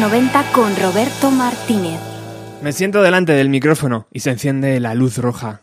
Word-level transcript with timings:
90 0.00 0.52
con 0.52 0.76
Roberto 0.76 1.32
Martínez. 1.32 1.98
Me 2.62 2.72
siento 2.72 3.02
delante 3.02 3.32
del 3.32 3.48
micrófono 3.48 4.06
y 4.12 4.20
se 4.20 4.30
enciende 4.30 4.78
la 4.78 4.94
luz 4.94 5.18
roja. 5.18 5.62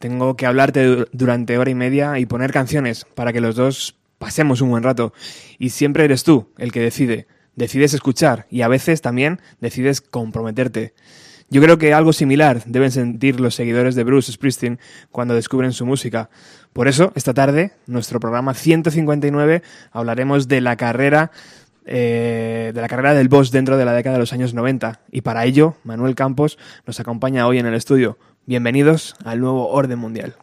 Tengo 0.00 0.36
que 0.36 0.44
hablarte 0.44 1.06
durante 1.12 1.56
hora 1.56 1.70
y 1.70 1.76
media 1.76 2.18
y 2.18 2.26
poner 2.26 2.52
canciones 2.52 3.06
para 3.14 3.32
que 3.32 3.40
los 3.40 3.54
dos 3.54 3.96
pasemos 4.18 4.60
un 4.60 4.70
buen 4.70 4.82
rato. 4.82 5.12
Y 5.58 5.70
siempre 5.70 6.04
eres 6.04 6.24
tú 6.24 6.48
el 6.58 6.72
que 6.72 6.80
decide. 6.80 7.28
Decides 7.54 7.94
escuchar 7.94 8.46
y 8.50 8.62
a 8.62 8.68
veces 8.68 9.02
también 9.02 9.40
decides 9.60 10.00
comprometerte. 10.00 10.92
Yo 11.48 11.62
creo 11.62 11.78
que 11.78 11.94
algo 11.94 12.12
similar 12.12 12.64
deben 12.66 12.90
sentir 12.90 13.38
los 13.38 13.54
seguidores 13.54 13.94
de 13.94 14.02
Bruce 14.02 14.32
Springsteen 14.32 14.80
cuando 15.12 15.34
descubren 15.34 15.72
su 15.72 15.86
música. 15.86 16.28
Por 16.72 16.88
eso, 16.88 17.12
esta 17.14 17.34
tarde, 17.34 17.70
nuestro 17.86 18.18
programa 18.18 18.52
159, 18.52 19.62
hablaremos 19.92 20.48
de 20.48 20.60
la 20.60 20.76
carrera 20.76 21.30
eh, 21.86 22.72
de 22.74 22.80
la 22.80 22.88
carrera 22.88 23.14
del 23.14 23.28
boss 23.28 23.50
dentro 23.50 23.76
de 23.76 23.84
la 23.84 23.92
década 23.92 24.14
de 24.14 24.20
los 24.20 24.32
años 24.32 24.54
90. 24.54 25.00
Y 25.10 25.20
para 25.22 25.44
ello, 25.44 25.76
Manuel 25.84 26.14
Campos 26.14 26.58
nos 26.86 27.00
acompaña 27.00 27.46
hoy 27.46 27.58
en 27.58 27.66
el 27.66 27.74
estudio. 27.74 28.18
Bienvenidos 28.44 29.16
al 29.24 29.40
nuevo 29.40 29.68
orden 29.68 29.98
mundial. 29.98 30.34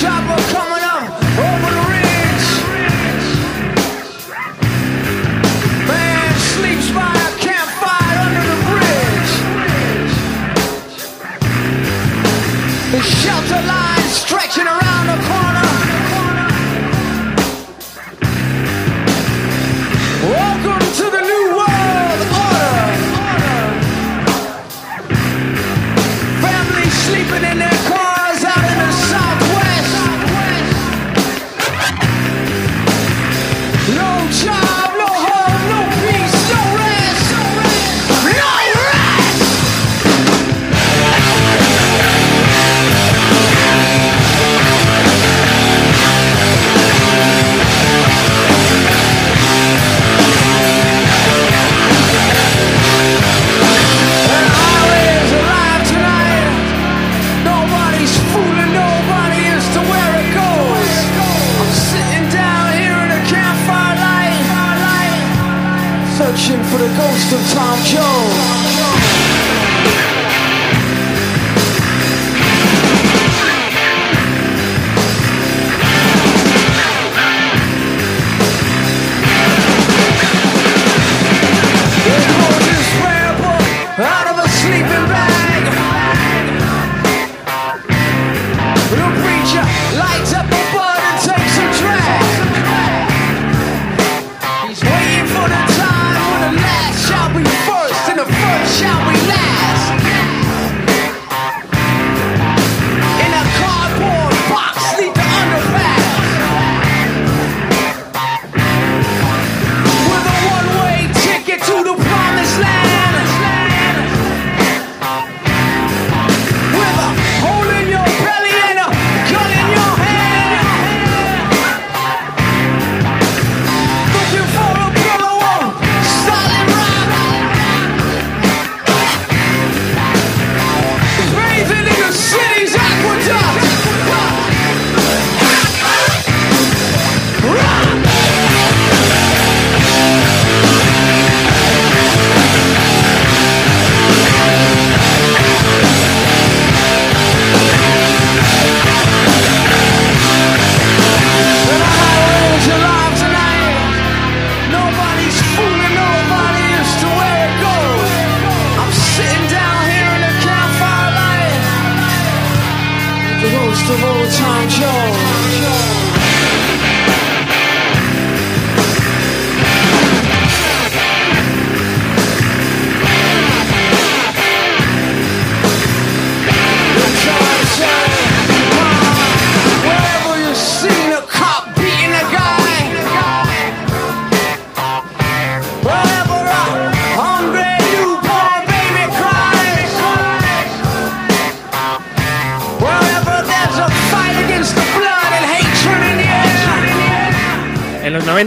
Chopper! 0.00 0.37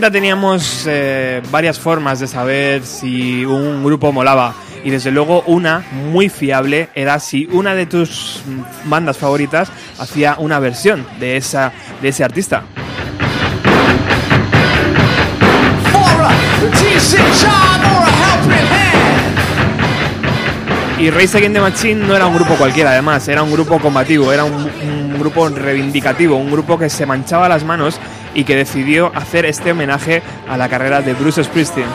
90 0.01 0.17
teníamos 0.17 0.85
eh, 0.87 1.43
varias 1.51 1.77
formas 1.77 2.19
de 2.19 2.25
saber 2.25 2.83
si 2.83 3.45
un 3.45 3.83
grupo 3.83 4.11
molaba. 4.11 4.55
Y 4.83 4.89
desde 4.89 5.11
luego 5.11 5.43
una 5.45 5.85
muy 5.91 6.27
fiable 6.27 6.89
era 6.95 7.19
si 7.19 7.47
una 7.51 7.75
de 7.75 7.85
tus 7.85 8.41
bandas 8.85 9.19
favoritas 9.19 9.71
hacía 9.99 10.37
una 10.39 10.57
versión 10.57 11.05
de, 11.19 11.37
esa, 11.37 11.71
de 12.01 12.09
ese 12.09 12.23
artista. 12.23 12.63
Y 20.97 21.11
Race 21.11 21.37
Against 21.37 21.55
the 21.55 21.61
Machine 21.61 22.07
no 22.07 22.15
era 22.15 22.25
un 22.25 22.33
grupo 22.33 22.55
cualquiera, 22.55 22.91
además, 22.91 23.27
era 23.27 23.43
un 23.43 23.51
grupo 23.51 23.79
combativo, 23.79 24.31
era 24.33 24.45
un, 24.45 24.53
un 24.53 25.19
grupo 25.19 25.47
reivindicativo, 25.47 26.37
un 26.37 26.51
grupo 26.51 26.79
que 26.79 26.89
se 26.89 27.05
manchaba 27.05 27.47
las 27.47 27.63
manos 27.63 27.99
y 28.33 28.43
que 28.43 28.55
decidió 28.55 29.11
hacer 29.15 29.45
este 29.45 29.71
homenaje 29.71 30.21
a 30.47 30.57
la 30.57 30.69
carrera 30.69 31.01
de 31.01 31.13
Bruce 31.13 31.43
Springsteen. 31.43 31.87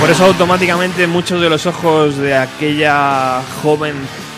Por 0.00 0.08
eso 0.10 0.24
automáticamente 0.24 1.06
muchos 1.06 1.42
de 1.42 1.50
los 1.50 1.66
ojos 1.66 2.16
de 2.16 2.34
aquella 2.34 3.42
joven 3.62 3.94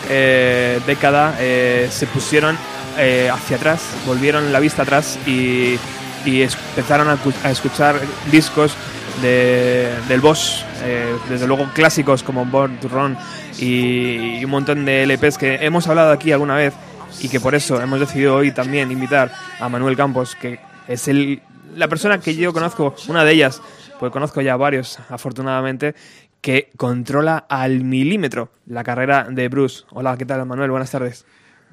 eh, 0.09 0.81
década 0.85 1.37
eh, 1.39 1.87
se 1.89 2.05
pusieron 2.05 2.57
eh, 2.97 3.29
hacia 3.31 3.57
atrás, 3.57 3.81
volvieron 4.05 4.51
la 4.53 4.59
vista 4.59 4.83
atrás 4.83 5.17
y, 5.25 5.77
y 6.25 6.41
empezaron 6.41 7.09
a, 7.09 7.17
a 7.43 7.51
escuchar 7.51 7.99
discos 8.31 8.75
de- 9.21 9.93
del 10.07 10.21
Boss, 10.21 10.65
eh, 10.83 11.15
desde 11.29 11.47
luego 11.47 11.69
clásicos 11.73 12.23
como 12.23 12.45
Born 12.45 12.77
to 12.79 12.87
Run 12.87 13.17
y, 13.59 14.37
y 14.39 14.45
un 14.45 14.51
montón 14.51 14.85
de 14.85 15.03
LPs 15.03 15.37
que 15.37 15.55
hemos 15.61 15.87
hablado 15.87 16.11
aquí 16.11 16.31
alguna 16.31 16.55
vez 16.55 16.73
y 17.21 17.29
que 17.29 17.39
por 17.39 17.53
eso 17.55 17.79
hemos 17.81 17.99
decidido 17.99 18.35
hoy 18.35 18.51
también 18.51 18.91
invitar 18.91 19.31
a 19.59 19.69
Manuel 19.69 19.95
Campos, 19.95 20.35
que 20.35 20.59
es 20.87 21.07
el, 21.07 21.41
la 21.75 21.87
persona 21.87 22.19
que 22.19 22.35
yo 22.35 22.53
conozco, 22.53 22.95
una 23.07 23.23
de 23.23 23.33
ellas, 23.33 23.61
pues 23.99 24.11
conozco 24.11 24.41
ya 24.41 24.55
varios, 24.57 24.97
afortunadamente, 25.09 25.93
que 26.41 26.71
controla 26.75 27.45
al 27.47 27.83
milímetro 27.83 28.49
la 28.65 28.83
carrera 28.83 29.27
de 29.29 29.47
Bruce. 29.47 29.83
Hola, 29.91 30.17
¿qué 30.17 30.25
tal, 30.25 30.45
Manuel? 30.45 30.71
Buenas 30.71 30.91
tardes. 30.91 31.25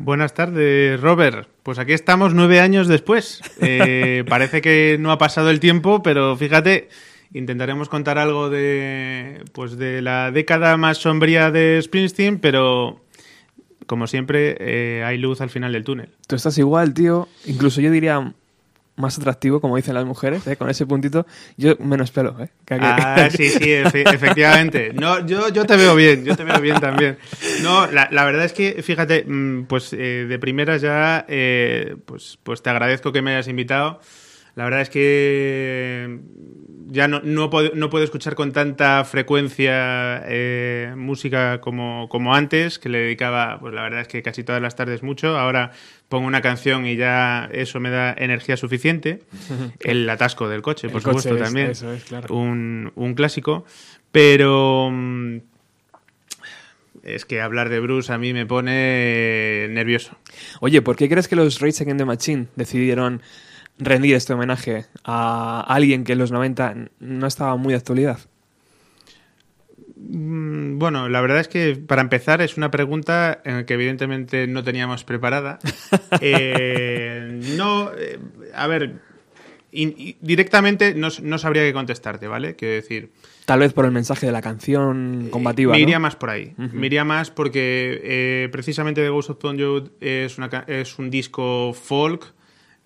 Buenas 0.03 0.33
tardes, 0.33 0.99
Robert. 0.99 1.47
Pues 1.63 1.79
aquí 1.79 1.93
estamos 1.93 2.33
nueve 2.33 2.59
años 2.59 2.89
después. 2.89 3.43
Eh, 3.61 4.25
parece 4.31 4.63
que 4.63 4.97
no 4.99 5.13
ha 5.13 5.19
pasado 5.19 5.51
el 5.51 5.61
tiempo, 5.61 6.03
pero 6.03 6.39
fíjate, 6.39 6.89
intentaremos 7.35 7.91
contar 7.91 8.17
algo 8.17 8.49
de, 8.49 9.45
pues 9.53 9.77
de 9.77 10.01
la 10.01 10.31
década 10.31 10.79
más 10.79 10.97
sombría 10.97 11.51
de 11.51 11.79
Springsteen, 11.83 12.39
pero 12.39 13.03
como 13.87 14.07
siempre 14.07 14.57
eh, 14.59 15.05
hay 15.05 15.19
luz 15.19 15.43
al 15.43 15.51
final 15.51 15.75
del 15.75 15.85
túnel. 15.85 16.09
Tú 16.27 16.35
estás 16.35 16.57
igual, 16.57 16.95
tío. 16.95 17.29
Incluso 17.45 17.83
yo 17.83 17.91
diría 17.91 18.33
más 19.01 19.19
atractivo, 19.19 19.61
como 19.61 19.77
dicen 19.77 19.95
las 19.95 20.05
mujeres, 20.05 20.47
¿eh? 20.47 20.57
con 20.57 20.71
ese 20.71 20.87
puntito. 20.87 21.27
Yo 21.57 21.75
menos 21.79 22.11
pelo, 22.11 22.37
¿eh? 22.41 22.49
Que 22.65 22.79
Ah, 22.81 23.29
sí, 23.31 23.49
sí, 23.51 23.65
efe- 23.65 24.05
efectivamente. 24.15 24.93
No, 24.93 25.27
yo, 25.27 25.49
yo 25.49 25.65
te 25.65 25.77
veo 25.77 25.95
bien, 25.97 26.25
yo 26.25 26.37
te 26.37 26.45
veo 26.45 26.61
bien 26.61 26.79
también. 26.81 27.19
No, 27.63 27.87
la, 27.91 28.09
la 28.11 28.25
verdad 28.25 28.45
es 28.45 28.53
que, 28.53 28.83
fíjate, 28.83 29.25
mm, 29.27 29.65
pues 29.65 29.93
eh, 29.93 30.27
de 30.29 30.39
primeras 30.39 30.81
ya, 30.83 31.25
eh, 31.29 31.97
pues, 32.07 32.39
pues 32.43 32.63
te 32.63 32.71
agradezco 32.71 33.13
que 33.13 33.23
me 33.23 33.33
hayas 33.35 33.49
invitado. 33.49 34.01
La 34.57 34.65
verdad 34.65 34.81
es 34.83 34.91
que 34.91 36.19
ya 36.93 37.07
no, 37.09 37.21
no, 37.23 37.49
puedo, 37.51 37.71
no 37.75 37.89
puedo 37.89 38.05
escuchar 38.05 38.35
con 38.35 38.53
tanta 38.53 39.05
frecuencia 39.05 40.23
eh, 40.27 40.93
música 40.97 41.61
como, 41.61 42.09
como 42.09 42.35
antes, 42.35 42.79
que 42.79 42.89
le 42.89 42.99
dedicaba, 42.99 43.59
pues 43.61 43.73
la 43.73 43.83
verdad 43.83 44.01
es 44.01 44.09
que 44.09 44.23
casi 44.23 44.43
todas 44.45 44.61
las 44.61 44.75
tardes 44.77 45.03
mucho. 45.03 45.39
Ahora 45.39 45.71
pongo 46.09 46.27
una 46.27 46.43
canción 46.43 46.87
y 46.87 46.97
ya 46.97 47.49
eso 47.53 47.79
me 47.81 47.91
da 47.91 48.13
energía 48.19 48.57
suficiente. 48.57 49.21
El 49.81 50.09
atasco 50.11 50.49
del 50.49 50.63
coche, 50.63 50.89
por 50.89 50.99
El 50.99 51.05
coche 51.05 51.29
supuesto, 51.29 51.37
es- 51.37 51.43
también. 51.43 51.71
eso 51.71 51.93
es, 51.93 52.05
claro. 52.05 52.35
un, 52.35 52.93
un 52.97 53.15
clásico. 53.15 53.65
Pero 54.13 54.91
mm, 54.93 55.37
es 57.05 57.25
que 57.25 57.41
hablar 57.41 57.69
de 57.69 57.81
Bruce 57.81 58.13
a 58.13 58.19
mí 58.19 58.33
me 58.33 58.45
pone 58.47 59.69
nervioso. 59.71 60.17
Oye, 60.61 60.83
¿por 60.83 60.97
qué 60.97 61.09
crees 61.09 61.29
que 61.29 61.37
los 61.37 61.61
Rage 61.61 61.83
Against 61.85 61.99
the 61.99 62.05
Machine 62.05 62.47
decidieron 62.57 63.23
rendir 63.81 64.15
este 64.15 64.33
homenaje 64.35 64.87
a 65.05 65.61
alguien 65.69 66.05
que 66.05 66.13
en 66.13 66.19
los 66.19 66.31
90 66.31 66.75
no 67.01 67.27
estaba 67.27 67.57
muy 67.57 67.73
de 67.73 67.79
actualidad? 67.79 68.19
Mm, 69.97 70.79
Bueno, 70.79 71.09
la 71.09 71.21
verdad 71.21 71.41
es 71.41 71.49
que 71.49 71.77
para 71.77 72.01
empezar 72.03 72.41
es 72.41 72.57
una 72.57 72.71
pregunta 72.71 73.41
en 73.45 73.57
la 73.57 73.67
que 73.67 73.75
evidentemente 73.75 74.47
no 74.47 74.63
teníamos 74.65 75.05
preparada. 75.05 75.59
Eh, 76.23 77.41
no, 77.57 77.91
eh, 77.97 78.19
a 78.55 78.67
ver, 78.67 78.97
in- 79.73 80.17
directamente 80.21 80.95
no, 80.95 81.09
no 81.23 81.39
sabría 81.39 81.63
qué 81.63 81.73
contestarte, 81.73 82.27
¿vale? 82.27 82.57
Quiero 82.57 82.75
decir, 82.75 83.11
Tal 83.47 83.61
vez 83.61 83.73
por 83.73 83.85
el 83.85 83.91
mensaje 83.93 84.27
de 84.27 84.33
la 84.33 84.43
canción 84.43 85.29
combativa. 85.31 85.73
Me 85.73 85.79
¿no? 85.79 85.83
iría 85.83 85.99
más 85.99 86.17
por 86.17 86.31
ahí. 86.31 86.53
Ujú. 86.59 86.77
Me 86.77 86.87
iría 86.87 87.05
más 87.05 87.31
porque 87.31 88.01
eh, 88.03 88.49
precisamente 88.53 89.03
The 89.03 89.09
Ghost 89.09 89.31
of 89.31 89.39
Tom 89.39 89.57
Joad 89.59 89.91
es, 90.01 90.37
una 90.39 90.51
ca- 90.51 90.65
es 90.67 90.99
un 90.99 91.11
disco 91.11 91.73
folk. 91.73 92.27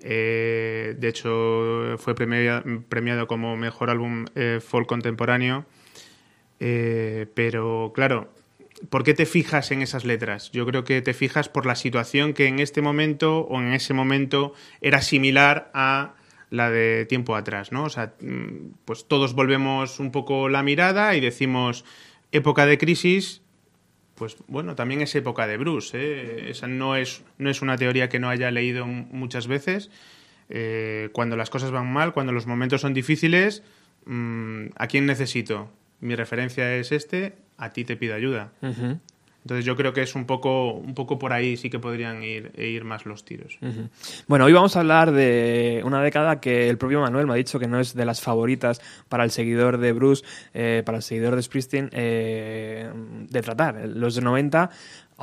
Eh, 0.04 0.94
de 0.99 1.08
hecho, 1.08 1.96
fue 1.99 2.14
premia- 2.14 2.62
premiado 2.88 3.26
como 3.26 3.56
mejor 3.56 3.88
álbum 3.90 4.26
eh, 4.34 4.61
folk 4.62 4.87
contemporáneo. 4.87 5.64
Eh, 6.61 7.26
pero, 7.34 7.92
claro, 7.94 8.32
¿por 8.90 9.02
qué 9.02 9.14
te 9.14 9.26
fijas 9.26 9.70
en 9.70 9.82
esas 9.82 10.04
letras? 10.04 10.50
Yo 10.52 10.66
creo 10.66 10.84
que 10.84 11.02
te 11.02 11.14
fijas 11.14 11.49
por 11.49 11.66
la 11.66 11.75
situación 11.75 12.34
que 12.34 12.46
en 12.46 12.61
este 12.61 12.82
momento 12.82 13.40
o 13.40 13.61
en 13.61 13.73
ese 13.73 13.94
momento 13.94 14.52
era 14.80 15.00
similar 15.00 15.70
a 15.75 16.14
la 16.50 16.70
de 16.70 17.06
tiempo 17.06 17.34
atrás, 17.34 17.73
¿no? 17.73 17.84
O 17.84 17.90
sea, 17.90 18.14
mm, 18.20 18.75
pues 18.84 19.08
todos 19.08 19.34
volvemos 19.34 19.99
un 19.99 20.12
poco 20.12 20.49
la 20.49 20.62
mirada 20.62 21.16
y 21.16 21.20
decimos 21.20 21.84
época 22.30 22.66
de 22.66 22.78
crisis, 22.78 23.42
pues 24.14 24.37
bueno, 24.47 24.75
también 24.75 25.00
es 25.00 25.14
época 25.14 25.47
de 25.47 25.56
Bruce, 25.56 25.99
¿eh? 25.99 26.50
Esa 26.50 26.66
no 26.66 26.97
es, 26.97 27.23
no 27.38 27.50
es 27.50 27.62
una 27.62 27.76
teoría 27.76 28.09
que 28.09 28.18
no 28.18 28.28
haya 28.28 28.50
leído 28.50 28.87
muchas 28.87 29.47
veces. 29.47 29.90
Eh, 30.49 31.09
cuando 31.12 31.37
las 31.37 31.50
cosas 31.50 31.71
van 31.71 31.92
mal, 31.92 32.12
cuando 32.12 32.33
los 32.33 32.47
momentos 32.47 32.80
son 32.80 32.94
difíciles, 32.94 33.62
mm, 34.06 34.66
¿a 34.76 34.87
quién 34.87 35.06
necesito? 35.06 35.71
Mi 36.00 36.14
referencia 36.14 36.76
es 36.76 36.92
este, 36.92 37.35
a 37.56 37.73
ti 37.73 37.85
te 37.85 37.97
pido 37.97 38.14
ayuda. 38.14 38.52
Entonces 39.44 39.66
yo 39.66 39.76
creo 39.76 39.92
que 39.92 40.00
es 40.00 40.14
un 40.14 40.24
poco, 40.24 40.72
un 40.72 40.94
poco 40.94 41.18
por 41.18 41.34
ahí 41.34 41.58
sí 41.58 41.68
que 41.68 41.78
podrían 41.78 42.22
ir, 42.22 42.50
e 42.56 42.68
ir 42.68 42.84
más 42.84 43.04
los 43.04 43.26
tiros. 43.26 43.58
Bueno, 44.26 44.46
hoy 44.46 44.54
vamos 44.54 44.74
a 44.74 44.80
hablar 44.80 45.12
de 45.12 45.82
una 45.84 46.02
década 46.02 46.40
que 46.40 46.70
el 46.70 46.78
propio 46.78 47.02
Manuel 47.02 47.26
me 47.26 47.34
ha 47.34 47.36
dicho 47.36 47.58
que 47.58 47.66
no 47.66 47.78
es 47.78 47.94
de 47.94 48.06
las 48.06 48.22
favoritas 48.22 48.80
para 49.10 49.22
el 49.22 49.30
seguidor 49.30 49.76
de 49.76 49.92
Bruce, 49.92 50.24
eh, 50.54 50.82
para 50.86 50.96
el 50.96 51.02
seguidor 51.02 51.36
de 51.36 51.42
Springsteen, 51.42 51.90
eh, 51.92 52.90
de 53.28 53.42
tratar. 53.42 53.86
Los 53.86 54.14
de 54.14 54.22
90, 54.22 54.70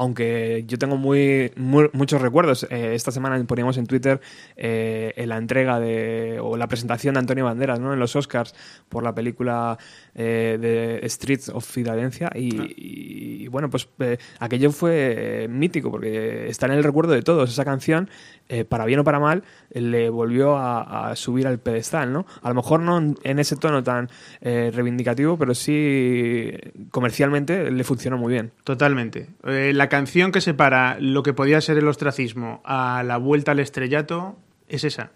aunque 0.02 0.64
yo 0.68 0.80
tengo 0.80 0.98
muy, 0.98 1.52
muy- 1.56 1.90
muchos 1.94 2.20
recuerdos. 2.22 2.66
Eh, 2.72 2.94
esta 2.96 3.12
semana 3.12 3.42
poníamos 3.46 3.78
en 3.78 3.86
Twitter 3.86 4.20
eh, 4.58 5.14
en 5.16 5.30
la 5.30 5.38
entrega 5.38 5.80
de, 5.80 6.40
o 6.42 6.58
la 6.58 6.68
presentación 6.68 7.14
de 7.14 7.20
Antonio 7.20 7.46
Banderas 7.46 7.80
¿no? 7.80 7.94
en 7.94 8.00
los 8.00 8.16
Oscars 8.16 8.56
por 8.90 9.04
la 9.04 9.14
película 9.14 9.78
eh, 10.16 10.58
de 10.60 11.08
Streets 11.08 11.50
of 11.50 11.64
Filadelfia 11.66 12.32
y, 12.34 13.44
y, 13.44 13.48
bueno, 13.50 13.70
pues 13.70 13.88
eh, 14.00 14.18
aquello 14.40 14.72
fue 14.72 15.44
eh, 15.44 15.48
mítico 15.48 15.92
porque 15.92 16.50
está 16.50 16.66
en 16.66 16.72
el 16.74 16.84
recuerdo 16.84 17.14
de 17.14 17.22
todos. 17.22 17.52
Esa 17.52 17.64
canción, 17.64 18.10
eh, 18.50 18.66
para 18.66 18.86
bien 18.86 19.00
o 19.00 19.04
para 19.04 19.20
mal, 19.20 19.44
eh, 19.70 19.82
le 19.82 20.10
volvió 20.10 20.58
a, 20.58 21.12
a 21.12 21.16
subir 21.16 21.46
al 21.46 21.60
pedestal, 21.60 22.12
¿no? 22.12 22.26
A 22.42 22.50
lo 22.50 22.56
mejor 22.56 22.80
no 22.80 22.98
en, 23.24 23.40
ese 23.40 23.56
tono 23.56 23.84
tan 23.84 24.10
eh, 24.42 24.72
reivindicativo, 24.74 25.38
pero 25.38 25.54
sí 25.54 26.52
comercialmente 26.90 27.70
le 27.70 27.84
funcionó 27.84 28.18
muy 28.18 28.34
bien. 28.34 28.52
Totalmente. 28.64 29.28
Eh, 29.46 29.72
la 29.76 29.91
canción 29.92 30.32
que 30.32 30.40
separa 30.40 30.98
lo 31.02 31.22
que 31.22 31.34
podía 31.34 31.60
ser 31.60 31.78
el 31.78 31.88
ostracismo 31.90 32.62
a 32.64 33.04
la 33.04 33.18
vuelta 33.18 33.52
al 33.52 33.60
estrellato 33.60 34.40
es 34.70 34.86
esa. 34.86 35.12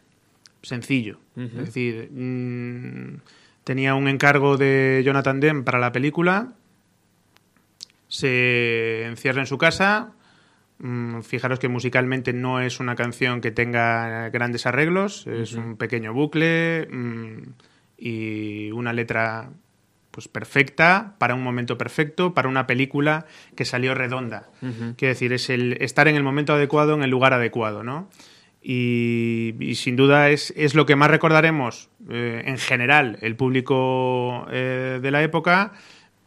Sencillo. 0.61 1.17
Es 1.37 1.53
decir, 1.53 2.09
mm, 2.11 3.21
tenía 3.63 3.95
un 3.95 4.09
encargo 4.09 4.57
de 4.57 5.01
Jonathan 5.05 5.39
Demme 5.39 5.63
para 5.63 5.79
la 5.79 5.93
película. 5.93 6.51
Se 8.09 9.05
encierra 9.05 9.41
en 9.41 9.47
su 9.47 9.57
casa. 9.57 10.11
Mm, 10.79 11.21
Fijaros 11.21 11.59
que 11.59 11.69
musicalmente 11.69 12.33
no 12.33 12.59
es 12.59 12.81
una 12.81 12.95
canción 12.95 13.39
que 13.39 13.51
tenga 13.51 14.27
grandes 14.29 14.65
arreglos, 14.65 15.25
es 15.25 15.53
un 15.53 15.77
pequeño 15.77 16.13
bucle 16.13 16.87
mm, 16.91 17.37
y 17.97 18.71
una 18.71 18.91
letra 18.91 19.51
pues 20.15 20.29
perfecta 20.29 21.15
para 21.17 21.35
un 21.35 21.43
momento 21.43 21.77
perfecto, 21.77 22.33
para 22.33 22.47
una 22.47 22.67
película 22.67 23.25
que 23.53 23.65
salió 23.65 23.93
redonda. 23.93 24.49
Quiero 24.95 25.13
decir, 25.13 25.33
es 25.33 25.49
el 25.49 25.73
estar 25.81 26.07
en 26.07 26.15
el 26.15 26.23
momento 26.23 26.53
adecuado, 26.53 26.93
en 26.93 27.03
el 27.03 27.09
lugar 27.09 27.33
adecuado, 27.33 27.83
¿no? 27.83 28.09
Y, 28.61 29.55
y 29.59 29.75
sin 29.75 29.97
duda 29.97 30.29
es, 30.29 30.53
es 30.55 30.73
lo 30.73 30.85
que 30.85 30.95
más 30.95 31.11
recordaremos 31.11 31.89
eh, 32.09 32.43
en 32.45 32.57
general 32.57 33.17
el 33.19 33.35
público 33.35 34.47
eh, 34.49 34.99
de 35.01 35.11
la 35.11 35.21
época, 35.21 35.73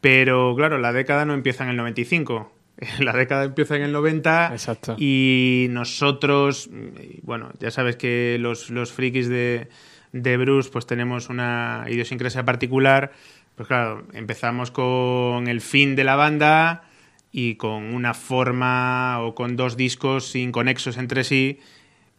pero 0.02 0.54
claro, 0.54 0.76
la 0.76 0.92
década 0.92 1.24
no 1.24 1.32
empieza 1.32 1.64
en 1.64 1.70
el 1.70 1.76
95. 1.78 2.52
La 3.00 3.12
década 3.12 3.44
empieza 3.44 3.74
en 3.74 3.82
el 3.82 3.92
90 3.92 4.50
Exacto. 4.52 4.96
y 4.98 5.66
nosotros, 5.70 6.68
mm, 6.70 7.20
bueno, 7.22 7.52
ya 7.58 7.70
sabes 7.70 7.96
que 7.96 8.36
los, 8.38 8.68
los 8.68 8.92
frikis 8.92 9.28
de, 9.30 9.68
de 10.12 10.36
Bruce 10.36 10.70
pues 10.70 10.86
tenemos 10.86 11.28
una 11.28 11.86
idiosincrasia 11.88 12.44
particular. 12.44 13.12
Pues 13.58 13.66
claro, 13.66 14.06
empezamos 14.12 14.70
con 14.70 15.48
el 15.48 15.60
fin 15.60 15.96
de 15.96 16.04
la 16.04 16.14
banda 16.14 16.84
y 17.32 17.56
con 17.56 17.92
una 17.92 18.14
forma 18.14 19.20
o 19.20 19.34
con 19.34 19.56
dos 19.56 19.76
discos 19.76 20.36
inconexos 20.36 20.96
entre 20.96 21.24
sí 21.24 21.58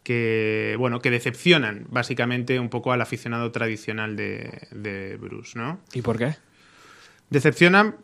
que, 0.03 0.75
bueno, 0.77 0.99
que 0.99 1.09
decepcionan 1.09 1.85
básicamente 1.89 2.59
un 2.59 2.67
poco 2.67 2.91
al 2.91 2.99
aficionado 2.99 3.53
tradicional 3.53 4.17
de, 4.17 4.67
de 4.71 5.15
Bruce, 5.15 5.57
¿no? 5.57 5.79
¿Y 5.93 6.01
por 6.01 6.17
qué? 6.17 6.35
Decepcionan, 7.29 7.95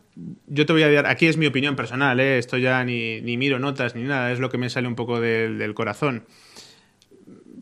yo 0.47 0.65
te 0.65 0.71
voy 0.71 0.83
a 0.83 0.89
dar, 0.89 1.05
aquí 1.05 1.27
es 1.27 1.35
mi 1.35 1.45
opinión 1.45 1.75
personal, 1.75 2.17
¿eh? 2.21 2.37
esto 2.37 2.57
ya 2.57 2.85
ni, 2.85 3.19
ni 3.19 3.35
miro 3.35 3.59
notas 3.59 3.95
ni 3.95 4.03
nada, 4.03 4.31
es 4.31 4.39
lo 4.39 4.49
que 4.49 4.57
me 4.57 4.69
sale 4.69 4.87
un 4.87 4.95
poco 4.95 5.19
del, 5.19 5.57
del 5.57 5.73
corazón. 5.73 6.23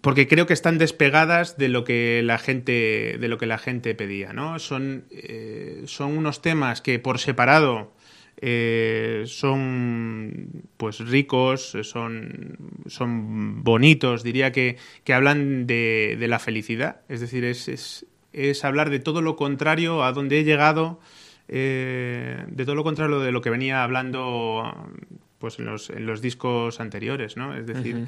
Porque 0.03 0.27
creo 0.27 0.45
que 0.45 0.53
están 0.53 0.77
despegadas 0.77 1.55
de 1.57 1.69
lo 1.69 1.85
que 1.85 2.21
la 2.25 2.37
gente, 2.37 3.17
de 3.17 3.27
lo 3.29 3.37
que 3.37 3.45
la 3.45 3.57
gente 3.57 3.95
pedía, 3.95 4.33
¿no? 4.33 4.59
Son, 4.59 5.05
eh, 5.11 5.83
son 5.85 6.17
unos 6.17 6.41
temas 6.41 6.81
que 6.81 6.99
por 6.99 7.19
separado 7.19 7.93
eh, 8.35 9.23
son 9.27 10.65
pues 10.75 10.99
ricos, 10.99 11.77
son, 11.83 12.57
son 12.87 13.63
bonitos, 13.63 14.23
diría 14.23 14.51
que, 14.51 14.75
que 15.05 15.13
hablan 15.13 15.67
de, 15.67 16.17
de 16.19 16.27
la 16.27 16.39
felicidad. 16.39 16.99
Es 17.07 17.21
decir, 17.21 17.45
es, 17.45 17.69
es, 17.69 18.05
es 18.33 18.65
hablar 18.65 18.89
de 18.89 18.99
todo 18.99 19.21
lo 19.21 19.37
contrario 19.37 20.03
a 20.03 20.11
donde 20.11 20.39
he 20.39 20.43
llegado, 20.43 20.99
eh, 21.47 22.43
de 22.49 22.65
todo 22.65 22.75
lo 22.75 22.83
contrario 22.83 23.21
de 23.21 23.31
lo 23.31 23.39
que 23.39 23.49
venía 23.49 23.85
hablando 23.85 24.91
pues 25.39 25.59
en 25.59 25.65
los, 25.65 25.89
en 25.89 26.05
los 26.05 26.21
discos 26.21 26.81
anteriores, 26.81 27.37
¿no? 27.37 27.55
Es 27.55 27.67
decir, 27.67 28.05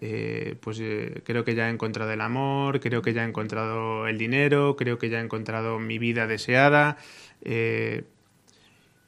eh, 0.00 0.54
pues 0.60 0.78
eh, 0.80 1.22
creo 1.24 1.44
que 1.44 1.56
ya 1.56 1.68
he 1.68 1.72
encontrado 1.72 2.12
el 2.12 2.20
amor, 2.20 2.78
creo 2.78 3.02
que 3.02 3.12
ya 3.12 3.24
he 3.24 3.28
encontrado 3.28 4.06
el 4.06 4.16
dinero, 4.16 4.76
creo 4.76 4.96
que 4.96 5.08
ya 5.08 5.18
he 5.18 5.24
encontrado 5.24 5.80
mi 5.80 5.98
vida 5.98 6.28
deseada. 6.28 6.96
eh, 7.42 8.04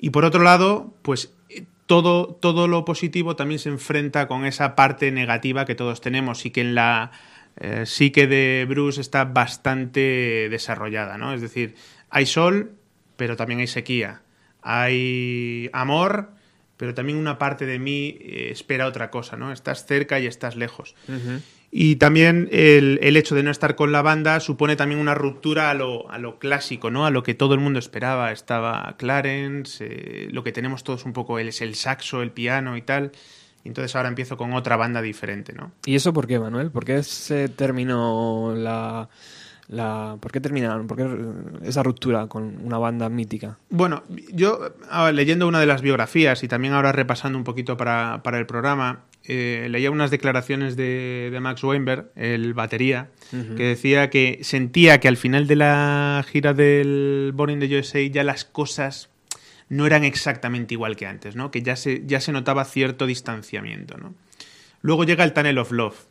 y 0.01 0.11
por 0.11 0.25
otro 0.25 0.43
lado, 0.43 0.95
pues 1.03 1.33
todo, 1.87 2.35
todo 2.35 2.67
lo 2.67 2.85
positivo 2.85 3.37
también 3.37 3.59
se 3.59 3.69
enfrenta 3.69 4.27
con 4.27 4.47
esa 4.47 4.75
parte 4.75 5.13
negativa 5.13 5.65
que 5.65 5.75
todos 5.75 6.01
tenemos 6.01 6.47
y 6.47 6.51
que 6.51 6.63
en 6.63 6.75
la 6.75 7.11
psique 7.85 8.27
de 8.27 8.65
Bruce 8.67 9.01
está 9.03 9.25
bastante 9.27 10.49
desarrollada, 10.49 11.19
¿no? 11.19 11.35
Es 11.35 11.43
decir, 11.43 11.75
hay 12.09 12.25
sol, 12.25 12.73
pero 13.17 13.37
también 13.37 13.61
hay 13.61 13.67
sequía. 13.67 14.23
Hay 14.63 15.69
amor, 15.75 16.31
pero 16.81 16.95
también 16.95 17.19
una 17.19 17.37
parte 17.37 17.67
de 17.67 17.79
mí 17.79 18.17
eh, 18.23 18.49
espera 18.51 18.87
otra 18.87 19.11
cosa, 19.11 19.37
¿no? 19.37 19.53
Estás 19.53 19.85
cerca 19.85 20.19
y 20.19 20.27
estás 20.27 20.57
lejos. 20.57 20.95
Y 21.71 21.97
también 21.97 22.49
el, 22.53 22.99
el 23.03 23.19
hecho 23.19 23.35
de 23.35 23.43
no 23.43 23.51
estar 23.51 23.77
con 23.77 23.93
la 23.93 24.01
banda 24.01 24.41
supone 24.41 24.77
también 24.77 24.99
una 24.99 25.15
ruptura 25.15 25.69
a 25.71 25.75
lo, 25.75 26.11
a 26.11 26.17
lo 26.17 26.39
clásico, 26.39 26.91
¿no? 26.91 27.05
A 27.05 27.11
lo 27.11 27.23
que 27.23 27.35
todo 27.35 27.53
el 27.53 27.61
mundo 27.61 27.79
esperaba. 27.79 28.33
Estaba 28.33 28.97
Clarence, 28.97 29.85
eh, 29.87 30.29
lo 30.33 30.43
que 30.43 30.53
tenemos 30.53 30.83
todos 30.83 31.05
un 31.05 31.13
poco, 31.13 31.39
él 31.39 31.49
es 31.49 31.61
el 31.61 31.75
saxo, 31.75 32.23
el 32.23 32.31
piano 32.31 32.79
y 32.79 32.81
tal. 32.83 33.13
Y 33.63 33.69
entonces 33.69 33.95
ahora 33.95 34.09
empiezo 34.09 34.39
con 34.39 34.55
otra 34.55 34.77
banda 34.77 35.03
diferente, 35.03 35.53
¿no? 35.53 35.73
¿Y 35.85 35.97
eso 35.97 36.15
por 36.15 36.27
qué, 36.27 36.39
Manuel? 36.39 36.71
¿Por 36.71 36.87
qué 36.87 37.03
se 37.03 37.51
terminó 37.51 38.55
la... 38.57 39.11
la 39.71 40.17
¿Por 40.21 40.33
qué 40.33 40.41
terminaron? 40.41 40.89
¿Por 40.89 40.97
qué 40.97 41.09
esa 41.67 41.83
ruptura 41.83 42.27
con 42.27 42.59
una 42.65 42.77
banda 42.79 43.09
mítica? 43.09 43.59
Bueno, 43.71 44.03
yo 44.33 44.75
leyendo 45.13 45.47
una 45.47 45.61
de 45.61 45.67
las 45.67 45.81
biografías 45.81 46.43
y 46.43 46.49
también 46.49 46.75
ahora 46.75 46.91
repasando 46.91 47.39
un 47.39 47.45
poquito 47.45 47.77
para, 47.77 48.21
para 48.25 48.39
el 48.39 48.47
programa, 48.47 49.05
eh, 49.25 49.69
leía 49.71 49.93
unas 49.93 50.11
declaraciones 50.11 50.77
de, 50.77 51.29
de 51.31 51.41
Max 51.41 51.63
Weinberg, 51.63 52.11
el 52.17 52.53
batería, 52.53 53.11
que 53.31 53.63
decía 53.63 54.11
que 54.11 54.41
sentía 54.43 54.99
que 54.99 55.07
al 55.07 55.17
final 55.17 55.47
de 55.47 55.55
la 55.55 56.25
gira 56.29 56.53
del 56.53 57.31
Born 57.33 57.53
in 57.53 57.61
the 57.61 57.79
USA 57.79 58.01
ya 58.03 58.25
las 58.25 58.45
cosas 58.45 59.09
no 59.69 59.87
eran 59.87 60.03
exactamente 60.03 60.75
igual 60.75 60.97
que 60.97 61.07
antes, 61.07 61.37
¿no? 61.37 61.53
Que 61.53 61.63
ya 61.63 61.77
se, 61.77 62.03
ya 62.07 62.21
se 62.21 62.33
notaba 62.33 62.65
cierto 62.65 63.07
distanciamiento, 63.07 63.97
¿no? 63.99 64.15
Luego 64.83 65.05
llega 65.05 65.23
el 65.23 65.33
Tunnel 65.33 65.59
of 65.59 65.71
Love, 65.71 66.07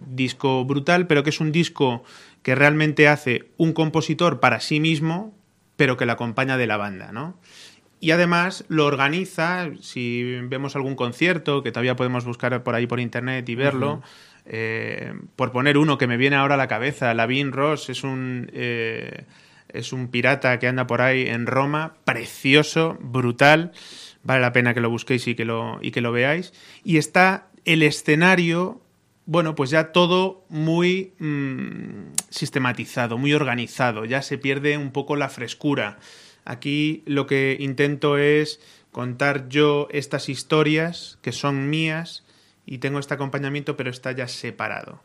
disco 0.00 0.64
brutal, 0.64 1.06
pero 1.06 1.22
que 1.22 1.30
es 1.30 1.40
un 1.40 1.52
disco 1.52 2.04
que 2.42 2.54
realmente 2.54 3.08
hace 3.08 3.48
un 3.56 3.72
compositor 3.72 4.40
para 4.40 4.60
sí 4.60 4.80
mismo, 4.80 5.34
pero 5.76 5.96
que 5.96 6.06
le 6.06 6.12
acompaña 6.12 6.56
de 6.56 6.66
la 6.66 6.76
banda, 6.76 7.12
¿no? 7.12 7.38
Y 8.00 8.10
además 8.10 8.64
lo 8.68 8.84
organiza, 8.84 9.70
si 9.80 10.38
vemos 10.42 10.76
algún 10.76 10.94
concierto, 10.94 11.62
que 11.62 11.72
todavía 11.72 11.96
podemos 11.96 12.26
buscar 12.26 12.62
por 12.62 12.74
ahí 12.74 12.86
por 12.86 13.00
internet 13.00 13.48
y 13.48 13.54
verlo, 13.54 14.02
eh, 14.44 15.14
por 15.36 15.52
poner 15.52 15.78
uno 15.78 15.96
que 15.96 16.06
me 16.06 16.18
viene 16.18 16.36
ahora 16.36 16.54
a 16.54 16.58
la 16.58 16.68
cabeza, 16.68 17.14
Lavin 17.14 17.50
Ross 17.50 17.88
es 17.88 18.04
un, 18.04 18.50
eh, 18.52 19.24
es 19.70 19.94
un 19.94 20.08
pirata 20.08 20.58
que 20.58 20.68
anda 20.68 20.86
por 20.86 21.00
ahí 21.00 21.26
en 21.28 21.46
Roma, 21.46 21.94
precioso, 22.04 22.98
brutal, 23.00 23.72
vale 24.22 24.42
la 24.42 24.52
pena 24.52 24.74
que 24.74 24.82
lo 24.82 24.90
busquéis 24.90 25.26
y 25.26 25.34
que 25.34 25.46
lo, 25.46 25.78
y 25.80 25.90
que 25.90 26.02
lo 26.02 26.12
veáis. 26.12 26.52
Y 26.84 26.98
está 26.98 27.48
el 27.64 27.82
escenario, 27.82 28.82
bueno, 29.26 29.54
pues 29.54 29.70
ya 29.70 29.92
todo 29.92 30.44
muy 30.48 31.14
mm, 31.18 32.12
sistematizado, 32.28 33.18
muy 33.18 33.32
organizado, 33.32 34.04
ya 34.04 34.22
se 34.22 34.38
pierde 34.38 34.76
un 34.76 34.90
poco 34.92 35.16
la 35.16 35.28
frescura. 35.28 35.98
Aquí 36.44 37.02
lo 37.06 37.26
que 37.26 37.56
intento 37.58 38.18
es 38.18 38.60
contar 38.92 39.48
yo 39.48 39.88
estas 39.90 40.28
historias 40.28 41.18
que 41.22 41.32
son 41.32 41.70
mías 41.70 42.24
y 42.66 42.78
tengo 42.78 42.98
este 42.98 43.14
acompañamiento, 43.14 43.76
pero 43.76 43.90
está 43.90 44.12
ya 44.12 44.28
separado. 44.28 45.02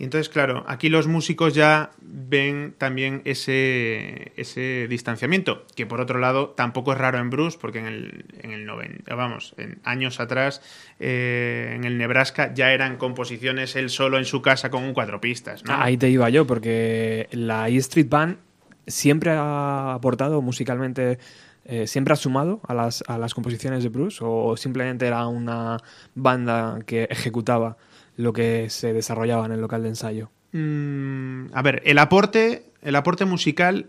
Y 0.00 0.04
entonces, 0.04 0.30
claro, 0.30 0.64
aquí 0.66 0.88
los 0.88 1.06
músicos 1.06 1.54
ya 1.54 1.90
ven 2.00 2.74
también 2.78 3.20
ese, 3.26 4.32
ese 4.34 4.86
distanciamiento, 4.88 5.66
que 5.76 5.84
por 5.84 6.00
otro 6.00 6.18
lado 6.18 6.54
tampoco 6.56 6.92
es 6.92 6.98
raro 6.98 7.18
en 7.18 7.28
Bruce, 7.28 7.58
porque 7.60 7.80
en 7.80 7.86
el, 7.86 8.24
en 8.40 8.52
el 8.52 8.64
90, 8.64 9.14
vamos, 9.14 9.54
en 9.58 9.78
años 9.84 10.18
atrás, 10.18 10.62
eh, 11.00 11.74
en 11.76 11.84
el 11.84 11.98
Nebraska 11.98 12.54
ya 12.54 12.72
eran 12.72 12.96
composiciones 12.96 13.76
él 13.76 13.90
solo 13.90 14.16
en 14.16 14.24
su 14.24 14.40
casa 14.40 14.70
con 14.70 14.84
un 14.84 14.94
cuatro 14.94 15.20
pistas. 15.20 15.62
Ah, 15.68 15.84
Ahí 15.84 15.98
te 15.98 16.08
iba 16.08 16.30
yo, 16.30 16.46
porque 16.46 17.28
la 17.32 17.68
E 17.68 17.76
Street 17.76 18.08
Band 18.08 18.38
siempre 18.86 19.32
ha 19.32 19.92
aportado 19.92 20.40
musicalmente, 20.40 21.18
eh, 21.66 21.86
siempre 21.86 22.14
ha 22.14 22.16
sumado 22.16 22.62
a 22.66 22.72
las, 22.72 23.04
a 23.06 23.18
las 23.18 23.34
composiciones 23.34 23.82
de 23.82 23.90
Bruce, 23.90 24.20
o 24.22 24.56
simplemente 24.56 25.06
era 25.06 25.26
una 25.26 25.76
banda 26.14 26.78
que 26.86 27.06
ejecutaba 27.10 27.76
lo 28.20 28.32
que 28.32 28.70
se 28.70 28.92
desarrollaba 28.92 29.46
en 29.46 29.52
el 29.52 29.60
local 29.60 29.82
de 29.82 29.88
ensayo. 29.88 30.30
Mm, 30.52 31.46
a 31.52 31.62
ver, 31.62 31.82
el 31.84 31.98
aporte, 31.98 32.64
el 32.82 32.96
aporte 32.96 33.24
musical 33.24 33.86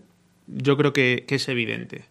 yo 0.47 0.77
creo 0.77 0.93
que, 0.93 1.25
que 1.27 1.35
es 1.35 1.47
evidente. 1.47 2.05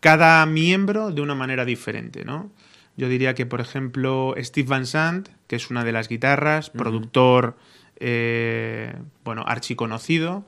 Cada 0.00 0.44
miembro 0.46 1.10
de 1.10 1.22
una 1.22 1.34
manera 1.34 1.64
diferente, 1.64 2.24
¿no? 2.24 2.50
Yo 2.96 3.08
diría 3.08 3.34
que, 3.34 3.44
por 3.44 3.60
ejemplo, 3.60 4.34
Steve 4.38 4.68
Van 4.68 4.86
Sant, 4.86 5.28
que 5.46 5.56
es 5.56 5.70
una 5.70 5.84
de 5.84 5.92
las 5.92 6.08
guitarras, 6.08 6.70
productor, 6.70 7.56
eh, 8.00 8.94
bueno, 9.24 9.44
archiconocido, 9.46 10.44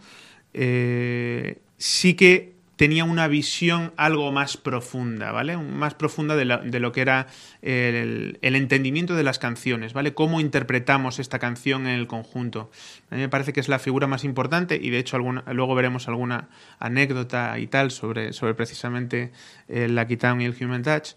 eh, 0.54 1.58
sí 1.76 2.14
que 2.14 2.54
tenía 2.78 3.02
una 3.04 3.26
visión 3.26 3.92
algo 3.96 4.30
más 4.32 4.56
profunda, 4.56 5.32
¿vale? 5.32 5.56
Más 5.58 5.94
profunda 5.94 6.36
de, 6.36 6.44
la- 6.44 6.62
lo 6.62 6.92
que 6.92 7.00
era 7.02 7.26
el, 7.60 8.38
el 8.40 8.54
entendimiento 8.56 9.16
de 9.16 9.24
las 9.24 9.38
canciones, 9.38 9.92
¿vale? 9.92 10.14
Cómo 10.14 10.40
interpretamos 10.40 11.18
esta 11.18 11.38
canción 11.40 11.88
en 11.88 11.98
el 11.98 12.06
conjunto. 12.06 12.70
A 13.10 13.16
mí 13.16 13.20
me 13.20 13.28
parece 13.28 13.52
que 13.52 13.58
es 13.60 13.68
la 13.68 13.80
figura 13.80 14.06
más 14.06 14.22
importante 14.22 14.78
y 14.80 14.90
de 14.90 14.98
hecho 15.00 15.18
luego 15.18 15.74
veremos 15.74 16.08
alguna 16.08 16.48
anécdota 16.78 17.58
y 17.58 17.66
tal 17.66 17.90
sobre, 17.90 18.32
sobre 18.32 18.54
precisamente 18.54 19.32
el 19.66 19.96
Lucky 19.96 20.16
Town 20.16 20.40
y 20.40 20.44
el 20.46 20.54
Human 20.58 20.82
Touch. 20.84 21.10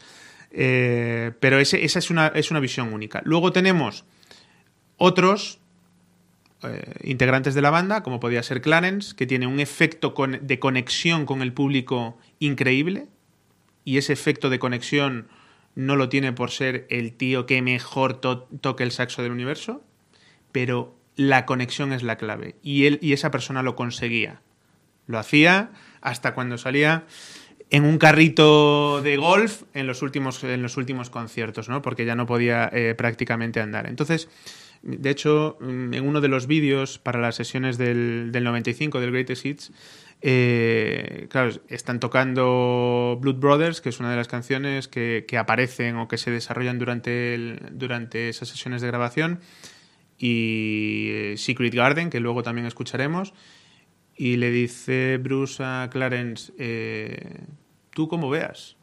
Eh, 0.49 1.31
pero 1.39 1.59
esa 1.59 1.77
es 1.77 2.09
una, 2.09 2.27
es 2.35 2.51
una 2.51 2.59
visión 2.59 2.91
única. 2.91 3.21
Luego 3.23 3.53
tenemos 3.53 4.03
otros 4.97 5.60
eh, 6.63 6.93
integrantes 7.03 7.53
de 7.53 7.61
la 7.61 7.69
banda, 7.69 8.03
como 8.03 8.19
podía 8.19 8.43
ser 8.43 8.61
Clarence, 8.61 9.15
que 9.15 9.27
tiene 9.27 9.47
un 9.47 9.59
efecto 9.59 10.13
de 10.41 10.59
conexión 10.59 11.25
con 11.25 11.41
el 11.41 11.53
público 11.53 12.17
increíble. 12.39 13.07
Y 13.83 13.97
ese 13.97 14.13
efecto 14.13 14.49
de 14.49 14.59
conexión 14.59 15.27
no 15.73 15.95
lo 15.95 16.09
tiene 16.09 16.33
por 16.33 16.51
ser 16.51 16.85
el 16.89 17.13
tío 17.13 17.45
que 17.45 17.61
mejor 17.61 18.13
to- 18.21 18.47
toque 18.61 18.83
el 18.83 18.91
saxo 18.91 19.23
del 19.23 19.31
universo, 19.31 19.83
pero 20.51 20.95
la 21.15 21.45
conexión 21.45 21.93
es 21.93 22.03
la 22.03 22.17
clave. 22.17 22.55
Y 22.61 22.85
él 22.85 22.99
y 23.01 23.13
esa 23.13 23.31
persona 23.31 23.63
lo 23.63 23.75
conseguía. 23.75 24.41
Lo 25.07 25.17
hacía 25.17 25.71
hasta 26.01 26.33
cuando 26.33 26.57
salía 26.57 27.05
en 27.69 27.85
un 27.85 27.97
carrito 27.97 29.01
de 29.01 29.17
golf 29.17 29.63
en 29.73 29.87
los 29.87 30.01
últimos, 30.01 30.43
en 30.43 30.61
los 30.61 30.77
últimos 30.77 31.09
conciertos, 31.09 31.69
¿no? 31.69 31.81
Porque 31.81 32.05
ya 32.05 32.15
no 32.15 32.25
podía 32.25 32.69
eh, 32.73 32.95
prácticamente 32.95 33.61
andar. 33.61 33.87
Entonces, 33.87 34.27
de 34.81 35.09
hecho, 35.09 35.57
mm, 35.59 35.93
en 35.93 36.07
uno 36.07 36.21
de 36.21 36.27
los 36.27 36.47
vídeos 36.47 36.99
para 36.99 37.19
las 37.19 37.35
sesiones 37.35 37.77
del, 37.77 38.31
del 38.31 38.43
95 38.43 38.99
del 38.99 39.11
Greatest 39.11 39.45
Hits, 39.45 39.71
eh, 40.23 41.27
claro, 41.29 41.51
están 41.67 41.99
tocando 41.99 43.17
Blood 43.19 43.37
Brothers, 43.37 43.81
que 43.81 43.89
es 43.89 43.99
una 43.99 44.11
de 44.11 44.17
las 44.17 44.27
canciones 44.27 44.87
que, 44.87 45.25
aparecen 45.37 45.97
o 45.97 46.07
que 46.07 46.17
se 46.17 46.29
desarrollan 46.29 46.77
durante, 46.77 47.57
durante 47.71 48.29
esas 48.29 48.49
sesiones 48.49 48.81
de 48.81 48.87
grabación, 48.87 49.39
y 50.19 51.09
eh, 51.11 51.33
Secret 51.37 51.73
Garden, 51.73 52.11
que 52.11 52.19
luego 52.19 52.43
también 52.43 52.67
escucharemos. 52.67 53.33
Y 54.15 54.37
le 54.37 54.51
dice 54.51 55.17
Bruce 55.17 55.63
a 55.63 55.89
Clarence, 55.91 56.53
eh, 56.59 57.39
tú 57.89 58.07
como 58.07 58.29
veas, 58.29 58.77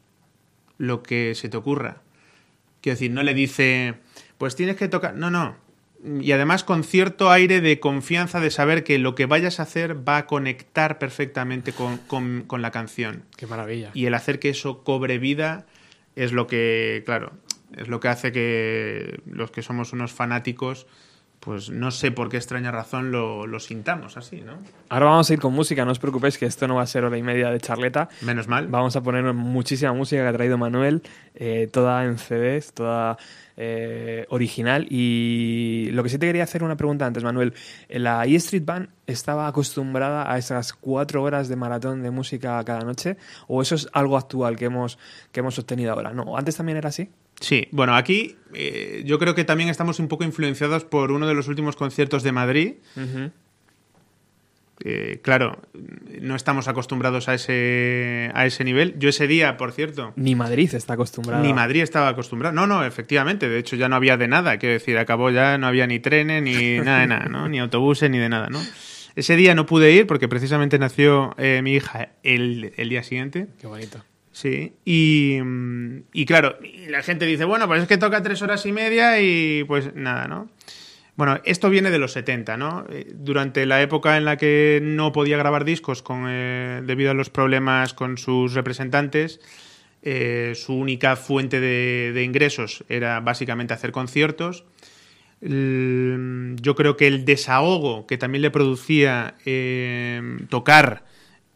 lo 0.78 1.02
que 1.04 1.36
se 1.36 1.48
te 1.48 1.56
ocurra. 1.56 2.02
Quiero 2.80 2.94
decir, 2.94 3.12
no 3.12 3.22
le 3.22 3.34
dice, 3.34 3.94
pues 4.38 4.56
tienes 4.56 4.76
que 4.76 4.88
tocar, 4.88 5.14
no, 5.14 5.30
no. 5.30 5.67
Y 6.20 6.30
además 6.32 6.62
con 6.62 6.84
cierto 6.84 7.30
aire 7.30 7.60
de 7.60 7.80
confianza 7.80 8.38
de 8.38 8.50
saber 8.52 8.84
que 8.84 8.98
lo 8.98 9.14
que 9.16 9.26
vayas 9.26 9.58
a 9.58 9.64
hacer 9.64 10.08
va 10.08 10.16
a 10.18 10.26
conectar 10.26 10.98
perfectamente 10.98 11.72
con, 11.72 11.96
con- 11.98 12.44
con 12.46 12.62
la 12.62 12.70
canción. 12.70 13.24
Qué 13.36 13.46
maravilla. 13.48 13.90
Y 13.94 14.06
el 14.06 14.14
hacer 14.14 14.38
que 14.38 14.50
eso 14.50 14.84
cobre 14.84 15.18
vida 15.18 15.66
es 16.14 16.32
lo 16.32 16.46
que, 16.46 17.02
claro, 17.04 17.32
es 17.76 17.88
lo 17.88 17.98
que 17.98 18.08
hace 18.08 18.30
que 18.32 19.20
los 19.26 19.50
que 19.50 19.62
somos 19.62 19.92
unos 19.92 20.12
fanáticos, 20.12 20.86
pues 21.40 21.70
no 21.70 21.90
sé 21.90 22.10
por 22.10 22.28
qué 22.28 22.36
extraña 22.36 22.70
razón 22.70 23.12
lo, 23.12 23.46
lo 23.46 23.60
sintamos 23.60 24.16
así, 24.16 24.40
¿no? 24.40 24.58
Ahora 24.88 25.06
vamos 25.06 25.30
a 25.30 25.32
ir 25.32 25.40
con 25.40 25.52
música, 25.52 25.84
no 25.84 25.92
os 25.92 25.98
preocupéis 25.98 26.38
que 26.38 26.46
esto 26.46 26.66
no 26.66 26.76
va 26.76 26.82
a 26.82 26.86
ser 26.86 27.04
hora 27.04 27.16
y 27.16 27.22
media 27.22 27.50
de 27.50 27.60
charleta. 27.60 28.08
Menos 28.22 28.48
mal. 28.48 28.68
Vamos 28.68 28.96
a 28.96 29.02
poner 29.02 29.32
muchísima 29.32 29.92
música 29.92 30.22
que 30.22 30.28
ha 30.28 30.32
traído 30.32 30.58
Manuel, 30.58 31.02
eh, 31.34 31.68
toda 31.72 32.04
en 32.04 32.18
CDs, 32.18 32.72
toda 32.72 33.18
eh, 33.56 34.26
original. 34.30 34.86
Y 34.90 35.90
lo 35.92 36.02
que 36.02 36.08
sí 36.08 36.18
te 36.18 36.26
quería 36.26 36.44
hacer 36.44 36.62
una 36.62 36.76
pregunta 36.76 37.06
antes, 37.06 37.22
Manuel. 37.22 37.54
¿La 37.88 38.24
E 38.26 38.34
Street 38.36 38.64
Band 38.64 38.88
estaba 39.06 39.46
acostumbrada 39.46 40.32
a 40.32 40.38
esas 40.38 40.72
cuatro 40.72 41.22
horas 41.22 41.48
de 41.48 41.56
maratón 41.56 42.02
de 42.02 42.10
música 42.10 42.62
cada 42.64 42.80
noche? 42.80 43.16
¿O 43.46 43.62
eso 43.62 43.74
es 43.74 43.88
algo 43.92 44.16
actual 44.16 44.56
que 44.56 44.66
hemos, 44.66 44.98
que 45.32 45.40
hemos 45.40 45.58
obtenido 45.58 45.92
ahora? 45.92 46.12
No, 46.12 46.36
antes 46.36 46.56
también 46.56 46.78
era 46.78 46.88
así. 46.88 47.10
Sí, 47.40 47.68
bueno, 47.70 47.94
aquí 47.94 48.36
eh, 48.54 49.02
yo 49.04 49.18
creo 49.18 49.34
que 49.34 49.44
también 49.44 49.68
estamos 49.68 50.00
un 50.00 50.08
poco 50.08 50.24
influenciados 50.24 50.84
por 50.84 51.12
uno 51.12 51.26
de 51.26 51.34
los 51.34 51.48
últimos 51.48 51.76
conciertos 51.76 52.22
de 52.22 52.32
Madrid. 52.32 52.72
Eh, 54.84 55.18
claro, 55.22 55.60
no 56.20 56.36
estamos 56.36 56.68
acostumbrados 56.68 57.28
a 57.28 57.34
ese, 57.34 58.30
a 58.34 58.46
ese 58.46 58.62
nivel. 58.62 58.94
Yo 58.98 59.08
ese 59.08 59.26
día, 59.26 59.56
por 59.56 59.72
cierto, 59.72 60.12
Ni 60.14 60.36
Madrid 60.36 60.72
está 60.72 60.94
acostumbrada. 60.94 61.42
Ni 61.42 61.52
Madrid 61.52 61.82
estaba 61.82 62.08
acostumbrado. 62.08 62.54
No, 62.54 62.66
no, 62.66 62.84
efectivamente. 62.84 63.48
De 63.48 63.58
hecho, 63.58 63.74
ya 63.74 63.88
no 63.88 63.96
había 63.96 64.16
de 64.16 64.28
nada. 64.28 64.56
Quiero 64.58 64.74
decir, 64.74 64.96
acabó 64.98 65.30
ya, 65.30 65.58
no 65.58 65.66
había 65.66 65.86
ni 65.86 65.98
trenes, 65.98 66.42
ni 66.42 66.78
nada 66.84 67.00
de 67.00 67.06
nada, 67.08 67.24
¿no? 67.26 67.48
Ni 67.48 67.58
autobuses, 67.58 68.08
ni 68.08 68.18
de 68.18 68.28
nada, 68.28 68.48
¿no? 68.50 68.60
Ese 69.16 69.34
día 69.34 69.56
no 69.56 69.66
pude 69.66 69.90
ir 69.90 70.06
porque 70.06 70.28
precisamente 70.28 70.78
nació 70.78 71.34
eh, 71.38 71.60
mi 71.62 71.74
hija 71.74 72.10
el, 72.22 72.72
el 72.76 72.88
día 72.88 73.02
siguiente. 73.02 73.48
Qué 73.60 73.66
bonito. 73.66 74.04
Sí. 74.38 74.74
Y, 74.84 75.38
y 76.12 76.24
claro, 76.24 76.60
la 76.86 77.02
gente 77.02 77.26
dice, 77.26 77.44
bueno, 77.44 77.66
pues 77.66 77.82
es 77.82 77.88
que 77.88 77.98
toca 77.98 78.22
tres 78.22 78.40
horas 78.40 78.64
y 78.66 78.70
media 78.70 79.20
y 79.20 79.64
pues 79.64 79.96
nada, 79.96 80.28
¿no? 80.28 80.48
Bueno, 81.16 81.40
esto 81.44 81.68
viene 81.68 81.90
de 81.90 81.98
los 81.98 82.12
70, 82.12 82.56
¿no? 82.56 82.86
Eh, 82.88 83.10
Durante 83.12 83.66
la 83.66 83.82
época 83.82 84.16
en 84.16 84.24
la 84.24 84.36
que 84.36 84.78
no 84.80 85.10
podía 85.10 85.38
grabar 85.38 85.64
discos 85.64 86.02
con, 86.02 86.26
eh, 86.28 86.82
debido 86.84 87.10
a 87.10 87.14
los 87.14 87.30
problemas 87.30 87.94
con 87.94 88.16
sus 88.16 88.54
representantes, 88.54 89.40
eh, 90.02 90.52
su 90.54 90.72
única 90.72 91.16
fuente 91.16 91.58
de, 91.58 92.22
ingresos 92.22 92.84
era 92.88 93.18
básicamente 93.18 93.74
hacer 93.74 93.90
conciertos. 93.90 94.66
Yo 95.40 96.74
creo 96.76 96.96
que 96.96 97.08
el 97.08 97.24
desahogo 97.24 98.06
que 98.06 98.18
también 98.18 98.42
le 98.42 98.52
producía 98.52 99.34
eh, 99.44 100.22
tocar 100.48 101.06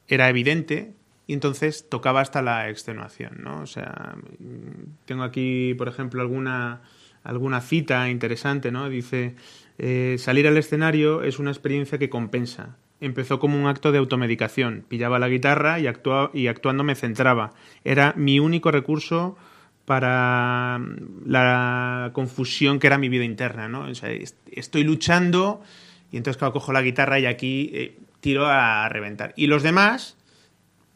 era 0.09 0.29
evidente 0.29 0.95
y 1.27 1.35
entonces 1.35 1.89
tocaba 1.89 2.21
hasta 2.21 2.43
la 2.43 2.69
extenuación, 2.69 3.39
¿no? 3.43 3.61
O 3.63 3.67
sea, 3.67 4.17
mm, 4.39 5.05
tengo 5.07 5.23
aquí, 5.23 5.75
por 5.75 5.89
ejemplo, 5.89 6.21
alguna, 6.21 6.81
alguna 7.25 7.61
cita 7.61 8.09
interesante, 8.11 8.71
¿no? 8.73 8.89
Dice, 8.89 9.35
eh, 9.79 10.17
salir 10.19 10.47
al 10.49 10.57
escenario 10.57 11.23
es 11.23 11.39
una 11.39 11.51
experiencia 11.51 11.99
que 11.99 12.11
compensa. 12.11 12.77
Empezó 13.01 13.39
como 13.39 13.59
un 13.61 13.67
acto 13.67 13.91
de 13.93 13.99
automedicación. 13.99 14.85
Pillaba 14.89 15.19
la 15.19 15.29
guitarra 15.29 15.81
y, 15.81 15.87
actua- 15.87 16.31
y 16.35 16.47
actuando 16.47 16.85
me 16.85 16.95
centraba. 16.95 17.53
Era 17.85 18.15
mi 18.17 18.39
único 18.39 18.71
recurso 18.71 19.37
para 19.85 20.79
mm, 20.81 21.23
la 21.27 22.11
confusión 22.13 22.79
que 22.79 22.87
era 22.87 22.99
mi 22.99 23.09
vida 23.09 23.25
interna, 23.25 23.69
¿no? 23.69 23.83
O 23.83 23.95
sea, 23.95 24.11
est- 24.11 24.37
estoy 24.51 24.85
luchando 24.85 25.63
y 26.11 26.17
entonces 26.17 26.41
cojo 26.53 26.73
la 26.73 26.83
guitarra 26.83 27.19
y 27.19 27.27
aquí 27.27 27.71
eh, 27.75 27.99
tiro 28.21 28.47
a 28.47 28.89
reventar. 28.89 29.33
Y 29.37 29.47
los 29.49 29.63
demás, 29.63 30.17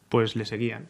pues 0.08 0.36
le 0.36 0.44
seguían. 0.44 0.88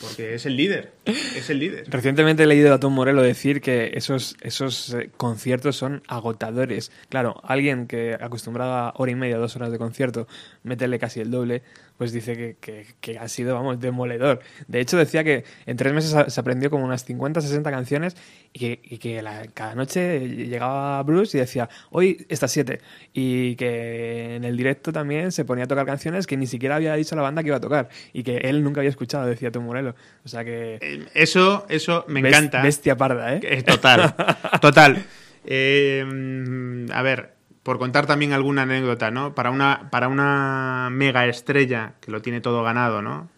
Porque 0.00 0.34
es 0.34 0.46
el 0.46 0.56
líder. 0.56 0.92
Es 1.04 1.50
el 1.50 1.58
líder. 1.58 1.84
Recientemente 1.88 2.44
he 2.44 2.46
leído 2.46 2.72
a 2.72 2.80
Tom 2.80 2.94
Morello 2.94 3.20
decir 3.20 3.60
que 3.60 3.92
esos, 3.94 4.36
esos 4.40 4.94
eh, 4.94 5.10
conciertos 5.16 5.76
son 5.76 6.02
agotadores. 6.08 6.90
Claro, 7.10 7.40
alguien 7.44 7.86
que 7.86 8.16
acostumbrado 8.18 8.72
a 8.72 8.94
hora 8.96 9.12
y 9.12 9.14
media, 9.14 9.36
dos 9.36 9.54
horas 9.56 9.70
de 9.70 9.78
concierto, 9.78 10.26
meterle 10.62 10.98
casi 10.98 11.20
el 11.20 11.30
doble, 11.30 11.62
pues 12.02 12.12
dice 12.12 12.36
que, 12.36 12.56
que- 12.60 12.84
que 13.00 13.16
ha 13.16 13.28
sido, 13.28 13.54
vamos, 13.54 13.78
demoledor. 13.78 14.40
De 14.66 14.80
hecho, 14.80 14.96
decía 14.96 15.22
que 15.22 15.44
en 15.66 15.76
tres 15.76 15.92
meses 15.92 16.16
se 16.34 16.40
aprendió 16.40 16.68
como 16.68 16.84
unas 16.84 17.04
50, 17.04 17.40
60 17.40 17.70
canciones 17.70 18.16
y 18.52 18.58
que, 18.58 18.80
y 18.82 18.98
que 18.98 19.22
la- 19.22 19.46
cada 19.54 19.76
noche 19.76 20.18
llegaba 20.28 21.00
Bruce 21.04 21.36
y 21.36 21.40
decía, 21.40 21.68
hoy 21.90 22.26
estas 22.28 22.50
siete. 22.50 22.80
Y 23.12 23.54
que 23.54 24.34
en 24.34 24.42
el 24.42 24.56
directo 24.56 24.92
también 24.92 25.30
se 25.30 25.44
ponía 25.44 25.66
a 25.66 25.68
tocar 25.68 25.86
canciones 25.86 26.26
que 26.26 26.36
ni 26.36 26.48
siquiera 26.48 26.74
había 26.74 26.94
dicho 26.96 27.14
a 27.14 27.16
la 27.18 27.22
banda 27.22 27.42
que 27.44 27.50
iba 27.50 27.58
a 27.58 27.60
tocar 27.60 27.88
y 28.12 28.24
que 28.24 28.38
él 28.38 28.64
nunca 28.64 28.80
había 28.80 28.90
escuchado, 28.90 29.26
decía 29.26 29.52
Tom 29.52 29.64
Morello. 29.64 29.94
O 30.24 30.28
sea 30.28 30.44
que... 30.44 30.78
Eh, 30.80 31.06
Eso, 31.14 31.66
eso 31.68 32.04
me 32.08 32.18
encanta. 32.18 32.62
Bestia 32.64 32.96
parda, 32.96 33.36
¿eh? 33.36 33.40
Eh, 33.44 33.62
Total, 33.62 34.12
total. 34.60 35.04
Eh, 35.44 36.04
mm, 36.06 36.92
a 36.92 37.02
ver, 37.02 37.32
por 37.62 37.78
contar 37.78 38.06
también 38.06 38.32
alguna 38.32 38.62
anécdota, 38.62 39.10
¿no? 39.10 39.34
Para 39.34 39.50
una, 39.50 39.88
para 39.90 40.08
una 40.08 40.88
mega 40.90 41.26
estrella 41.26 41.94
que 42.00 42.10
lo 42.10 42.20
tiene 42.22 42.40
todo 42.40 42.62
ganado, 42.62 43.02
¿no? 43.02 43.28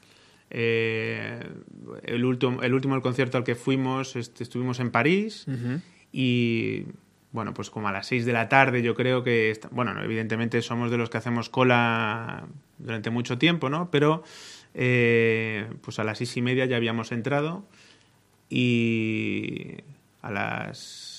Eh, 0.51 1.41
el, 2.05 2.25
último, 2.25 2.63
el 2.63 2.75
último 2.75 2.95
el 2.95 3.03
concierto 3.03 3.39
al 3.39 3.45
que 3.45 3.55
fuimos, 3.55 4.15
este, 4.17 4.43
estuvimos 4.45 4.79
en 4.81 4.91
París 4.91 5.47
y, 6.13 6.85
bueno, 7.33 7.53
pues 7.55 7.71
como 7.71 7.89
a 7.89 7.93
las 7.93 8.07
6 8.07 8.25
de 8.25 8.33
la 8.33 8.49
tarde 8.49 8.81
yo 8.83 8.95
creo 8.95 9.25
que, 9.25 9.51
está- 9.51 9.69
bueno, 9.73 9.93
no, 9.95 10.03
evidentemente 10.03 10.63
somos 10.63 10.91
de 10.93 10.97
los 10.99 11.11
que 11.11 11.19
hacemos 11.19 11.49
cola 11.49 12.45
durante 12.79 13.11
mucho 13.11 13.37
tiempo, 13.37 13.69
¿no? 13.69 13.91
Pero, 13.91 14.23
eh, 14.75 15.67
pues 15.83 15.99
a 15.99 16.05
las 16.05 16.19
seis 16.19 16.37
y 16.37 16.43
media 16.43 16.67
ya 16.67 16.77
habíamos 16.77 17.11
entrado 17.13 17.65
y 18.49 19.75
a 20.23 20.31
las 20.31 21.14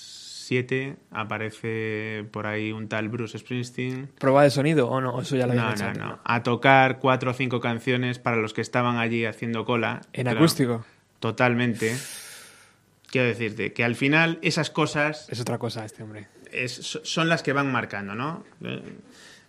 7 0.50 0.96
aparece 1.10 2.24
por 2.30 2.46
ahí 2.46 2.70
un 2.72 2.88
tal 2.88 3.08
Bruce 3.08 3.36
Springsteen. 3.38 4.08
¿Prueba 4.18 4.44
de 4.44 4.50
sonido 4.50 4.88
o 4.88 5.00
no? 5.00 5.20
Eso 5.20 5.34
ya 5.36 5.46
lo 5.46 5.54
No, 5.54 5.64
no, 5.64 5.72
hecho. 5.72 5.92
no. 5.94 6.20
A 6.24 6.42
tocar 6.44 6.98
cuatro 7.00 7.32
o 7.32 7.34
cinco 7.34 7.60
canciones 7.60 8.18
para 8.20 8.36
los 8.36 8.54
que 8.54 8.60
estaban 8.60 8.98
allí 8.98 9.24
haciendo 9.24 9.64
cola. 9.64 10.02
En 10.12 10.22
Claro, 10.24 10.38
acústico. 10.38 10.84
Totalmente. 11.20 11.96
Quiero 13.10 13.26
decirte 13.26 13.72
que 13.72 13.82
al 13.84 13.96
final 13.96 14.38
esas 14.42 14.70
cosas 14.70 15.28
Es 15.30 15.40
otra 15.40 15.58
cosa 15.58 15.84
este 15.84 16.02
hombre. 16.02 16.28
es- 16.52 17.00
son 17.02 17.28
las 17.28 17.42
que 17.42 17.52
van 17.52 17.70
marcando, 17.72 18.14
¿no? 18.14 18.44
Eh, 18.62 18.82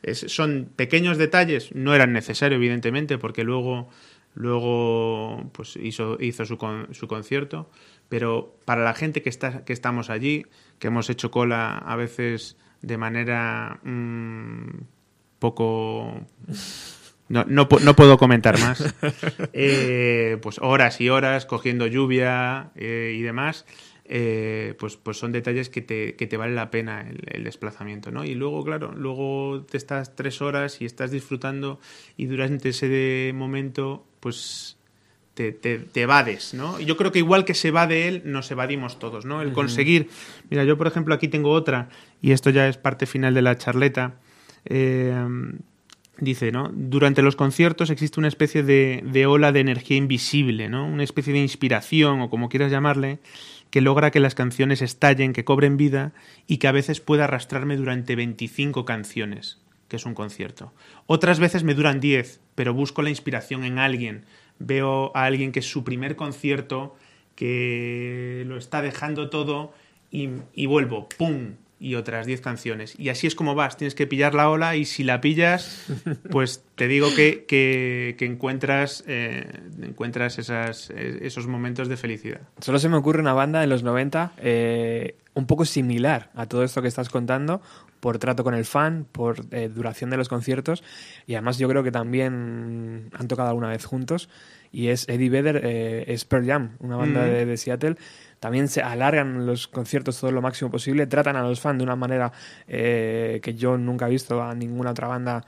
es- 0.04 0.26
son 0.28 0.70
pequeños 0.76 1.18
detalles, 1.18 1.74
no 1.76 1.94
eran 1.94 2.14
necesarios, 2.14 2.58
evidentemente, 2.58 3.18
porque 3.18 3.44
luego, 3.44 3.90
luego 4.36 5.50
pues 5.54 5.76
hizo, 5.78 6.18
hizo 6.22 6.46
su, 6.46 6.58
con- 6.58 6.94
su 6.94 7.08
concierto, 7.08 7.70
pero 8.10 8.56
para 8.66 8.84
la 8.84 8.94
gente 8.94 9.22
que, 9.22 9.30
está, 9.30 9.66
que 9.66 9.74
estamos 9.74 10.10
allí, 10.10 10.46
que 10.80 10.88
hemos 10.88 11.10
hecho 11.10 11.32
cola 11.32 11.78
a 11.78 11.96
veces 11.96 12.58
de 12.82 12.98
manera 12.98 13.80
mm, 13.84 14.82
poco 15.40 16.26
No, 17.30 17.44
no, 17.46 17.68
no 17.82 17.96
puedo 17.96 18.18
comentar 18.18 18.60
más. 18.60 18.84
Eh, 19.54 20.38
pues 20.42 20.60
horas 20.62 21.02
y 21.02 21.10
horas 21.10 21.46
cogiendo 21.46 21.88
lluvia 21.88 22.72
eh, 22.76 23.16
y 23.18 23.22
demás. 23.22 23.66
eh, 24.06 24.76
pues, 24.80 24.96
pues 24.98 25.18
son 25.18 25.32
detalles 25.34 25.70
que 25.70 25.82
te, 25.82 26.16
que 26.16 26.28
te 26.28 26.38
vale 26.38 26.56
la 26.56 26.72
pena 26.72 27.02
el, 27.02 27.22
el 27.28 27.44
desplazamiento, 27.44 28.12
¿no? 28.12 28.24
Y 28.24 28.36
luego, 28.36 28.64
claro, 28.64 28.94
luego 28.96 29.66
te 29.70 29.78
estás 29.78 30.16
tres 30.16 30.42
horas 30.42 30.82
y 30.82 30.86
estás 30.86 31.12
disfrutando 31.12 31.80
y 32.16 32.28
durante 32.28 32.70
ese 32.70 33.32
momento, 33.36 34.06
pues 34.22 34.77
te, 35.38 35.52
te, 35.52 35.78
te 35.78 36.02
evades, 36.02 36.56
¿no? 36.56 36.80
Y 36.80 36.86
Yo 36.86 36.98
creo 36.98 37.12
que 37.12 37.20
igual 37.20 37.46
que 37.46 37.54
se 37.54 37.70
va 37.70 37.86
de 37.86 38.08
él, 38.08 38.24
nos 38.26 38.50
evadimos 38.50 38.98
todos, 38.98 39.24
¿no? 39.24 39.44
El 39.44 39.54
conseguir... 39.54 40.10
Mira, 40.50 40.64
yo 40.64 40.78
por 40.78 40.88
ejemplo 40.88 41.14
aquí 41.14 41.28
tengo 41.28 41.52
otra, 41.52 41.90
y 42.24 42.32
esto 42.32 42.50
ya 42.50 42.68
es 42.68 42.78
parte 42.78 43.06
final 43.06 43.36
de 43.36 43.44
la 43.44 43.56
charleta. 43.56 44.16
eh, 44.66 45.16
dice, 46.20 46.52
¿no? 46.52 46.72
Durante 46.74 47.22
los 47.22 47.36
conciertos 47.36 47.92
existe 47.92 48.20
una 48.20 48.28
especie 48.28 48.64
de, 48.64 49.04
de 49.06 49.28
ola 49.28 49.52
de 49.52 49.60
energía 49.60 49.98
invisible, 49.98 50.68
¿no? 50.70 50.88
Una 50.88 51.04
especie 51.04 51.32
de 51.32 51.40
inspiración, 51.40 52.22
o 52.22 52.30
como 52.32 52.50
quieras 52.50 52.72
llamarle, 52.72 53.20
que 53.70 53.82
logra 53.82 54.10
que 54.10 54.20
las 54.20 54.34
canciones 54.34 54.82
estallen, 54.82 55.34
que 55.34 55.46
cobren 55.46 55.78
vida 55.78 56.14
y 56.48 56.58
que 56.58 56.68
a 56.68 56.72
veces 56.72 57.02
pueda 57.02 57.26
arrastrarme 57.26 57.78
durante 57.78 58.16
25 58.16 58.84
canciones, 58.86 59.60
que 59.90 59.98
es 59.98 60.06
un 60.08 60.16
concierto. 60.16 60.74
Otras 61.06 61.40
veces 61.40 61.64
me 61.64 61.76
duran 61.76 62.00
10, 62.00 62.40
pero 62.56 62.74
busco 62.74 63.04
la 63.04 63.12
inspiración 63.12 63.64
en 63.64 63.78
alguien. 63.78 64.26
Veo 64.60 65.12
a 65.16 65.26
alguien 65.26 65.52
que 65.52 65.60
es 65.60 65.70
su 65.70 65.84
primer 65.84 66.16
concierto, 66.16 66.96
que 67.36 68.44
lo 68.48 68.58
está 68.58 68.82
dejando 68.82 69.30
todo 69.30 69.72
y, 70.12 70.30
y 70.54 70.66
vuelvo, 70.66 71.08
¡pum! 71.18 71.56
Y 71.80 71.94
otras 71.94 72.26
10 72.26 72.42
canciones. 72.42 73.00
Y 73.00 73.10
así 73.10 73.28
es 73.28 73.36
como 73.36 73.54
vas, 73.54 73.78
tienes 73.78 73.94
que 73.94 74.08
pillar 74.08 74.34
la 74.34 74.50
ola 74.50 74.76
y 74.76 74.86
si 74.86 75.04
la 75.04 75.22
pillas, 75.22 75.86
pues 76.32 76.64
te 76.74 76.88
digo 76.88 77.14
que, 77.16 77.46
que, 77.48 78.16
que 78.18 78.26
encuentras, 78.26 79.04
eh, 79.06 79.46
encuentras 79.84 80.40
esas, 80.40 80.90
eh, 80.90 81.20
esos 81.22 81.46
momentos 81.46 81.88
de 81.88 81.96
felicidad. 81.96 82.42
Solo 82.62 82.80
se 82.80 82.90
me 82.90 82.98
ocurre 82.98 83.20
una 83.20 83.34
banda 83.34 83.64
en 83.64 83.70
los 83.70 83.84
90 83.84 84.34
eh, 84.38 85.16
un 85.36 85.46
poco 85.46 85.66
similar 85.66 86.32
a 86.34 86.48
todo 86.48 86.64
esto 86.64 86.82
que 86.82 86.88
estás 86.88 87.10
contando, 87.10 87.62
por 88.08 88.20
trato 88.20 88.46
con 88.46 88.54
el 88.54 88.64
fan, 88.64 89.06
por 89.12 89.36
eh, 89.52 89.68
duración 89.68 90.10
de 90.10 90.16
los 90.16 90.30
conciertos, 90.30 90.82
y 91.26 91.34
además 91.34 91.58
yo 91.58 91.68
creo 91.68 91.84
que 91.84 91.92
también 91.92 93.10
han 93.12 93.28
tocado 93.28 93.50
alguna 93.50 93.68
vez 93.68 93.84
juntos, 93.84 94.30
y 94.72 94.88
es 94.88 95.10
Eddie 95.10 95.30
Vedder, 95.30 95.60
eh, 95.66 96.06
es 96.08 96.24
Pearl 96.24 96.46
Jam, 96.46 96.78
una 96.80 96.96
banda 96.96 97.26
Mm. 97.26 97.30
de, 97.30 97.46
de 97.46 97.58
Seattle. 97.58 97.96
También 98.40 98.70
se 98.70 98.82
alargan 98.82 99.46
los 99.46 99.68
conciertos 99.68 100.22
todo 100.22 100.32
lo 100.32 100.42
máximo 100.42 100.72
posible, 100.72 101.06
tratan 101.06 101.36
a 101.36 101.42
los 101.42 101.60
fans 101.60 101.80
de 101.80 101.84
una 101.84 101.98
manera 101.98 102.32
eh, 102.70 103.42
que 103.44 103.56
yo 103.56 103.78
nunca 103.78 104.08
he 104.08 104.12
visto 104.12 104.42
a 104.42 104.56
ninguna 104.56 104.92
otra 104.92 105.08
banda 105.08 105.44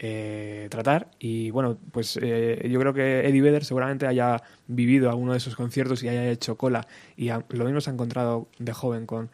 eh, 0.00 0.68
tratar 0.70 1.08
y 1.18 1.50
bueno 1.50 1.76
pues 1.90 2.16
eh, 2.22 2.68
yo 2.70 2.78
creo 2.78 2.94
que 2.94 3.26
Eddie 3.26 3.42
Vedder 3.42 3.64
seguramente 3.64 4.06
haya 4.06 4.40
vivido 4.68 5.10
alguno 5.10 5.32
de 5.32 5.38
esos 5.38 5.56
conciertos 5.56 6.04
y 6.04 6.08
haya 6.08 6.24
hecho 6.30 6.56
cola 6.56 6.86
y 7.16 7.30
a- 7.30 7.44
lo 7.48 7.64
mismo 7.64 7.80
se 7.80 7.90
ha 7.90 7.94
encontrado 7.94 8.46
de 8.60 8.72
joven 8.72 9.06
con, 9.06 9.28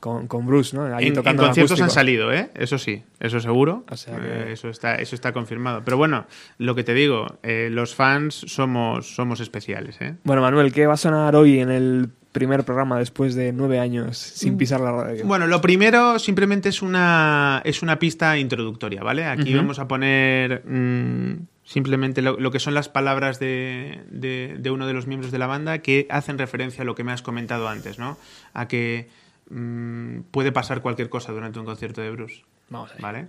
con, 0.00 0.26
con 0.28 0.46
Bruce 0.46 0.76
¿no? 0.76 0.84
Ahí 0.84 1.04
En, 1.04 1.08
en 1.08 1.14
tocando 1.14 1.42
conciertos 1.44 1.80
han 1.80 1.90
salido, 1.90 2.32
¿eh? 2.32 2.50
Eso 2.54 2.78
sí, 2.78 3.02
eso 3.20 3.40
seguro. 3.40 3.84
O 3.90 3.96
sea 3.96 4.16
Eh, 4.22 4.52
eso, 4.52 4.68
está, 4.68 4.96
eso 4.96 5.14
está 5.14 5.32
confirmado. 5.32 5.82
Pero 5.84 5.96
bueno, 5.96 6.26
lo 6.58 6.74
que 6.74 6.84
te 6.84 6.94
digo, 6.94 7.38
eh, 7.42 7.68
los 7.70 7.94
fans 7.94 8.34
somos, 8.46 9.14
somos 9.14 9.40
especiales, 9.40 10.00
¿eh? 10.00 10.14
bueno 10.24 10.42
Manuel 10.42 10.72
¿qué 10.72 10.86
va 10.86 10.94
a 10.94 10.96
sonar 10.98 11.34
hoy 11.36 11.58
en 11.60 11.70
el 11.70 12.10
primer 12.32 12.62
programa 12.64 12.98
después 12.98 13.34
de 13.34 13.52
nueve 13.52 13.80
años 13.80 14.16
sin 14.18 14.56
pisar 14.56 14.80
la 14.80 14.92
radio? 14.92 15.24
Bueno, 15.26 15.46
lo 15.46 15.60
primero 15.60 16.18
simplemente 16.18 16.68
es 16.68 16.82
una, 16.82 17.60
es 17.64 17.82
una 17.82 17.98
pista 17.98 18.38
introductoria, 18.38 19.02
¿vale? 19.02 19.24
Aquí 19.24 19.54
vamos 19.54 19.78
a 19.78 19.88
poner 19.88 20.62
mm, 20.64 21.46
simplemente 21.64 22.22
lo, 22.22 22.38
lo 22.38 22.50
que 22.50 22.60
son 22.60 22.74
las 22.74 22.88
palabras 22.88 23.40
de, 23.40 24.02
de- 24.10 24.56
de 24.58 24.70
uno 24.70 24.86
de 24.86 24.92
los 24.92 25.06
miembros 25.06 25.32
de 25.32 25.38
la 25.38 25.46
banda 25.46 25.78
que 25.78 26.06
hacen 26.10 26.38
referencia 26.38 26.82
a 26.82 26.84
lo 26.84 26.94
que 26.94 27.02
me 27.02 27.12
has 27.12 27.22
comentado 27.22 27.68
antes, 27.68 27.98
¿no? 27.98 28.16
A 28.54 28.68
que 28.68 29.08
mm, 29.50 30.20
puede 30.30 30.52
pasar 30.52 30.80
cualquier 30.82 31.08
cosa 31.08 31.32
durante 31.32 31.58
un 31.58 31.64
concierto 31.64 32.00
de 32.00 32.10
Bruce, 32.10 32.42
Vamos 32.70 32.90
allá. 32.92 33.00
¿vale? 33.00 33.28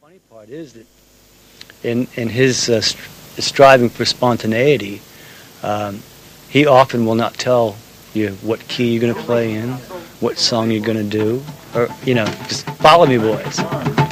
funny 0.00 0.18
part 0.28 0.48
is 0.48 0.72
that 0.72 0.86
in 1.84 2.08
in 2.16 2.28
his 2.28 2.68
uh, 2.68 2.80
striving 3.38 3.88
for 3.88 4.04
spontaneity, 4.04 5.00
um, 5.62 6.02
he 6.48 6.66
often 6.66 7.06
will 7.06 7.14
not 7.14 7.34
tell 7.34 7.76
you 8.12 8.30
what 8.42 8.58
key 8.68 8.92
you're 8.92 9.00
going 9.00 9.14
to 9.14 9.22
play 9.22 9.54
in, 9.54 9.70
what 10.20 10.36
song 10.38 10.70
you're 10.70 10.84
going 10.84 10.98
to 10.98 11.18
do, 11.18 11.42
or 11.74 11.88
you 12.04 12.14
know, 12.14 12.26
just 12.48 12.66
follow 12.82 13.06
me, 13.06 13.18
boys. 13.18 14.09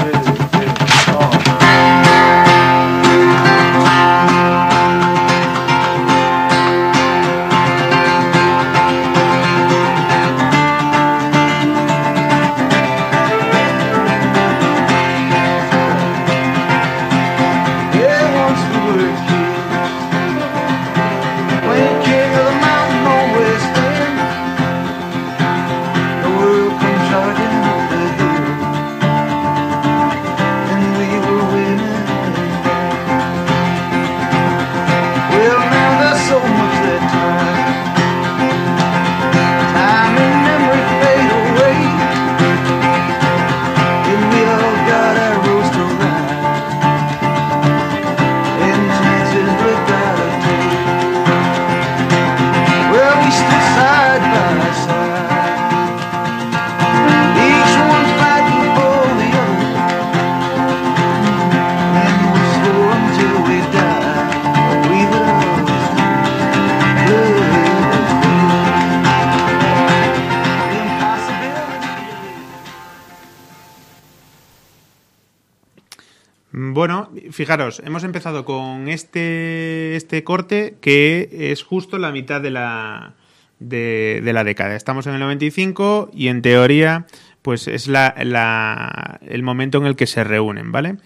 Fijaros, 77.39 77.81
hemos 77.87 78.03
empezado 78.03 78.45
con 78.45 78.89
este, 78.89 79.95
este 79.95 80.25
corte 80.25 80.75
que 80.81 81.29
es 81.53 81.63
justo 81.63 81.97
la 81.97 82.11
mitad 82.11 82.41
de 82.41 82.51
la, 82.51 83.15
de, 83.61 84.21
de 84.25 84.33
la 84.33 84.43
década. 84.43 84.75
Estamos 84.75 85.07
en 85.07 85.15
el 85.15 85.21
95 85.21 86.11
y 86.13 86.27
en 86.27 86.43
teoría 86.43 87.07
pues 87.43 87.69
es 87.69 87.87
la, 87.87 89.21
el 89.23 89.43
momento 89.45 89.79
en 89.79 89.87
el 89.87 89.95
que 89.95 90.09
se 90.09 90.25
reúnen, 90.25 90.73
¿vale? 90.73 90.97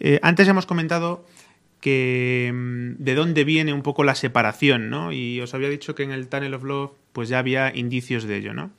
Eh, 0.00 0.20
antes 0.22 0.48
hemos 0.48 0.64
comentado 0.64 1.26
que 1.80 2.50
mm, 2.50 3.04
de 3.04 3.14
dónde 3.14 3.44
viene 3.44 3.74
un 3.74 3.82
poco 3.82 4.04
la 4.04 4.14
separación, 4.14 4.88
¿no? 4.88 5.12
Y 5.12 5.42
os 5.42 5.52
había 5.52 5.68
dicho 5.68 5.94
que 5.94 6.04
en 6.04 6.12
el 6.12 6.28
Tunnel 6.28 6.54
of 6.54 6.64
Love 6.64 6.92
pues 7.12 7.28
ya 7.28 7.38
había 7.38 7.76
indicios 7.76 8.24
de 8.24 8.38
ello, 8.38 8.54
¿no? 8.54 8.70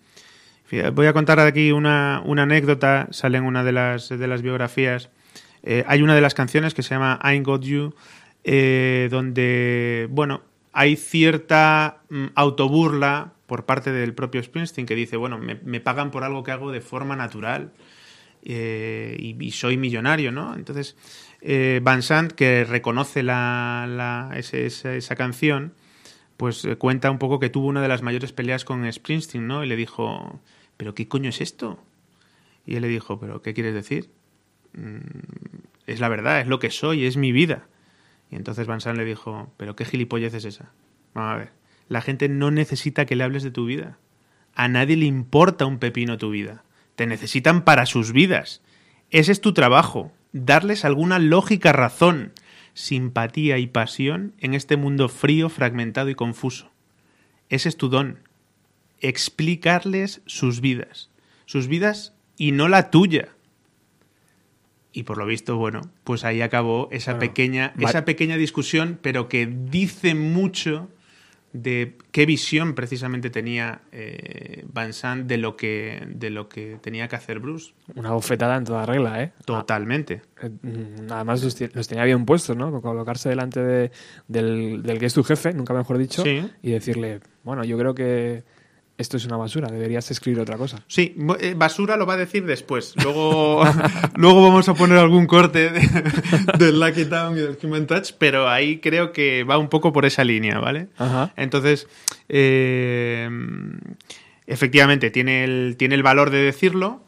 Voy 0.96 1.06
a 1.06 1.14
contar 1.14 1.40
aquí 1.40 1.72
una, 1.72 2.24
una 2.26 2.44
anécdota, 2.44 3.10
sale 3.12 3.38
en 3.38 3.44
una 3.44 3.64
de 3.64 3.74
las, 3.74 4.10
de 4.10 4.28
las 4.28 4.42
biografías. 4.42 5.12
Eh, 5.66 5.84
hay 5.88 6.04
una 6.04 6.14
de 6.14 6.22
las 6.22 6.36
canciones 6.36 6.76
que 6.76 6.84
se 6.84 6.92
llama 6.92 7.20
I 7.24 7.40
Got 7.40 7.64
You, 7.64 7.96
eh, 8.44 9.08
donde, 9.10 10.08
bueno, 10.12 10.44
hay 10.72 10.96
cierta 10.96 12.04
mm, 12.10 12.28
autoburla 12.36 13.34
por 13.48 13.66
parte 13.66 13.92
del 13.92 14.14
propio 14.14 14.42
Springsteen 14.44 14.86
que 14.86 14.96
dice, 14.96 15.18
bueno, 15.18 15.40
me, 15.40 15.80
pagan 15.80 16.12
por 16.12 16.24
algo 16.24 16.44
que 16.44 16.52
hago 16.52 16.72
de 16.72 16.82
forma 16.82 17.16
natural 17.16 17.72
eh, 18.44 19.18
y, 19.20 19.52
soy 19.52 19.78
millonario, 19.78 20.32
¿no? 20.32 20.56
Entonces, 20.56 20.96
Van 21.82 22.02
Sant, 22.02 22.32
que 22.32 22.64
reconoce 22.64 23.22
esa, 23.22 24.96
esa 24.96 25.16
canción, 25.16 25.74
pues 26.38 26.68
cuenta 26.80 27.12
un 27.12 27.20
poco 27.20 27.40
que 27.40 27.50
tuvo 27.50 27.68
una 27.68 27.82
de 27.82 27.88
las 27.88 28.02
mayores 28.02 28.34
peleas 28.34 28.66
con 28.66 28.92
Springsteen, 28.92 29.48
¿no? 29.48 29.64
Y 29.64 29.68
le 29.68 29.76
dijo, 29.76 30.40
¿pero 30.78 30.96
qué 30.96 31.08
coño 31.08 31.30
es 31.30 31.42
esto? 31.42 31.84
Y 32.66 32.76
él 32.76 32.82
le 32.82 32.88
dijo, 32.88 33.20
¿pero 33.20 33.44
qué 33.44 33.54
quieres 33.54 33.76
decir? 33.76 34.10
"Mm, 35.86 35.92
es 35.92 36.00
la 36.00 36.10
verdad, 36.10 36.42
es 36.42 36.48
lo 36.48 36.60
que 36.60 36.72
soy, 36.72 37.06
es 37.06 37.18
mi 37.18 37.32
vida. 37.32 37.68
Y 38.32 38.36
entonces 38.36 38.68
Van 38.68 38.82
Sant 38.82 38.98
le 38.98 39.06
dijo, 39.06 39.52
¿pero 39.58 39.76
qué 39.76 39.86
gilipollez 39.86 40.34
es 40.34 40.46
esa? 40.46 40.72
Vamos 41.14 41.34
a 41.34 41.38
ver, 41.38 41.52
la 41.88 42.02
gente 42.02 42.28
no 42.30 42.52
necesita 42.52 43.06
que 43.06 43.16
le 43.16 43.24
hables 43.24 43.44
de 43.44 43.52
tu 43.52 43.66
vida. 43.66 43.98
A 44.56 44.68
nadie 44.68 44.96
le 44.96 45.06
importa 45.06 45.66
un 45.66 45.80
pepino 45.80 46.18
tu 46.18 46.30
vida. 46.30 46.64
Te 46.96 47.08
necesitan 47.08 47.64
para 47.64 47.86
sus 47.86 48.12
vidas. 48.14 48.62
Ese 49.12 49.32
es 49.32 49.42
tu 49.42 49.54
trabajo. 49.54 50.12
darles 50.38 50.84
alguna 50.84 51.18
lógica 51.18 51.72
razón, 51.72 52.34
simpatía 52.74 53.58
y 53.58 53.68
pasión 53.68 54.34
en 54.40 54.54
este 54.54 54.76
mundo 54.76 55.08
frío, 55.08 55.48
fragmentado 55.48 56.10
y 56.10 56.16
confuso. 56.16 56.72
Ese 57.48 57.70
es 57.70 57.78
tu 57.78 57.88
don. 57.88 58.20
Explicarles 59.00 60.22
sus 60.26 60.60
vidas. 60.60 61.10
Sus 61.46 61.68
vidas 61.68 62.16
y 62.38 62.52
no 62.52 62.68
la 62.68 62.90
tuya. 62.92 63.30
Y 64.98 65.04
por 65.04 65.18
lo 65.18 65.26
visto, 65.26 65.58
bueno, 65.58 65.82
pues 66.06 66.24
ahí 66.24 66.42
acabó 66.42 66.88
esa 66.90 67.12
Bueno, 67.12 67.20
pequeña, 67.28 67.74
esa 67.80 68.06
pequeña 68.06 68.38
discusión, 68.38 68.98
pero 69.02 69.28
que 69.28 69.46
dice 69.46 70.16
mucho 70.16 70.88
de 71.52 71.98
qué 72.12 72.26
visión 72.26 72.76
precisamente 72.76 73.30
tenía 73.30 73.82
eh, 73.94 74.66
Van 74.74 74.92
Sant 74.94 75.26
de 75.28 75.38
lo 75.38 75.56
que 75.58 76.04
de 76.10 76.30
lo 76.30 76.48
que 76.50 76.78
tenía 76.82 77.08
que 77.10 77.16
hacer 77.18 77.40
Bruce. 77.40 77.74
Una 77.96 78.12
bofetada 78.12 78.56
en 78.58 78.64
toda 78.66 78.86
regla, 78.86 79.22
¿eh? 79.24 79.32
Totalmente. 79.46 80.22
Eh, 80.42 80.50
mm, 80.62 81.12
Además 81.12 81.44
los, 81.44 81.60
los 81.74 81.88
tenía 81.88 82.04
bien 82.06 82.26
puestos, 82.26 82.56
¿no? 82.58 82.82
Colocarse 82.82 83.30
delante 83.30 83.62
de- 83.62 83.92
del, 84.28 84.82
del 84.84 84.98
que 85.00 85.06
es 85.08 85.14
tu 85.14 85.24
jefe, 85.24 85.54
nunca 85.54 85.74
mejor 85.74 85.98
dicho, 85.98 86.24
Sí. 86.24 86.42
y 86.62 86.72
decirle, 86.72 87.20
bueno, 87.44 87.64
yo 87.64 87.78
creo 87.78 87.96
que 87.96 88.44
esto 88.98 89.18
es 89.18 89.26
una 89.26 89.36
basura, 89.38 89.68
deberías 89.70 90.10
escribir 90.12 90.40
otra 90.40 90.58
cosa. 90.58 90.84
Sí, 90.88 91.16
eh, 91.40 91.54
basura 91.58 91.98
lo 91.98 92.06
va 92.06 92.14
a 92.14 92.18
decir 92.18 92.46
después. 92.46 92.94
Luego, 93.04 93.64
luego 94.16 94.42
vamos 94.44 94.70
a 94.70 94.74
poner 94.74 94.98
algún 94.98 95.26
corte 95.28 95.70
de- 95.70 95.80
del 96.60 96.80
Lucky 96.80 97.06
Town 97.06 97.38
y 97.38 97.42
del 97.42 97.58
Human 97.62 97.88
Touch, 97.88 98.12
pero 98.18 98.48
ahí 98.50 98.78
creo 98.80 99.12
que 99.12 99.44
va 99.44 99.58
un 99.58 99.68
poco 99.70 99.92
por 99.92 100.06
esa 100.06 100.24
línea, 100.24 100.60
¿vale? 100.60 100.88
Ajá. 100.98 101.34
Entonces, 101.36 101.88
eh, 102.30 103.30
efectivamente, 104.48 105.10
tiene 105.12 105.44
el, 105.44 105.76
tiene 105.78 105.96
el 105.96 106.04
valor 106.04 106.30
de 106.30 106.40
decirlo. 106.40 107.02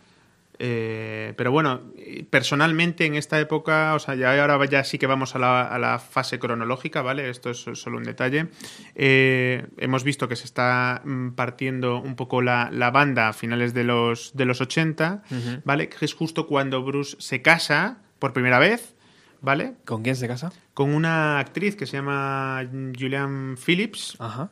Eh, 0.59 1.33
pero 1.37 1.51
bueno, 1.51 1.81
personalmente 2.29 3.05
en 3.05 3.15
esta 3.15 3.39
época, 3.39 3.93
o 3.93 3.99
sea, 3.99 4.15
ya 4.15 4.39
ahora 4.41 4.63
ya 4.65 4.83
sí 4.83 4.97
que 4.97 5.07
vamos 5.07 5.35
a 5.35 5.39
la, 5.39 5.61
a 5.61 5.77
la 5.77 5.99
fase 5.99 6.39
cronológica, 6.39 7.01
¿vale? 7.01 7.29
Esto 7.29 7.49
es 7.51 7.59
solo 7.73 7.97
un 7.97 8.03
detalle. 8.03 8.47
Eh, 8.95 9.67
hemos 9.77 10.03
visto 10.03 10.27
que 10.27 10.35
se 10.35 10.45
está 10.45 11.01
mm, 11.03 11.31
partiendo 11.31 11.99
un 11.99 12.15
poco 12.15 12.41
la, 12.41 12.69
la 12.71 12.91
banda 12.91 13.29
a 13.29 13.33
finales 13.33 13.73
de 13.73 13.83
los, 13.83 14.35
de 14.35 14.45
los 14.45 14.61
80, 14.61 15.23
¿vale? 15.63 15.89
Que 15.89 16.05
es 16.05 16.13
justo 16.13 16.47
cuando 16.47 16.83
Bruce 16.83 17.17
se 17.19 17.41
casa 17.41 17.99
por 18.19 18.33
primera 18.33 18.59
vez, 18.59 18.95
¿vale? 19.41 19.75
¿Con 19.85 20.03
quién 20.03 20.15
se 20.15 20.27
casa? 20.27 20.51
Con 20.73 20.93
una 20.93 21.39
actriz 21.39 21.75
que 21.75 21.85
se 21.85 21.97
llama 21.97 22.63
Julianne 22.97 23.55
Phillips, 23.57 24.15
Ajá. 24.19 24.49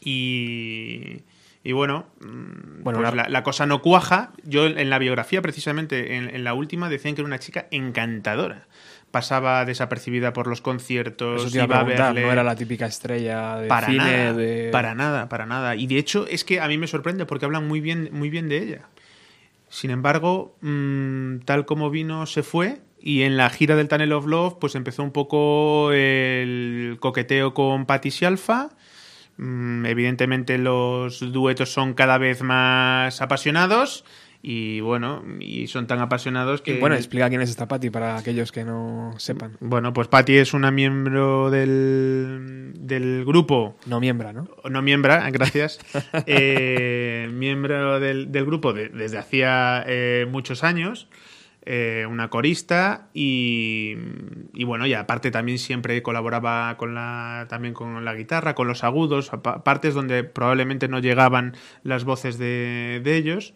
y, 0.00 1.22
y 1.66 1.72
bueno, 1.72 2.06
mm, 2.20 2.84
Bueno, 2.84 3.00
pues 3.00 3.14
la, 3.14 3.28
la 3.28 3.42
cosa 3.42 3.66
no 3.66 3.82
cuaja. 3.82 4.30
Yo 4.44 4.66
en 4.66 4.88
la 4.88 5.00
biografía, 5.00 5.42
precisamente, 5.42 6.14
en, 6.14 6.32
en 6.32 6.44
la 6.44 6.54
última, 6.54 6.88
decían 6.88 7.16
que 7.16 7.22
era 7.22 7.26
una 7.26 7.40
chica 7.40 7.66
encantadora. 7.72 8.68
Pasaba 9.10 9.64
desapercibida 9.64 10.32
por 10.32 10.46
los 10.46 10.60
conciertos, 10.60 11.42
Eso 11.42 11.50
te 11.50 11.56
iba 11.56 11.64
a 11.64 11.66
iba 11.66 11.76
a 11.80 11.84
preguntar, 11.84 12.14
verle. 12.14 12.26
no 12.28 12.32
era 12.32 12.44
la 12.44 12.54
típica 12.54 12.86
estrella 12.86 13.56
de 13.56 13.66
para 13.66 13.88
cine, 13.88 13.98
nada, 13.98 14.32
de... 14.34 14.68
para 14.70 14.94
nada, 14.94 15.28
para 15.28 15.44
nada. 15.44 15.74
Y 15.74 15.88
de 15.88 15.98
hecho 15.98 16.24
es 16.28 16.44
que 16.44 16.60
a 16.60 16.68
mí 16.68 16.78
me 16.78 16.86
sorprende 16.86 17.26
porque 17.26 17.46
hablan 17.46 17.66
muy 17.66 17.80
bien, 17.80 18.10
muy 18.12 18.30
bien 18.30 18.48
de 18.48 18.58
ella. 18.62 18.82
Sin 19.68 19.90
embargo, 19.90 20.56
mm, 20.60 21.38
tal 21.46 21.66
como 21.66 21.90
vino, 21.90 22.26
se 22.26 22.44
fue. 22.44 22.78
Y 23.00 23.22
en 23.22 23.36
la 23.36 23.50
gira 23.50 23.74
del 23.74 23.88
Tunnel 23.88 24.12
of 24.12 24.26
Love, 24.26 24.54
pues 24.60 24.76
empezó 24.76 25.02
un 25.02 25.10
poco 25.10 25.90
el 25.92 26.96
coqueteo 27.00 27.54
con 27.54 27.86
Patti 27.86 28.10
Alfa. 28.24 28.70
Evidentemente 29.38 30.58
los 30.58 31.32
duetos 31.32 31.72
son 31.72 31.94
cada 31.94 32.18
vez 32.18 32.42
más 32.42 33.20
apasionados. 33.20 34.04
Y 34.48 34.78
bueno, 34.80 35.24
y 35.40 35.66
son 35.66 35.88
tan 35.88 35.98
apasionados 35.98 36.62
que... 36.62 36.76
Y, 36.76 36.78
bueno, 36.78 36.94
explica 36.94 37.28
quién 37.28 37.40
es 37.40 37.50
esta 37.50 37.66
Patty 37.66 37.90
para 37.90 38.16
aquellos 38.16 38.52
que 38.52 38.64
no 38.64 39.12
sepan. 39.16 39.56
Bueno, 39.58 39.92
pues 39.92 40.06
Patti 40.06 40.36
es 40.36 40.54
una 40.54 40.70
miembro 40.70 41.50
del, 41.50 42.72
del 42.76 43.24
grupo 43.24 43.76
No 43.86 43.98
miembra, 43.98 44.32
¿no? 44.32 44.46
no 44.70 44.82
miembra, 44.82 45.28
gracias, 45.32 45.80
eh, 46.26 47.28
miembro 47.32 47.98
del, 47.98 48.30
del 48.30 48.44
grupo 48.44 48.72
de- 48.72 48.88
desde 48.90 49.18
hacía 49.18 49.82
eh, 49.88 50.26
muchos 50.30 50.62
años, 50.62 51.08
eh, 51.68 52.06
una 52.08 52.30
corista 52.30 53.08
y, 53.12 53.96
y 54.54 54.62
bueno, 54.62 54.86
y 54.86 54.94
aparte 54.94 55.32
también 55.32 55.58
siempre 55.58 56.00
colaboraba 56.00 56.76
con 56.76 56.94
la, 56.94 57.46
también 57.48 57.74
con 57.74 58.04
la 58.04 58.14
guitarra, 58.14 58.54
con 58.54 58.68
los 58.68 58.84
agudos, 58.84 59.32
partes 59.64 59.92
donde 59.92 60.22
probablemente 60.22 60.86
no 60.86 61.00
llegaban 61.00 61.56
las 61.82 62.04
voces 62.04 62.38
de, 62.38 63.02
ellos. 63.04 63.52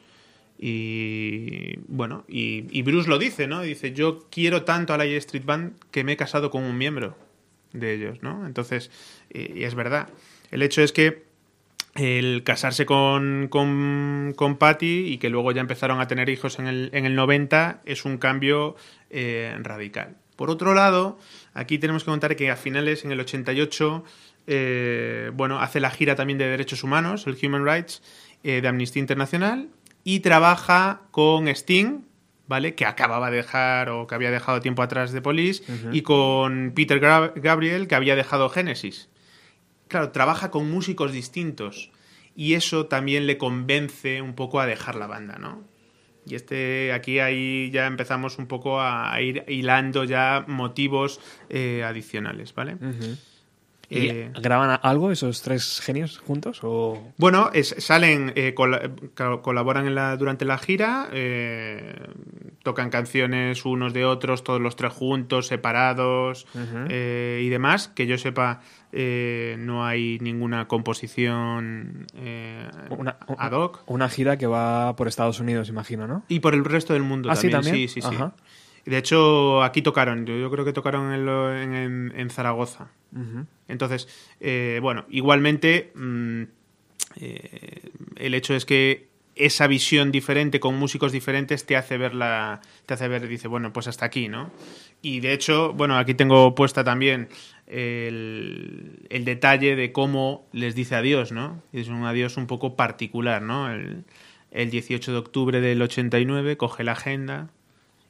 Y 0.59 1.79
bueno, 1.87 2.25
y, 2.27 2.67
y 2.77 2.83
Bruce 2.83 3.09
lo 3.09 3.17
dice, 3.17 3.47
¿no? 3.47 3.63
Dice, 3.63 3.93
yo 3.93 4.27
quiero 4.29 4.65
tanto 4.65 4.93
a 4.93 4.99
la 4.99 5.05
Street 5.05 5.45
Band 5.45 5.75
que 5.93 6.03
me 6.03 6.13
he 6.13 6.17
casado 6.17 6.51
con 6.51 6.65
un 6.65 6.77
miembro 6.77 7.17
de 7.73 7.95
ellos, 7.95 8.25
¿no? 8.25 8.45
Entonces, 8.45 8.91
y 9.33 9.63
es 9.63 9.77
verdad. 9.77 10.09
El 10.51 10.63
hecho 10.63 10.83
es 10.83 10.91
que 10.91 11.30
el 12.01 12.43
casarse 12.45 12.87
con, 12.87 13.49
con, 13.49 14.33
con 14.37 14.57
Patty 14.57 15.07
y 15.13 15.19
que 15.19 15.29
luego 15.31 15.53
ya 15.53 15.61
empezaron 15.61 16.01
a 16.01 16.07
tener 16.09 16.29
hijos 16.29 16.59
en 16.59 16.67
el, 16.67 16.91
en 16.93 17.07
el 17.07 17.15
90 17.15 17.83
es 17.85 18.05
un 18.05 18.19
cambio 18.19 18.77
eh, 19.11 19.57
radical. 19.63 20.17
Por 20.37 20.51
otro 20.51 20.75
lado, 20.75 21.19
aquí 21.53 21.79
tenemos 21.79 22.05
que 22.05 22.11
contar 22.11 22.35
que 22.37 22.51
a 22.51 22.57
finales, 22.57 23.05
en 23.05 23.13
el 23.13 23.21
88, 23.21 24.05
eh, 24.47 25.31
bueno, 25.35 25.61
hace 25.61 25.81
la 25.81 25.91
gira 25.91 26.15
también 26.15 26.39
de 26.39 26.47
derechos 26.47 26.83
humanos, 26.83 27.27
el 27.27 27.37
Human 27.43 27.65
Rights, 27.65 28.03
eh, 28.43 28.61
de 28.63 28.69
Amnistía 28.69 29.01
Internacional, 29.01 29.69
y 30.03 30.21
trabaja 30.21 31.03
con 31.11 31.47
Sting, 31.49 32.05
¿vale? 32.49 32.75
Que 32.75 32.87
acababa 32.87 33.31
de 33.31 33.37
dejar 33.37 33.91
o 33.91 34.07
que 34.07 34.15
había 34.15 34.31
dejado 34.31 34.61
tiempo 34.63 34.83
atrás 34.83 35.13
de 35.13 35.21
Police, 35.21 35.63
y 35.93 36.01
con 36.01 36.73
Peter 36.75 36.99
Gra- 37.01 37.33
Gabriel, 37.37 37.87
que 37.87 37.95
había 37.95 38.17
dejado 38.17 38.49
Genesis. 38.49 39.10
Claro, 39.91 40.11
trabaja 40.13 40.51
con 40.51 40.71
músicos 40.71 41.13
distintos 41.13 41.91
y 42.35 42.55
eso 42.55 42.87
también 42.87 43.27
le 43.27 43.37
convence 43.37 44.23
un 44.23 44.35
poco 44.35 44.61
a 44.61 44.67
dejar 44.67 44.95
la 44.95 45.07
banda, 45.07 45.37
¿no? 45.39 45.63
Y 46.27 46.37
este, 46.37 46.93
aquí 46.93 47.19
ahí 47.19 47.71
ya 47.73 47.87
empezamos 47.87 48.39
un 48.39 48.47
poco 48.47 48.81
a, 48.81 49.21
ir 49.21 49.45
hilando 49.49 50.05
ya 50.05 50.45
motivos 50.47 51.19
eh, 51.49 51.83
adicionales, 51.85 52.55
¿vale? 52.55 52.77
¿Y 53.93 54.07
Eh, 54.09 54.31
¿Graban 54.41 54.79
algo 54.85 55.11
esos 55.11 55.43
tres 55.43 55.81
genios 55.83 56.19
juntos? 56.19 56.61
O... 56.63 57.13
Bueno, 57.17 57.51
es- 57.53 57.75
salen, 57.79 58.33
eh, 58.37 58.55
col- 58.55 58.95
col- 59.17 59.43
colaboran 59.43 59.89
en 59.89 59.97
la, 59.97 60.17
durante 60.17 60.45
la 60.45 60.59
gira, 60.59 61.09
eh, 61.13 61.97
tocan 62.63 62.91
canciones 62.91 63.65
unos 63.65 63.93
de 63.93 64.05
otros, 64.05 64.45
todos 64.45 64.61
los 64.61 64.77
tres 64.77 64.93
juntos, 64.93 65.49
separados 65.49 66.47
y 66.89 67.49
demás. 67.49 67.89
Que 67.89 68.07
yo 68.07 68.17
sepa, 68.17 68.61
eh, 68.93 69.57
no 69.59 69.85
hay 69.87 70.19
ninguna 70.21 70.67
composición 70.69 72.07
eh, 72.17 72.69
Una, 72.91 73.17
ad 73.39 73.53
hoc. 73.53 73.83
una 73.87 74.09
gira 74.09 74.37
que 74.37 74.47
va 74.47 74.97
por 74.97 75.09
Estados 75.09 75.41
Unidos, 75.41 75.69
imagino, 75.69 76.07
¿no? 76.07 76.25
Y 76.29 76.41
por 76.41 76.55
el 76.55 76.65
resto 76.65 76.93
del 76.93 77.03
mundo 77.03 77.31
¿Ah, 77.31 77.35
también. 77.35 77.53
también? 77.53 77.75
Sí, 77.77 77.89
sí, 77.89 78.01
sí. 78.03 78.17
De 78.87 78.97
hecho, 78.99 79.63
aquí 79.63 79.83
tocaron. 79.83 80.25
Yo, 80.27 80.37
yo 80.37 80.51
creo 80.51 80.65
que 80.65 80.73
tocaron 80.73 81.13
en, 81.13 81.27
lo- 81.27 81.55
en- 81.55 81.75
en- 81.75 82.13
en 82.17 82.31
Zaragoza. 82.31 82.89
Entonces, 83.69 84.09
eh, 84.41 84.79
bueno, 84.83 85.05
igualmente, 85.11 85.93
mm, 85.95 86.43
el 88.17 88.35
hecho 88.35 88.55
es 88.55 88.65
que 88.65 89.09
esa 89.37 89.67
visión 89.67 90.11
diferente 90.13 90.61
con 90.61 90.77
músicos 90.79 91.13
diferentes 91.13 91.65
te 91.65 91.77
hace 91.77 91.97
ver 91.97 92.15
la, 92.15 92.61
te 92.87 92.95
hace 92.95 93.09
ver, 93.09 93.27
dice, 93.27 93.49
bueno, 93.49 93.73
pues 93.73 93.87
hasta 93.87 94.05
aquí, 94.05 94.29
¿no? 94.29 94.51
Y 95.03 95.21
de 95.21 95.33
hecho, 95.33 95.73
bueno, 95.73 95.97
aquí 95.97 96.15
tengo 96.15 96.55
puesta 96.55 96.85
también 96.85 97.29
el, 97.71 99.25
detalle 99.25 99.77
de 99.77 99.93
cómo 99.93 100.47
les 100.53 100.75
dice 100.75 100.97
adiós, 100.97 101.33
¿no? 101.33 101.63
Es 101.73 101.89
un 101.89 102.05
adiós 102.05 102.37
un 102.37 102.47
poco 102.47 102.77
particular, 102.77 103.43
¿no? 103.43 103.71
El, 103.71 104.05
el 104.51 104.71
18 104.71 105.13
de 105.13 105.19
octubre 105.19 105.61
del 105.61 105.81
89 105.81 106.57
coge 106.57 106.85
la 106.85 106.93
agenda 106.93 107.51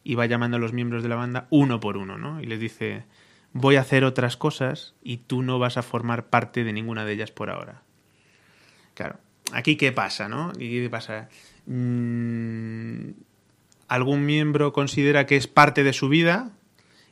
y 0.02 0.14
va 0.14 0.26
llamando 0.26 0.56
a 0.56 0.60
los 0.60 0.72
miembros 0.72 1.02
de 1.02 1.10
la 1.10 1.16
banda 1.16 1.46
uno 1.50 1.78
por 1.80 1.96
uno, 1.96 2.16
¿no? 2.16 2.40
Y 2.40 2.46
les 2.46 2.58
dice, 2.58 3.04
voy 3.52 3.76
a 3.76 3.82
hacer 3.82 4.04
otras 4.04 4.36
cosas 4.36 4.94
y 5.02 5.18
tú 5.18 5.42
no 5.42 5.58
vas 5.58 5.76
a 5.76 5.82
formar 5.82 6.26
parte 6.28 6.64
de 6.64 6.72
ninguna 6.72 7.04
de 7.04 7.12
ellas 7.12 7.30
por 7.30 7.50
ahora. 7.50 7.82
Claro, 8.94 9.18
aquí 9.52 9.76
qué 9.76 9.92
pasa, 9.92 10.28
¿no? 10.28 10.52
¿Y 10.58 10.70
qué 10.70 10.88
pasa? 10.90 11.28
Mm, 11.66 13.10
algún 13.88 14.24
miembro 14.24 14.72
considera 14.72 15.26
que 15.26 15.36
es 15.36 15.46
parte 15.46 15.84
de 15.84 15.92
su 15.92 16.08
vida 16.08 16.52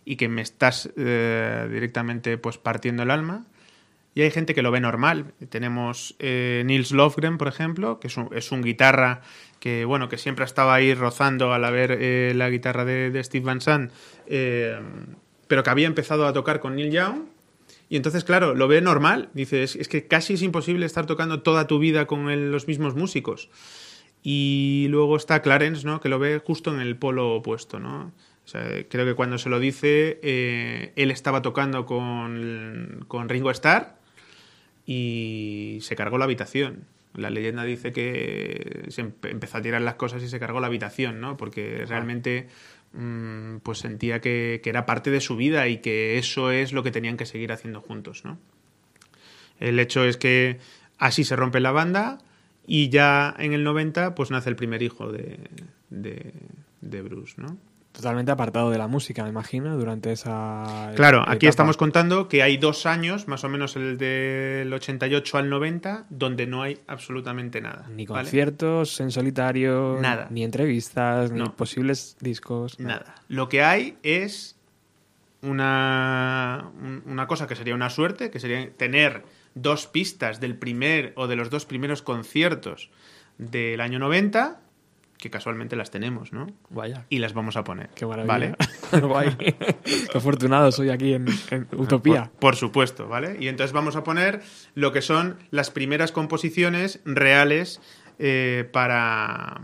y 0.09 0.17
que 0.17 0.31
me 0.31 0.41
estás 0.41 0.89
eh, 0.97 1.69
directamente 1.71 2.39
pues 2.39 2.57
partiendo 2.57 3.03
el 3.03 3.11
alma. 3.11 3.45
Y 4.15 4.23
hay 4.23 4.31
gente 4.31 4.55
que 4.55 4.63
lo 4.63 4.71
ve 4.71 4.81
normal. 4.81 5.35
Tenemos 5.51 6.17
eh, 6.19 6.63
Nils 6.65 6.93
Lofgren, 6.93 7.37
por 7.37 7.47
ejemplo, 7.47 8.01
que 8.01 8.07
es 8.07 8.17
un, 8.17 8.31
es 8.33 8.51
guitarra 8.51 9.21
que, 9.61 9.85
bueno, 9.85 10.09
que 10.09 10.17
siempre 10.17 10.47
estaba 10.47 10.75
ahí 10.75 10.95
rozando 10.95 11.53
al 11.53 11.71
ver 11.71 11.99
eh, 12.01 12.33
la 12.35 12.49
guitarra 12.49 12.87
de, 12.87 13.23
Steve 13.23 13.45
Van 13.45 13.61
Sant, 13.61 13.93
eh, 14.27 14.81
pero 15.47 15.63
que 15.63 15.69
había 15.69 15.87
empezado 15.87 16.27
a 16.27 16.33
tocar 16.33 16.59
con 16.61 16.77
Neil 16.77 16.91
Young. 16.91 17.27
Y 17.91 17.97
entonces, 17.97 18.25
claro, 18.25 18.55
lo 18.55 18.67
ve 18.67 18.81
normal. 18.81 19.29
Dice, 19.35 19.63
es, 19.63 19.89
que 19.89 20.07
casi 20.07 20.35
es 20.35 20.43
imposible 20.43 20.87
estar 20.87 21.05
tocando 21.05 21.43
toda 21.43 21.67
tu 21.67 21.79
vida 21.79 22.07
con 22.07 22.51
los 22.51 22.67
mismos 22.67 22.95
músicos. 22.95 23.51
Y 24.23 24.87
luego 24.89 25.19
está 25.19 25.43
Clarence, 25.43 25.87
¿no? 25.87 26.01
Que 26.01 26.09
lo 26.09 26.19
ve 26.19 26.41
justo 26.43 26.73
en 26.73 26.81
el 26.81 26.97
polo 26.97 27.35
opuesto, 27.35 27.79
¿no? 27.79 28.11
O 28.49 28.51
sea, 28.51 28.63
creo 28.89 29.05
que 29.05 29.13
cuando 29.13 29.37
se 29.37 29.51
lo 29.51 29.61
dice, 29.61 30.21
eh, 30.23 30.95
él 30.97 31.11
estaba 31.11 31.43
tocando 31.43 31.85
con, 31.85 33.05
con 33.07 33.29
Ringo 33.29 33.51
Starr 33.51 33.99
y 34.87 35.81
se 35.83 35.95
cargó 35.97 36.17
la 36.17 36.25
habitación. 36.25 36.85
La 37.15 37.29
leyenda 37.29 37.65
dice 37.65 37.93
que 37.93 38.87
se 38.89 39.05
empe- 39.05 39.31
empezó 39.31 39.59
a 39.59 39.61
tirar 39.61 39.83
las 39.83 39.97
cosas 39.97 40.23
y 40.23 40.29
se 40.31 40.41
cargó 40.41 40.61
la 40.61 40.69
habitación, 40.69 41.21
¿no? 41.21 41.37
Porque 41.37 41.85
realmente 41.87 42.49
mm, 42.95 43.57
pues 43.59 43.81
sentía 43.81 44.23
que, 44.23 44.61
que 44.63 44.71
era 44.71 44.87
parte 44.87 45.11
de 45.11 45.21
su 45.21 45.37
vida 45.37 45.69
y 45.69 45.79
que 45.83 46.17
eso 46.17 46.51
es 46.51 46.73
lo 46.73 46.83
que 46.83 46.91
tenían 46.91 47.19
que 47.19 47.27
seguir 47.27 47.53
haciendo 47.53 47.83
juntos, 47.83 48.25
¿no? 48.25 48.39
El 49.61 49.79
hecho 49.79 50.05
es 50.05 50.17
que 50.17 50.59
así 50.97 51.23
se 51.23 51.37
rompe 51.37 51.61
la 51.61 51.73
banda 51.73 52.17
y 52.67 52.89
ya 52.89 53.35
en 53.39 53.53
el 53.53 53.63
90 53.63 54.15
pues 54.15 54.31
nace 54.31 54.49
el 54.49 54.57
primer 54.57 54.83
hijo 54.83 55.13
de, 55.13 55.39
de, 55.91 56.33
de 56.81 57.03
Bruce, 57.03 57.35
¿no? 57.37 57.59
Totalmente 57.99 58.31
apartado 58.31 58.71
de 58.71 58.79
la 58.79 58.87
música, 58.87 59.25
me 59.25 59.31
imagino, 59.31 59.77
durante 59.77 60.13
esa. 60.13 60.93
Claro, 60.95 61.25
aquí 61.27 61.49
estamos 61.49 61.77
contando 61.77 62.29
que 62.29 62.45
hay 62.45 62.57
dos 62.57 62.87
años, 62.87 63.27
más 63.27 63.43
o 63.43 63.49
menos 63.49 63.75
el 63.75 63.99
del 63.99 64.73
88 64.73 65.37
al 65.37 65.51
90, 65.51 66.07
donde 66.09 66.47
no 66.47 66.63
hay 66.63 66.79
absolutamente 66.87 67.61
nada. 67.61 67.87
Ni 67.93 68.07
¿vale? 68.07 68.23
conciertos 68.23 69.01
en 69.01 69.11
solitario, 69.11 69.99
Nada. 70.01 70.29
ni 70.31 70.45
entrevistas, 70.45 71.33
ni 71.33 71.43
posibles 71.49 72.17
discos. 72.21 72.79
Nada. 72.79 73.17
Lo 73.27 73.49
que 73.49 73.65
hay 73.65 73.99
es 74.05 74.55
una, 75.43 76.71
un- 76.81 77.03
una 77.05 77.27
cosa 77.27 77.49
que 77.49 77.57
sería 77.57 77.75
una 77.75 77.91
suerte, 77.91 78.31
que 78.31 78.39
sería 78.39 78.71
tener 78.77 79.25
dos 79.57 79.89
pistas 79.89 80.39
del 80.39 80.57
primer 80.57 81.13
o 81.17 81.27
de 81.27 81.35
los 81.35 81.51
dos 81.51 81.67
primeros 81.67 82.03
conciertos 82.03 82.91
del 83.39 83.81
año 83.81 83.99
90, 83.99 84.61
que 85.19 85.31
casualmente 85.31 85.75
las 85.77 85.91
tenemos, 85.91 86.33
¿no? 86.33 86.47
Vaya. 86.71 87.05
Y 87.11 87.19
las 87.19 87.35
vamos 87.35 87.57
a 87.57 87.65
poner. 87.65 87.91
Qué 87.95 88.07
maravilla. 88.07 88.55
¿Vale? 88.93 89.01
Guay. 89.07 89.37
Qué 89.37 90.17
afortunado 90.17 90.71
soy 90.73 90.91
aquí 90.91 91.13
en, 91.15 91.27
en 91.51 91.67
Utopía. 91.77 92.25
Por, 92.33 92.41
por 92.41 92.57
supuesto, 92.57 93.09
¿vale? 93.09 93.37
Y 93.41 93.49
entonces 93.49 93.73
vamos 93.73 93.97
a 93.97 94.05
poner 94.05 94.43
lo 94.75 94.93
que 94.93 95.03
son 95.03 95.37
las 95.51 95.71
primeras 95.71 96.13
composiciones 96.13 97.01
reales 97.05 97.81
eh, 98.21 98.69
para, 98.73 99.63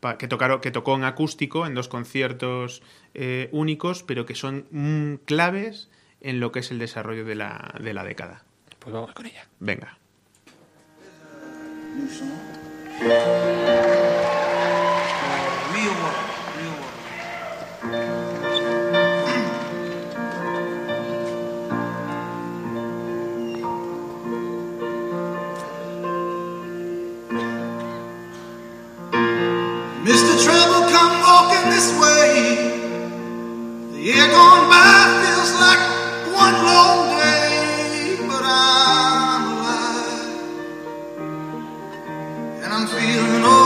pa- 0.00 0.18
que, 0.18 0.28
tocaron, 0.28 0.60
que 0.60 0.70
tocó 0.70 0.94
en 0.94 1.04
acústico 1.04 1.66
en 1.66 1.74
dos 1.74 1.88
conciertos 1.88 2.82
eh, 3.14 3.48
únicos, 3.52 4.02
pero 4.02 4.26
que 4.26 4.34
son 4.34 4.66
mm, 4.70 5.14
claves 5.24 5.90
en 6.20 6.38
lo 6.40 6.52
que 6.52 6.60
es 6.60 6.70
el 6.70 6.78
desarrollo 6.78 7.24
de 7.24 7.34
la, 7.34 7.74
de 7.80 7.94
la 7.94 8.04
década. 8.04 8.44
Pues 8.78 8.92
vamos 8.94 9.12
con 9.14 9.26
ella. 9.26 9.46
Venga. 9.58 9.96
Real 15.86 15.94
world, 16.02 16.16
real 16.58 16.74
world. 16.80 16.94
Mr. 30.02 30.32
Trouble, 30.44 30.82
come 30.90 31.14
walking 31.22 31.70
this 31.70 31.88
way. 32.00 32.82
The 33.92 34.00
year 34.00 34.26
gone 34.28 34.68
by 34.68 35.22
feels 35.22 35.52
like 35.60 35.82
one 36.34 36.56
long 36.66 37.16
day, 37.20 38.16
but 38.26 38.42
I'm 38.44 39.42
alive 39.52 40.50
and 42.64 42.72
I'm 42.74 42.86
feeling 42.88 43.44
alright. 43.44 43.65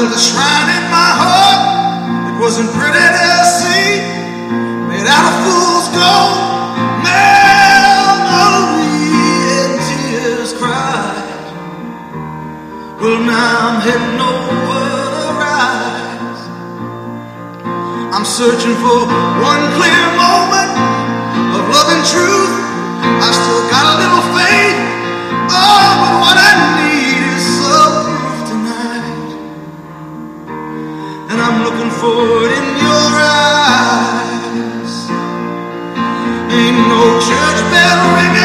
built 0.00 0.16
a 0.16 0.18
shrine 0.18 0.70
in 0.80 0.84
my 0.88 1.12
heart. 1.20 1.60
It 2.32 2.36
wasn't 2.40 2.72
pretty 2.72 2.96
to 2.96 3.44
see. 3.60 4.00
Made 4.88 5.04
out 5.04 5.28
of 5.28 5.36
fool's 5.44 5.88
gold. 5.92 6.40
Memory 7.04 8.40
and 9.60 9.76
tears 9.84 10.56
cried. 10.56 11.52
Well, 12.96 13.20
now 13.28 13.68
I'm 13.68 13.78
heading 13.84 14.16
over 14.16 14.88
the 15.20 15.28
rise. 15.36 16.42
I'm 18.16 18.24
searching 18.24 18.76
for 18.80 19.04
one 19.04 19.62
clear 19.76 20.04
moment 20.16 20.72
of 21.60 21.62
love 21.76 21.88
and 21.92 22.04
truth. 22.08 22.56
I 23.04 23.28
still 23.36 23.64
got 23.68 23.84
a 23.84 23.94
little 24.00 24.24
faith. 24.32 24.80
Oh, 25.52 26.09
It 32.02 32.06
in 32.06 32.78
your 32.80 33.12
eyes. 33.12 34.94
Ain't 36.48 36.80
no 36.88 37.02
church 37.20 37.60
bell 37.68 38.00
ringing, 38.16 38.39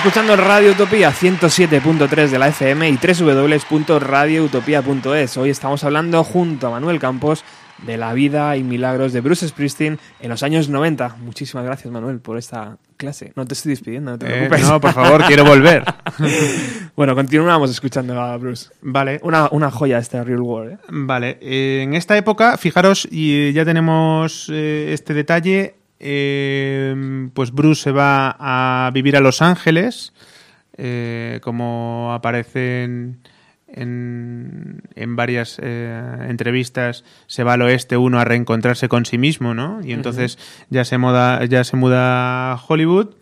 escuchando 0.00 0.34
Radio 0.36 0.70
Utopía 0.72 1.12
107.3 1.12 2.28
de 2.28 2.38
la 2.38 2.48
FM 2.48 2.88
y 2.88 2.96
www.radioutopía.es. 2.96 5.36
Hoy 5.36 5.50
estamos 5.50 5.84
hablando 5.84 6.24
junto 6.24 6.68
a 6.68 6.70
Manuel 6.70 6.98
Campos 6.98 7.44
de 7.86 7.96
la 7.98 8.12
vida 8.14 8.56
y 8.56 8.62
milagros 8.62 9.12
de 9.12 9.20
Bruce 9.20 9.46
Springsteen 9.48 9.98
en 10.20 10.30
los 10.30 10.42
años 10.42 10.68
90. 10.70 11.16
Muchísimas 11.20 11.64
gracias, 11.66 11.92
Manuel, 11.92 12.18
por 12.20 12.38
esta 12.38 12.78
clase. 12.96 13.32
No 13.36 13.44
te 13.46 13.52
estoy 13.54 13.70
despidiendo, 13.70 14.12
no 14.12 14.18
te 14.18 14.26
Eh, 14.26 14.30
preocupes. 14.48 14.62
no, 14.68 14.80
por 14.80 14.92
favor, 14.92 15.24
quiero 15.26 15.44
volver. 15.44 15.84
bueno, 16.96 17.14
continuamos 17.14 17.70
escuchando 17.70 18.18
a 18.20 18.36
Bruce. 18.38 18.70
Vale. 18.82 19.20
Una, 19.22 19.48
una 19.50 19.70
joya 19.70 19.98
esta 19.98 20.24
Real 20.24 20.40
World, 20.40 20.72
¿eh? 20.72 20.78
Vale, 20.88 21.38
eh, 21.42 21.82
en 21.82 21.92
esta 21.94 22.16
época, 22.16 22.56
fijaros, 22.56 23.06
y 23.10 23.52
ya 23.52 23.64
tenemos 23.66 24.48
este 24.50 25.12
detalle, 25.14 25.74
eh, 26.00 27.28
pues 27.34 27.52
Bruce 27.52 27.82
se 27.82 27.92
va 27.92 28.36
a 28.38 28.90
vivir 28.92 29.16
a 29.16 29.20
Los 29.20 29.42
Ángeles, 29.42 30.12
eh, 30.76 31.40
como 31.42 32.12
aparece 32.12 32.84
en, 32.84 33.20
en, 33.68 34.82
en 34.94 35.16
varias 35.16 35.60
eh, 35.62 36.26
entrevistas, 36.28 37.04
se 37.26 37.44
va 37.44 37.52
al 37.52 37.62
oeste 37.62 37.98
uno 37.98 38.18
a 38.18 38.24
reencontrarse 38.24 38.88
con 38.88 39.04
sí 39.04 39.18
mismo, 39.18 39.54
¿no? 39.54 39.80
Y 39.84 39.92
entonces 39.92 40.38
ya, 40.70 40.84
se 40.84 40.96
muda, 40.96 41.44
ya 41.44 41.64
se 41.64 41.76
muda 41.76 42.52
a 42.52 42.60
Hollywood 42.66 43.14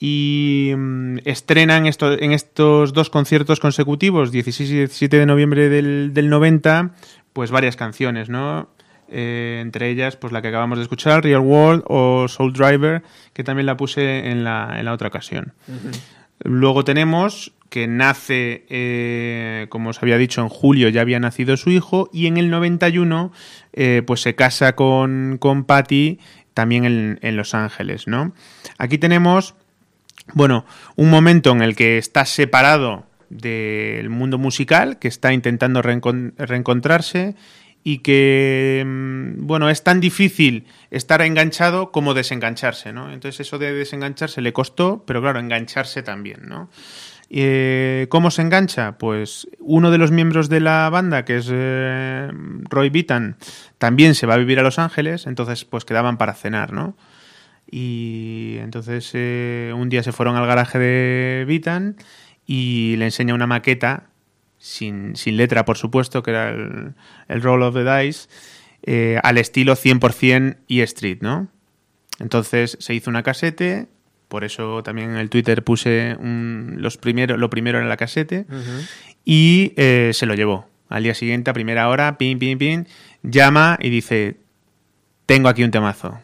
y 0.00 0.72
mm, 0.76 1.18
estrenan 1.24 1.86
esto, 1.86 2.18
en 2.18 2.32
estos 2.32 2.92
dos 2.92 3.10
conciertos 3.10 3.60
consecutivos, 3.60 4.32
16 4.32 4.70
y 4.70 4.76
17 4.78 5.18
de 5.18 5.26
noviembre 5.26 5.68
del, 5.68 6.12
del 6.12 6.28
90, 6.28 6.94
pues 7.32 7.52
varias 7.52 7.76
canciones, 7.76 8.28
¿no? 8.28 8.68
Eh, 9.10 9.60
entre 9.62 9.88
ellas, 9.90 10.16
pues 10.16 10.32
la 10.32 10.42
que 10.42 10.48
acabamos 10.48 10.78
de 10.78 10.82
escuchar, 10.82 11.22
Real 11.24 11.40
World 11.40 11.82
o 11.86 12.28
Soul 12.28 12.52
Driver, 12.52 13.02
que 13.32 13.42
también 13.44 13.66
la 13.66 13.76
puse 13.76 14.30
en 14.30 14.44
la, 14.44 14.74
en 14.78 14.84
la 14.84 14.92
otra 14.92 15.08
ocasión. 15.08 15.54
Luego 16.44 16.84
tenemos 16.84 17.52
que 17.68 17.86
nace, 17.86 18.64
eh, 18.70 19.66
como 19.68 19.90
os 19.90 20.02
había 20.02 20.16
dicho, 20.18 20.40
en 20.40 20.48
julio 20.48 20.88
ya 20.88 21.00
había 21.02 21.20
nacido 21.20 21.56
su 21.56 21.70
hijo 21.70 22.08
y 22.12 22.26
en 22.26 22.36
el 22.38 22.48
91 22.50 23.32
eh, 23.74 24.02
pues 24.06 24.22
se 24.22 24.34
casa 24.34 24.74
con, 24.74 25.36
con 25.38 25.64
Patty 25.64 26.18
también 26.54 26.84
en, 26.84 27.18
en 27.22 27.36
Los 27.36 27.54
Ángeles, 27.54 28.06
¿no? 28.08 28.32
Aquí 28.78 28.98
tenemos, 28.98 29.54
bueno, 30.32 30.64
un 30.96 31.10
momento 31.10 31.50
en 31.50 31.62
el 31.62 31.76
que 31.76 31.98
está 31.98 32.24
separado 32.24 33.04
del 33.30 34.08
mundo 34.08 34.38
musical, 34.38 34.98
que 34.98 35.08
está 35.08 35.32
intentando 35.34 35.82
reencon- 35.82 36.32
reencontrarse 36.38 37.34
y 37.88 38.00
que, 38.00 38.84
mm, 38.86 39.46
bueno, 39.46 39.70
es 39.70 39.82
tan 39.82 39.98
difícil 39.98 40.66
estar 40.90 41.22
enganchado 41.22 41.90
como 41.90 42.12
desengancharse, 42.12 42.92
¿no? 42.92 43.10
Entonces 43.10 43.40
eso 43.40 43.58
de 43.58 43.72
desengancharse 43.72 44.42
le 44.42 44.52
costó, 44.52 45.04
pero 45.06 45.22
claro, 45.22 45.40
engancharse 45.40 46.02
también, 46.02 46.40
¿no? 46.44 46.68
Eh, 47.30 48.06
¿Cómo 48.10 48.30
se 48.30 48.42
engancha? 48.42 48.98
Pues 48.98 49.48
uno 49.58 49.90
de 49.90 49.96
los 49.96 50.10
miembros 50.10 50.50
de 50.50 50.60
la 50.60 50.90
banda, 50.90 51.24
que 51.24 51.38
es 51.38 51.48
eh, 51.50 52.30
Roy 52.68 52.90
Bittan, 52.90 53.38
también 53.78 54.14
se 54.14 54.26
va 54.26 54.34
a 54.34 54.38
vivir 54.38 54.58
a 54.58 54.62
Los 54.62 54.78
Ángeles, 54.78 55.26
entonces 55.26 55.64
pues 55.64 55.86
quedaban 55.86 56.18
para 56.18 56.34
cenar, 56.34 56.74
¿no? 56.74 56.94
Y 57.70 58.56
entonces 58.60 59.12
eh, 59.14 59.72
un 59.74 59.88
día 59.88 60.02
se 60.02 60.12
fueron 60.12 60.36
al 60.36 60.46
garaje 60.46 60.78
de 60.78 61.46
Bittan 61.48 61.96
y 62.44 62.96
le 62.98 63.06
enseña 63.06 63.32
una 63.32 63.46
maqueta, 63.46 64.10
sin, 64.58 65.16
sin 65.16 65.36
letra 65.36 65.64
por 65.64 65.76
supuesto, 65.78 66.22
que 66.22 66.30
era 66.32 66.50
el, 66.50 66.94
el 67.28 67.42
Roll 67.42 67.62
of 67.62 67.74
the 67.74 67.84
Dice, 67.84 68.28
eh, 68.82 69.18
al 69.22 69.38
estilo 69.38 69.74
100% 69.76 70.56
E 70.68 70.82
Street, 70.82 71.18
¿no? 71.20 71.48
Entonces 72.20 72.76
se 72.80 72.94
hizo 72.94 73.10
una 73.10 73.22
casete, 73.22 73.86
por 74.28 74.44
eso 74.44 74.82
también 74.82 75.10
en 75.10 75.16
el 75.16 75.30
Twitter 75.30 75.62
puse 75.64 76.16
un- 76.18 76.76
los 76.78 76.96
primero, 76.96 77.36
lo 77.36 77.48
primero 77.50 77.80
en 77.80 77.88
la 77.88 77.96
casete, 77.96 78.46
y 79.24 79.72
eh, 79.76 80.10
se 80.14 80.26
lo 80.26 80.34
llevó. 80.34 80.68
Al 80.88 81.02
día 81.02 81.14
siguiente, 81.14 81.50
a 81.50 81.54
primera 81.54 81.88
hora, 81.88 82.16
pin, 82.18 82.38
pin, 82.38 82.56
pin, 82.58 82.86
llama 83.22 83.78
y 83.80 83.90
dice, 83.90 84.36
tengo 85.26 85.48
aquí 85.48 85.62
un 85.62 85.70
temazo. 85.70 86.18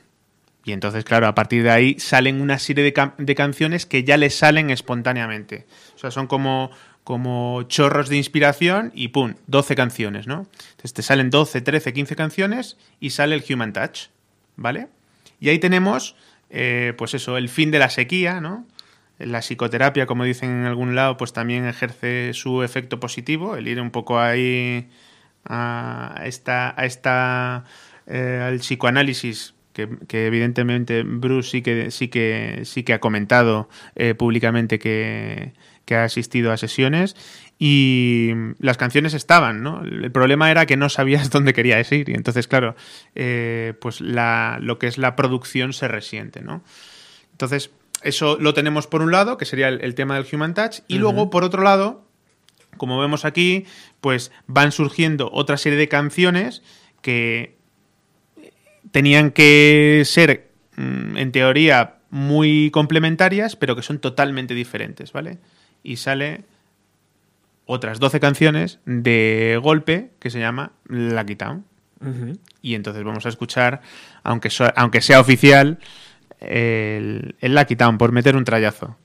Y 0.65 0.73
entonces, 0.73 1.05
claro, 1.05 1.27
a 1.27 1.35
partir 1.35 1.63
de 1.63 1.71
ahí 1.71 1.97
salen 1.99 2.41
una 2.41 2.59
serie 2.59 2.83
de, 2.83 3.11
de 3.19 3.35
canciones 3.35 3.85
que 3.85 4.03
ya 4.05 4.17
le 4.17 4.31
salen 4.31 4.71
espontáneamente. 4.71 5.67
O 5.95 5.99
sea, 5.99 6.11
son 6.11 6.27
como, 6.27 6.71
como 7.05 7.63
chorros 7.65 8.09
de 8.09 8.17
inspiración 8.17 8.91
y 8.95 9.09
¡pum! 9.09 9.35
12 9.47 9.77
canciones, 9.77 10.27
¿no? 10.27 10.47
Entonces 10.71 10.95
te 10.95 11.03
salen 11.03 11.31
12, 11.31 11.61
13, 11.61 11.93
15 11.93 12.17
canciones 12.17 12.79
y 12.99 13.11
sale 13.11 13.35
el 13.35 13.45
Human 13.49 13.75
Touch, 13.75 14.09
¿vale? 14.57 14.89
Y 15.39 15.51
ahí 15.51 15.59
tenemos, 15.59 16.17
eh, 16.49 16.95
pues 16.97 17.13
eso, 17.13 17.37
el 17.37 17.51
fin 17.51 17.71
de 17.71 17.79
la 17.79 17.91
sequía, 17.91 18.41
¿no? 18.41 18.67
La 19.19 19.43
psicoterapia, 19.43 20.07
como 20.07 20.25
dicen 20.25 20.51
en 20.51 20.65
algún 20.65 20.95
lado, 20.95 21.19
pues 21.19 21.33
también 21.33 21.67
ejerce 21.67 22.33
su 22.33 22.63
efecto 22.63 22.99
positivo, 22.99 23.57
el 23.57 23.69
ir 23.69 23.81
un 23.81 23.91
poco 23.91 24.19
ahí 24.19 24.89
a 25.45 26.23
esta, 26.25 26.75
a 26.81 26.87
esta 26.87 27.65
eh, 28.07 28.41
al 28.43 28.59
psicoanálisis 28.59 29.55
que, 29.75 30.27
evidentemente 30.27 31.03
Bruce 31.03 31.51
sí 31.51 31.63
que 31.63 31.91
sí 31.91 32.09
que 32.09 32.61
sí 32.65 32.85
que 32.85 32.93
ha 32.93 33.01
comentado 33.01 33.69
eh, 33.97 34.15
públicamente 34.15 34.79
que, 34.79 35.53
que 35.85 35.97
ha 35.97 36.05
asistido 36.05 36.53
a 36.53 36.57
sesiones 36.57 37.17
y 37.59 38.33
las 38.59 38.77
canciones 38.77 39.15
estaban, 39.15 39.63
¿no? 39.63 39.83
El 39.83 40.11
problema 40.11 40.51
era 40.51 40.67
que 40.67 40.77
no 40.77 40.89
sabías 40.89 41.31
dónde 41.31 41.53
querías 41.53 41.91
ir 41.93 42.09
y 42.09 42.15
entonces, 42.15 42.49
claro, 42.49 42.75
eh, 43.15 43.75
pues 43.81 44.01
la, 44.01 44.59
lo 44.61 44.79
que 44.79 44.87
es 44.87 44.99
la 44.99 45.17
producción 45.17 45.73
se 45.73 45.89
resiente, 45.89 46.43
¿no? 46.43 46.63
Entonces, 47.33 47.71
eso 48.03 48.37
lo 48.39 48.55
tenemos 48.55 48.87
por 48.87 49.03
un 49.03 49.11
lado, 49.11 49.37
que 49.39 49.45
sería 49.45 49.69
el, 49.69 49.81
el 49.83 49.95
tema 49.95 50.15
del 50.15 50.27
Human 50.31 50.55
Touch, 50.55 50.81
y 50.89 50.99
luego, 50.99 51.31
por 51.31 51.43
otro 51.43 51.63
lado, 51.63 52.07
como 52.77 52.99
vemos 53.01 53.25
aquí, 53.25 53.67
pues 54.01 54.31
van 54.47 54.73
surgiendo 54.73 55.31
otra 55.33 55.57
serie 55.57 55.79
de 55.79 55.89
canciones 55.89 56.63
que 57.01 57.57
tenían 58.91 59.31
que 59.31 60.03
ser, 60.05 60.51
mm, 60.77 61.17
en 61.17 61.33
teoría, 61.33 61.97
muy 62.11 62.71
complementarias, 62.73 63.57
pero 63.57 63.75
que 63.75 63.83
son 63.83 63.99
totalmente 63.99 64.55
diferentes, 64.55 65.13
¿vale? 65.13 65.39
Y 65.85 65.97
sale 65.97 66.43
otras 67.67 68.01
12 68.01 68.19
canciones 68.19 68.81
de 68.85 69.59
golpe 69.63 70.11
que 70.19 70.31
se 70.31 70.41
llama 70.41 70.73
Lucky 70.87 71.37
Town. 71.37 71.65
Y 72.61 72.75
entonces 72.75 73.03
vamos 73.05 73.25
a 73.25 73.29
escuchar, 73.31 73.81
aunque, 74.25 74.51
so- 74.51 74.73
aunque 74.77 75.01
sea 75.01 75.21
oficial, 75.21 75.79
el, 76.41 77.37
el 77.41 77.55
Lucky 77.55 77.77
Town, 77.77 77.97
por 77.97 78.13
meter 78.13 78.37
un 78.37 78.45
trayazo. 78.45 78.97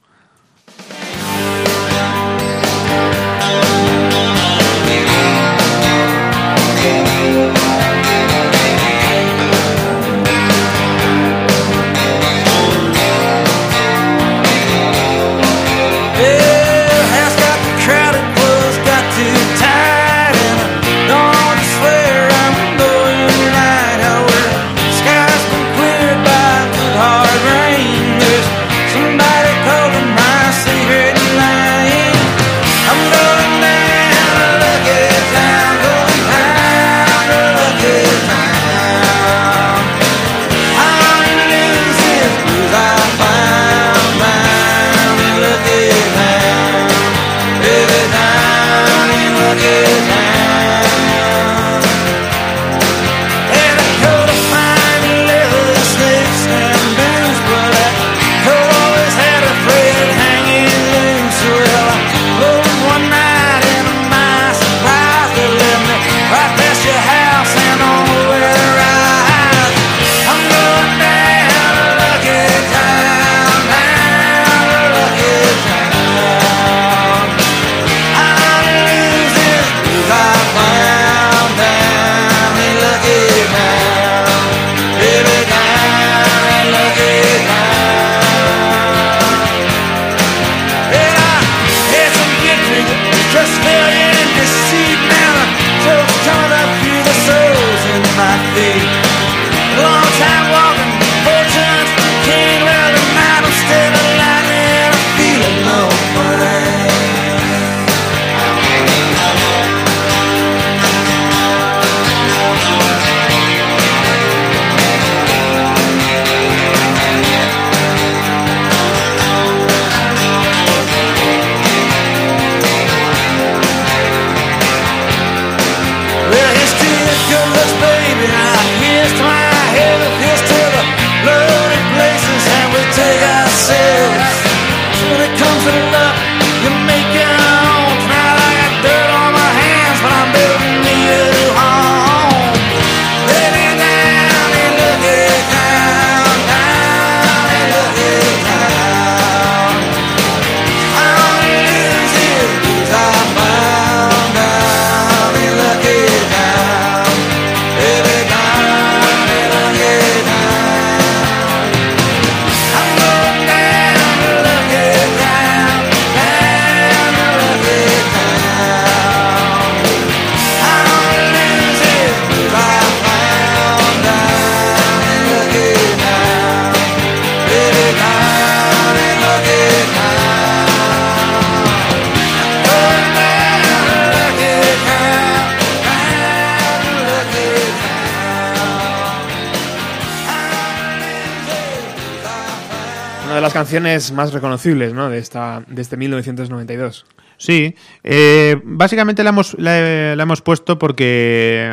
Canciones 193.69 194.11
más 194.11 194.33
reconocibles, 194.33 194.95
¿no? 194.95 195.11
De 195.11 195.19
esta, 195.19 195.63
de 195.67 195.83
este 195.83 195.95
1992. 195.95 197.05
Sí, 197.37 197.75
eh, 198.03 198.59
básicamente 198.63 199.23
la 199.23 199.29
hemos, 199.29 199.55
la, 199.59 200.15
la 200.15 200.23
hemos 200.23 200.41
puesto 200.41 200.79
porque, 200.79 201.69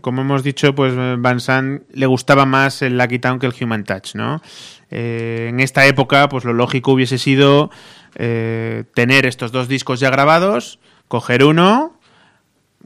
como 0.00 0.22
hemos 0.22 0.42
dicho, 0.42 0.74
pues 0.74 0.94
Van 0.96 1.38
Sant 1.38 1.82
le 1.92 2.06
gustaba 2.06 2.44
más 2.44 2.82
el 2.82 2.98
Lucky 2.98 3.20
Town 3.20 3.38
que 3.38 3.46
el 3.46 3.54
Human 3.58 3.84
Touch, 3.84 4.16
¿no? 4.16 4.42
Eh, 4.90 5.46
en 5.50 5.60
esta 5.60 5.86
época, 5.86 6.28
pues 6.28 6.44
lo 6.44 6.52
lógico 6.52 6.90
hubiese 6.90 7.18
sido 7.18 7.70
eh, 8.16 8.82
tener 8.94 9.24
estos 9.24 9.52
dos 9.52 9.68
discos 9.68 10.00
ya 10.00 10.10
grabados, 10.10 10.80
coger 11.06 11.44
uno, 11.44 12.00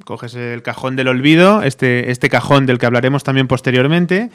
coges 0.04 0.34
el 0.34 0.62
cajón 0.62 0.94
del 0.94 1.08
olvido, 1.08 1.62
este, 1.62 2.10
este 2.10 2.28
cajón 2.28 2.66
del 2.66 2.78
que 2.78 2.84
hablaremos 2.84 3.24
también 3.24 3.48
posteriormente, 3.48 4.28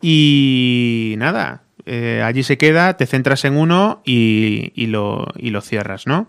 y 0.00 1.16
nada, 1.18 1.63
eh, 1.86 2.22
allí 2.24 2.42
se 2.42 2.56
queda, 2.56 2.96
te 2.96 3.06
centras 3.06 3.44
en 3.44 3.56
uno 3.56 4.00
y, 4.04 4.86
lo, 4.86 5.26
y 5.36 5.50
lo 5.50 5.60
cierras, 5.60 6.06
¿no? 6.06 6.26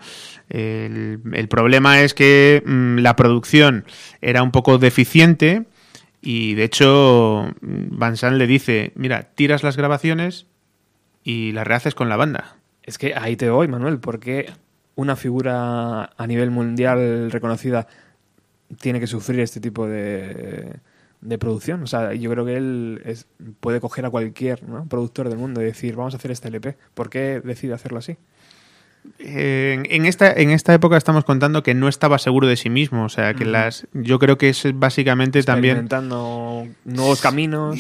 El, 0.50 1.48
problema 1.50 2.02
es 2.02 2.14
que 2.14 2.62
mm, 2.66 2.98
la 3.00 3.16
producción 3.16 3.86
era 4.22 4.44
un 4.44 4.52
poco 4.52 4.78
deficiente 4.78 5.66
y 6.22 6.56
de 6.56 6.64
hecho 6.64 7.54
mm, 7.62 7.98
Van 7.98 8.38
le 8.38 8.48
dice, 8.48 8.92
mira, 8.96 9.30
tiras 9.36 9.64
las 9.64 9.78
grabaciones 9.78 10.46
y 11.24 11.52
las 11.54 11.66
rehaces 11.66 11.96
con 11.96 12.10
la 12.10 12.18
banda. 12.18 12.58
Es 12.84 12.98
que 12.98 13.16
ahí 13.16 13.36
te 13.36 13.50
voy, 13.50 13.68
Manuel, 13.68 14.00
porque 14.00 14.52
una 14.96 15.16
figura 15.16 16.12
a 16.18 16.28
nivel 16.28 16.52
mundial 16.52 17.32
reconocida 17.32 17.88
tiene 18.80 19.00
que 19.00 19.08
sufrir 19.08 19.40
este 19.40 19.60
tipo 19.60 19.88
de, 19.88 20.80
de 21.26 21.38
producción. 21.38 21.84
O 21.84 21.88
sea, 21.88 22.14
yo 22.14 22.30
creo 22.32 22.46
que 22.46 22.56
él 22.58 23.02
es- 23.06 23.28
puede 23.60 23.80
coger 23.80 24.06
a 24.06 24.10
cualquier 24.10 24.64
¿no? 24.68 24.86
productor 24.88 25.30
del 25.30 25.38
mundo 25.38 25.62
y 25.62 25.66
decir, 25.66 25.96
vamos 25.96 26.14
a 26.14 26.18
hacer 26.18 26.32
este 26.32 26.48
LP. 26.50 26.78
¿Por 26.94 27.10
qué 27.10 27.42
decide 27.44 27.74
hacerlo 27.74 28.00
así? 28.00 28.18
En, 29.20 29.86
en 29.92 30.06
esta, 30.08 30.32
en 30.34 30.50
esta 30.50 30.74
época 30.74 30.98
estamos 30.98 31.26
contando 31.26 31.62
que 31.62 31.76
no 31.76 31.88
estaba 31.88 32.18
seguro 32.18 32.48
de 32.48 32.56
sí 32.58 32.72
mismo, 32.72 33.06
o 33.06 33.10
sea, 33.10 33.36
que 33.36 33.46
las 33.46 33.86
yo 33.94 34.18
creo 34.18 34.40
que 34.40 34.50
es 34.50 34.64
básicamente 34.74 35.44
también 35.44 35.88
nuevos 36.86 37.22
caminos. 37.22 37.78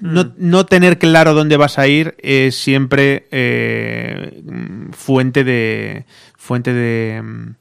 no, 0.00 0.32
no 0.36 0.66
tener 0.66 0.98
claro 0.98 1.34
dónde 1.34 1.56
vas 1.56 1.80
a 1.80 1.88
ir 1.88 2.14
es 2.20 2.54
siempre 2.54 3.26
eh, 3.32 4.40
mm, 4.44 4.90
fuente 4.92 5.42
de 5.42 6.04
fuente 6.36 6.72
de 6.72 7.20
mm, 7.20 7.54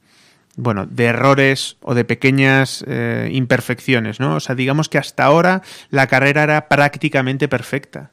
bueno 0.56 0.86
de 0.86 1.06
errores 1.06 1.78
o 1.82 1.94
de 1.94 2.06
pequeñas 2.06 2.84
eh, 2.88 3.30
imperfecciones 3.32 4.20
no 4.20 4.36
o 4.36 4.40
sea 4.40 4.56
digamos 4.56 4.90
que 4.90 4.98
hasta 4.98 5.24
ahora 5.24 5.62
la 5.90 6.08
carrera 6.08 6.44
era 6.44 6.68
prácticamente 6.68 7.48
perfecta 7.48 8.12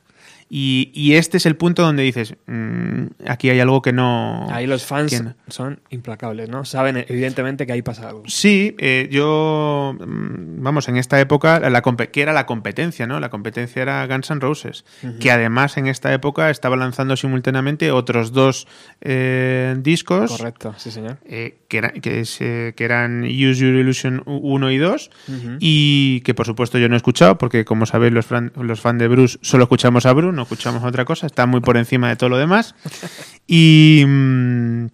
y, 0.52 0.90
y 0.92 1.14
este 1.14 1.36
es 1.36 1.46
el 1.46 1.54
punto 1.56 1.82
donde 1.82 2.02
dices 2.02 2.34
mm, 2.46 3.04
aquí 3.28 3.48
hay 3.50 3.60
algo 3.60 3.80
que 3.82 3.92
no 3.92 4.48
Ahí 4.50 4.66
los 4.66 4.84
fans 4.84 5.22
son 5.48 5.80
implacables, 5.90 6.48
¿no? 6.48 6.64
Saben 6.64 6.96
evidentemente 6.96 7.66
que 7.66 7.72
ahí 7.72 7.82
pasa 7.82 8.08
algo. 8.08 8.24
Sí, 8.26 8.74
eh, 8.78 9.08
yo, 9.12 9.94
mm, 9.98 10.60
vamos, 10.62 10.88
en 10.88 10.96
esta 10.96 11.20
época, 11.20 11.60
la, 11.70 11.82
que 11.82 12.20
era 12.22 12.32
la 12.32 12.46
competencia, 12.46 13.06
¿no? 13.06 13.20
La 13.20 13.28
competencia 13.30 13.80
era 13.82 14.06
Guns 14.08 14.30
N' 14.30 14.40
Roses, 14.40 14.84
que 15.20 15.30
además 15.30 15.76
en 15.76 15.86
esta 15.86 16.12
época 16.12 16.50
estaba 16.50 16.76
lanzando 16.76 17.16
simultáneamente 17.16 17.92
otros 17.92 18.32
dos 18.32 18.66
eh, 19.00 19.76
discos. 19.78 20.30
Correcto, 20.36 20.74
sí, 20.78 20.90
señor. 20.90 21.18
eh, 21.26 21.58
que, 21.68 21.78
era- 21.78 21.90
que, 21.92 22.20
es, 22.20 22.36
eh, 22.40 22.72
que 22.76 22.84
eran 22.84 23.22
Use 23.22 23.54
Your 23.60 23.74
Illusion 23.74 24.22
1 24.26 24.70
y 24.72 24.78
2 24.78 25.10
Ujú. 25.28 25.56
y 25.60 26.20
que 26.22 26.34
por 26.34 26.46
supuesto 26.46 26.78
yo 26.78 26.88
no 26.88 26.94
he 26.94 26.96
escuchado 26.96 27.38
porque 27.38 27.64
como 27.64 27.86
sabéis 27.86 28.12
los, 28.12 28.26
los 28.56 28.80
fans 28.80 28.98
de 28.98 29.08
Bruce 29.08 29.38
solo 29.42 29.64
escuchamos 29.64 30.06
a 30.06 30.12
Bruce, 30.12 30.32
no 30.40 30.44
escuchamos 30.44 30.82
otra 30.84 31.04
cosa, 31.04 31.26
está 31.26 31.46
muy 31.46 31.60
por 31.60 31.76
encima 31.76 32.08
de 32.08 32.16
todo 32.16 32.30
lo 32.30 32.38
demás 32.38 32.74
y, 33.46 34.04
mm, 34.06 34.86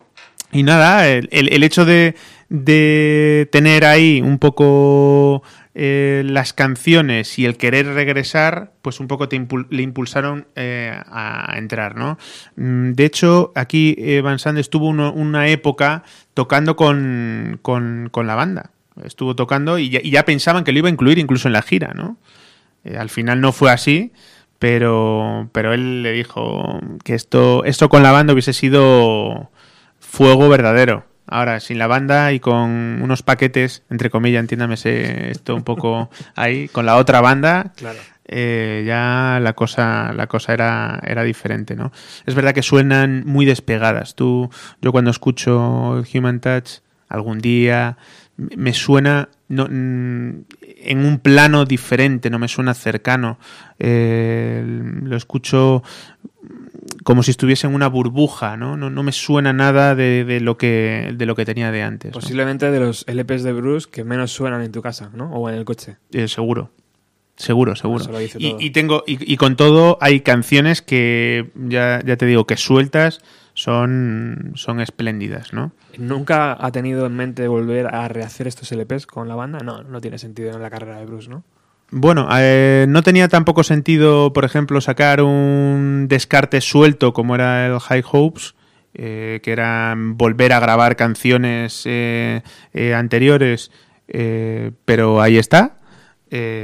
y 0.53 0.63
nada, 0.63 1.09
el, 1.09 1.29
el- 1.33 1.53
el 1.53 1.63
hecho 1.63 1.85
de, 1.85 2.15
de 2.49 3.49
tener 3.53 3.85
ahí 3.85 4.21
un 4.23 4.39
poco 4.39 5.43
eh, 5.75 6.23
las 6.25 6.53
canciones 6.53 7.39
y 7.39 7.45
el 7.45 7.57
querer 7.57 7.87
regresar, 7.89 8.73
pues 8.83 8.99
un 9.01 9.09
poco 9.09 9.29
te 9.29 9.37
impul- 9.37 9.67
le 9.71 9.83
impulsaron 9.83 10.47
eh, 10.57 10.97
a 11.07 11.55
entrar, 11.59 11.97
¿no? 11.97 12.17
Mm, 12.57 12.93
De 12.93 13.05
hecho, 13.05 13.53
aquí 13.55 13.95
eh, 13.99 14.21
Van 14.23 14.39
Sant 14.39 14.59
estuvo 14.59 14.87
uno- 14.89 15.13
una 15.13 15.49
época 15.49 16.03
tocando 16.35 16.77
con, 16.77 17.59
con- 17.63 18.09
con 18.11 18.27
la 18.27 18.35
banda. 18.37 18.71
Estuvo 19.05 19.37
tocando 19.37 19.79
y 19.79 19.91
ya, 19.91 20.01
y 20.03 20.11
ya 20.11 20.25
pensaban 20.25 20.65
que 20.65 20.73
lo 20.73 20.79
iba 20.79 20.89
a 20.89 20.93
incluir 20.93 21.19
incluso 21.19 21.49
en 21.49 21.53
la 21.53 21.61
gira, 21.63 21.93
¿no? 21.95 22.17
Al 22.99 23.11
final 23.11 23.41
no 23.43 23.53
fue 23.53 23.71
así, 23.71 24.13
pero, 24.59 25.49
pero 25.53 25.73
él 25.75 26.03
le 26.03 26.13
dijo 26.13 26.81
que 27.05 27.15
esto, 27.15 27.65
esto 27.65 27.89
con 27.89 28.03
la 28.03 28.13
banda 28.13 28.33
hubiese 28.33 28.53
sido 28.53 29.51
fuego 30.01 30.49
verdadero. 30.49 31.05
Ahora, 31.29 31.59
sin 31.61 31.79
la 31.79 31.89
banda 31.89 32.33
y 32.33 32.39
con 32.41 33.03
unos 33.03 33.23
paquetes, 33.23 33.83
entre 33.91 34.11
comillas, 34.11 34.41
entiéndame 34.41 34.75
esto 35.31 35.57
un 35.57 35.65
poco 35.65 36.09
ahí, 36.37 36.69
con 36.69 36.87
la 36.87 36.97
otra 36.97 37.21
banda, 37.21 37.73
Claro. 37.77 37.99
eh, 38.27 38.85
ya 38.87 39.41
la 39.43 39.53
cosa, 39.55 40.13
la 40.15 40.29
cosa 40.29 40.53
era, 40.55 41.01
era 41.05 41.25
diferente, 41.25 41.75
¿no? 41.75 41.91
Es 42.27 42.35
verdad 42.37 42.55
que 42.55 42.63
suenan 42.63 43.25
muy 43.27 43.45
despegadas. 43.45 44.15
Tú, 44.15 44.51
yo 44.81 44.93
cuando 44.93 45.11
escucho 45.11 46.05
Human 46.15 46.39
Touch 46.41 46.79
algún 47.09 47.41
día 47.41 47.97
me 48.37 48.73
suena 48.73 49.29
no, 49.49 49.67
mm, 49.71 50.45
en 50.61 51.05
un 51.05 51.19
plano 51.19 51.65
diferente, 51.65 52.31
no 52.31 52.39
me 52.39 52.49
suena 52.49 52.75
cercano. 52.75 53.39
Eh, 53.79 54.65
lo 55.03 55.17
escucho 55.17 55.83
como 57.05 57.23
si 57.23 57.31
estuviese 57.31 57.67
en 57.67 57.75
una 57.75 57.89
burbuja, 57.89 58.57
¿no? 58.57 58.77
No, 58.77 58.91
no 58.91 59.03
me 59.03 59.13
suena 59.13 59.53
nada 59.53 59.95
de, 59.95 60.25
de 60.25 60.41
lo 60.41 60.57
que 60.57 61.15
de 61.17 61.27
lo 61.27 61.35
que 61.35 61.45
tenía 61.45 61.71
de 61.71 61.83
antes. 61.83 62.13
¿no? 62.13 62.21
Posiblemente 62.21 62.71
de 62.71 62.81
los 62.81 63.05
LPs 63.07 63.43
de 63.43 63.53
Bruce 63.53 63.89
que 63.91 64.05
menos 64.05 64.33
suenan 64.33 64.63
en 64.63 64.73
tu 64.73 64.83
casa, 64.83 65.11
¿no? 65.15 65.33
O 65.33 65.49
en 65.49 65.55
el 65.55 65.65
coche. 65.65 65.97
Eh, 66.13 66.29
seguro. 66.29 66.71
Seguro, 67.37 67.77
seguro. 67.77 68.07
Y, 68.39 68.71
tengo, 68.71 69.05
y, 69.07 69.31
y 69.31 69.37
con 69.37 69.57
todo 69.57 69.99
hay 70.01 70.21
canciones 70.21 70.81
que 70.81 71.51
ya, 71.55 72.01
ya 72.03 72.17
te 72.17 72.25
digo 72.25 72.47
que 72.47 72.57
sueltas 72.57 73.21
son, 73.57 74.53
son 74.55 74.81
espléndidas, 74.81 75.55
¿no? 75.55 75.73
¿Nunca 75.99 76.57
ha 76.61 76.71
tenido 76.73 77.07
en 77.07 77.17
mente 77.17 77.49
volver 77.49 77.87
a 77.87 78.07
rehacer 78.07 78.47
estos 78.47 78.71
LPs 78.71 79.07
con 79.07 79.29
la 79.29 79.35
banda? 79.35 79.61
No, 79.61 79.83
no 79.83 80.01
tiene 80.01 80.19
sentido 80.19 80.55
en 80.55 80.61
la 80.61 80.69
carrera 80.69 80.99
de 80.99 81.07
Bruce, 81.07 81.31
¿no? 81.31 81.43
Bueno, 81.91 82.29
eh, 82.39 82.85
no 82.89 83.03
tenía 83.03 83.29
tampoco 83.29 83.65
sentido, 83.65 84.33
por 84.35 84.45
ejemplo, 84.45 84.81
sacar 84.83 85.23
un 85.23 86.07
descarte 86.07 86.61
suelto 86.61 87.15
como 87.15 87.35
era 87.35 87.67
el 87.67 87.81
High 87.81 88.05
Hopes, 88.13 88.55
eh, 88.93 89.41
que 89.43 89.53
era 89.53 89.95
volver 89.97 90.53
a 90.53 90.61
grabar 90.61 90.97
canciones 90.97 91.85
eh, 91.87 92.43
anteriores, 92.95 93.71
pero 94.85 95.23
ahí 95.23 95.39
está. 95.39 95.79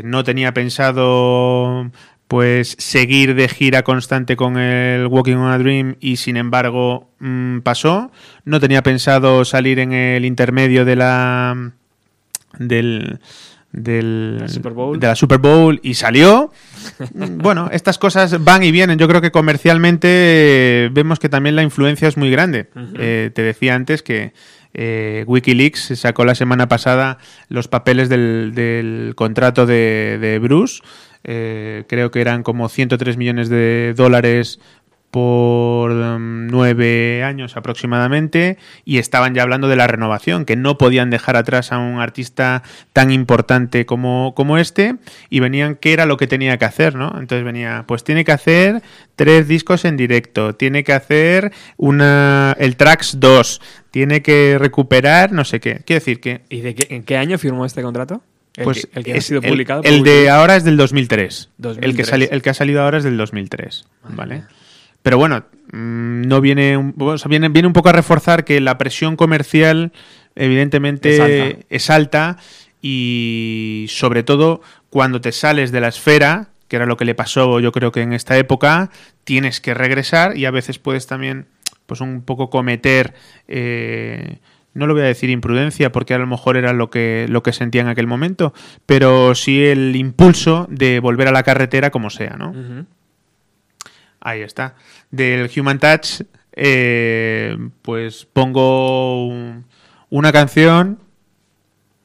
No 0.05 0.25
tenía 0.25 0.53
pensado 0.53 1.91
pues 2.33 2.77
seguir 2.79 3.35
de 3.35 3.47
gira 3.47 3.83
constante 3.83 4.37
con 4.37 4.57
el 4.57 5.07
Walking 5.07 5.37
on 5.37 5.53
a 5.53 5.59
Dream 5.59 5.97
y 6.01 6.17
sin 6.17 6.39
embargo 6.39 7.11
mm, 7.19 7.59
pasó. 7.59 8.11
No 8.47 8.59
tenía 8.59 8.83
pensado 8.83 9.45
salir 9.45 9.79
en 9.79 9.93
el 9.93 10.25
intermedio 10.25 10.87
de 10.87 10.97
la 10.97 11.73
del 12.59 13.21
del, 13.71 14.39
La 14.39 14.49
Super 14.49 14.73
Bowl. 14.73 14.99
de 14.99 15.09
la 15.09 15.15
Super 15.15 15.41
Bowl 15.41 15.79
y 15.83 15.93
salió. 15.93 16.51
bueno, 17.13 17.69
estas 17.71 17.99
cosas 17.99 18.43
van 18.43 18.63
y 18.63 18.73
vienen. 18.73 18.99
Yo 18.99 19.09
creo 19.09 19.21
que 19.21 19.31
comercialmente 19.31 20.09
eh, 20.09 20.91
vemos 20.91 21.19
que 21.19 21.29
también 21.29 21.55
la 21.55 21.63
influencia 21.63 22.09
es 22.09 22.17
muy 22.17 22.31
grande. 22.31 22.71
Eh, 22.99 23.31
te 23.35 23.43
decía 23.43 23.75
antes 23.75 24.03
que 24.03 24.33
eh, 24.75 25.25
Wikileaks 25.27 25.99
sacó 25.99 26.25
la 26.25 26.35
semana 26.35 26.69
pasada 26.69 27.19
los 27.49 27.69
papeles 27.69 28.09
del, 28.09 29.13
contrato 29.17 29.67
de, 29.67 30.39
Bruce. 30.43 30.83
Eh, 31.25 31.85
creo 31.89 32.11
que 32.11 32.21
eran 32.21 32.43
como 32.43 32.69
103 32.69 33.17
millones 33.17 33.49
de 33.49 33.95
dólares 33.97 34.59
por 35.13 35.91
um, 35.91 36.47
nueve 36.47 37.23
años 37.23 37.59
aproximadamente 37.59 38.57
y 38.87 38.97
estaban 38.97 39.35
ya 39.35 39.43
hablando 39.43 39.69
de 39.69 39.77
la 39.77 39.87
renovación, 39.87 40.47
que 40.47 40.57
no 40.57 40.79
podían 40.79 41.11
dejar 41.11 41.37
atrás 41.37 41.71
a 41.71 41.79
un 41.79 42.01
artista 42.01 42.63
tan 42.95 43.11
importante 43.11 43.85
como, 43.85 44.33
como 44.35 44.57
este 44.57 44.97
y 45.29 45.41
venían 45.41 45.77
qué 45.77 45.93
era 45.93 46.07
lo 46.07 46.17
que 46.17 46.27
tenía 46.27 46.57
que 46.57 46.65
hacer, 46.65 46.95
¿no? 46.95 47.13
Entonces 47.19 47.45
venía, 47.45 47.85
pues 47.87 48.05
tiene 48.05 48.25
que 48.25 48.33
hacer 48.33 48.83
tres 49.15 49.47
discos 49.47 49.85
en 49.85 49.99
directo, 49.99 50.55
tiene 50.55 50.83
que 50.83 50.95
hacer 50.95 51.53
una 51.77 52.57
el 52.59 52.77
Tracks 52.77 53.21
2, 53.21 53.61
tiene 53.93 54.23
que 54.23 54.57
recuperar 54.59 55.31
no 55.31 55.45
sé 55.45 55.61
qué. 55.61 55.83
Quiero 55.87 56.01
decir 56.01 56.19
que 56.21 56.41
¿Y 56.49 56.63
de 56.63 56.75
qué, 56.75 56.93
en 56.97 57.05
qué 57.05 57.17
año 57.17 57.39
firmó 57.39 57.65
este 57.65 57.83
contrato? 57.83 58.23
El 58.57 58.65
pues 58.65 58.87
que, 58.93 58.99
el 58.99 59.05
que 59.05 59.15
ha 59.15 59.21
sido 59.21 59.41
publicado. 59.41 59.83
El, 59.85 60.03
de 60.03 60.29
ahora 60.29 60.57
es 60.57 60.65
del 60.65 60.77
2003. 60.77 61.51
El, 61.59 61.63
que 61.63 61.69
2003. 61.69 62.09
sali- 62.09 62.29
el 62.31 62.43
que 62.43 62.51
ha 62.51 62.55
salido 62.55 62.83
ahora 62.83 62.99
es 62.99 63.05
del 63.05 63.17
2003. 63.17 63.87
¿vale? 64.11 64.35
mía. 64.35 64.49
Pero 65.03 65.17
bueno, 65.19 65.45
mm, 65.73 66.23
no 66.23 66.41
viene 66.41 66.77
un, 66.77 66.95
o 66.99 67.17
sea, 67.19 67.29
viene, 67.29 67.49
viene 67.49 67.67
un 67.69 67.73
poco 67.73 67.89
a 67.89 67.93
reforzar 67.93 68.45
que 68.45 68.61
la 68.61 68.77
presión 68.79 69.17
comercial, 69.17 69.93
evidentemente, 70.37 71.15
Es 71.15 71.21
alta. 71.21 71.59
es 71.71 71.91
alta 71.91 72.39
y 72.81 73.87
sobre 73.89 74.23
todo 74.23 74.61
cuando 74.91 75.21
te 75.21 75.33
sales 75.33 75.73
de 75.73 75.81
la 75.81 75.89
esfera, 75.89 76.49
que 76.69 76.77
era 76.77 76.87
lo 76.87 76.97
que 76.97 77.05
le 77.05 77.15
pasó 77.15 77.59
yo 77.61 77.73
creo 77.73 77.91
que 77.93 78.03
en 78.03 78.13
esta 78.13 78.37
época, 78.37 78.91
tienes 79.25 79.61
que 79.61 79.73
regresar 79.75 80.37
y 80.37 80.45
a 80.45 80.51
veces 80.51 80.79
puedes 80.79 81.07
también 81.07 81.47
pues 81.93 82.01
un 82.01 82.23
poco 82.23 82.49
cometer 82.49 83.13
eh, 83.49 84.39
no 84.75 84.87
lo 84.87 84.95
voy 84.95 85.03
a 85.03 85.07
decir 85.07 85.29
imprudencia 85.29 85.93
porque 85.93 86.15
a 86.15 86.19
lo 86.19 86.27
mejor 86.27 86.57
era 86.57 86.73
lo 86.73 86.89
que 86.89 87.27
lo 87.29 87.43
que 87.43 87.53
sentía 87.53 87.83
en 87.83 87.89
aquel 87.89 88.07
momento, 88.07 88.55
pero 88.87 89.35
sí 89.35 89.63
el 89.63 89.95
impulso 89.97 90.67
de 90.71 90.99
volver 91.01 91.29
a 91.29 91.33
la 91.33 91.43
carretera 91.43 91.91
como 91.91 92.09
sea, 92.09 92.37
¿no? 92.39 92.53
Ahí 94.21 94.41
está. 94.41 94.75
Del 95.11 95.51
Human 95.55 95.79
Touch, 95.79 96.23
eh, 96.55 97.57
pues 97.83 98.25
pongo 98.33 99.27
un- 99.27 99.67
una 100.09 100.33
canción, 100.33 100.99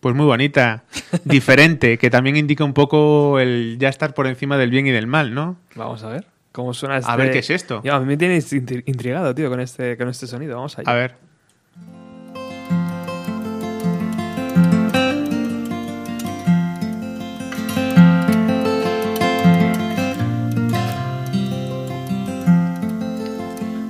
pues 0.01 0.13
muy 0.15 0.25
bonita, 0.25 0.83
diferente, 1.23 1.97
que 1.97 2.09
también 2.09 2.35
indica 2.35 2.63
un 2.65 2.73
poco 2.73 3.39
el 3.39 3.77
ya 3.79 3.88
estar 3.89 4.13
por 4.13 4.27
encima 4.27 4.57
del 4.57 4.71
bien 4.71 4.88
y 4.88 4.91
del 4.91 5.07
mal, 5.07 5.33
¿no? 5.33 5.57
Vamos 5.75 6.03
a 6.03 6.09
ver. 6.09 6.25
¿Cómo 6.58 6.74
suena 6.74 6.97
este? 6.97 7.12
A 7.12 7.16
ver 7.16 7.30
qué 7.30 7.38
es 7.38 7.51
esto. 7.51 7.82
Ya, 7.84 7.97
a 7.97 7.99
mí 7.99 8.08
me 8.08 8.18
tienes 8.18 8.51
intri- 8.51 8.82
intrigado, 8.88 9.36
tío, 9.36 9.47
con 9.47 9.60
este, 9.60 9.95
con 9.95 10.10
este 10.10 10.26
sonido. 10.26 10.55
Vamos 10.55 10.76
allá. 10.80 10.89
A 10.91 10.95
ver. 10.95 11.16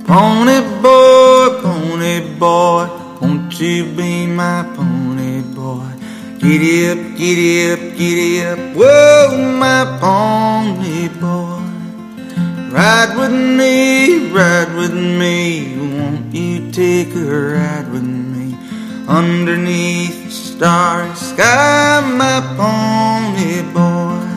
Pony 0.06 0.60
boy, 0.82 1.60
pony 1.62 2.20
boy, 2.38 2.86
won't 3.20 3.52
you 3.60 3.84
be 3.96 4.26
my 4.26 4.62
pony 4.74 5.42
boy? 5.54 5.84
Giddy 6.40 6.88
up, 6.90 6.98
giddy 7.16 7.72
up, 7.72 7.80
giddy 7.96 8.40
up, 8.46 8.58
whoa, 8.74 9.36
my 9.58 9.84
pony 10.00 11.08
boy. 11.20 11.67
Ride 12.70 13.16
with 13.16 13.32
me, 13.32 14.28
ride 14.28 14.74
with 14.76 14.92
me, 14.92 15.74
won't 15.78 16.34
you 16.34 16.70
take 16.70 17.14
a 17.14 17.24
ride 17.24 17.90
with 17.90 18.02
me? 18.02 18.54
Underneath 19.08 20.26
the 20.26 20.30
starry 20.30 21.14
sky, 21.14 22.02
my 22.14 22.42
pony 22.58 23.62
boy. 23.72 24.28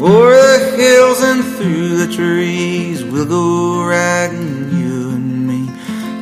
O'er 0.00 0.36
the 0.36 0.76
hills 0.76 1.20
and 1.20 1.44
through 1.56 1.96
the 1.96 2.12
trees, 2.14 3.04
we'll 3.04 3.26
go 3.26 3.84
riding. 3.84 4.61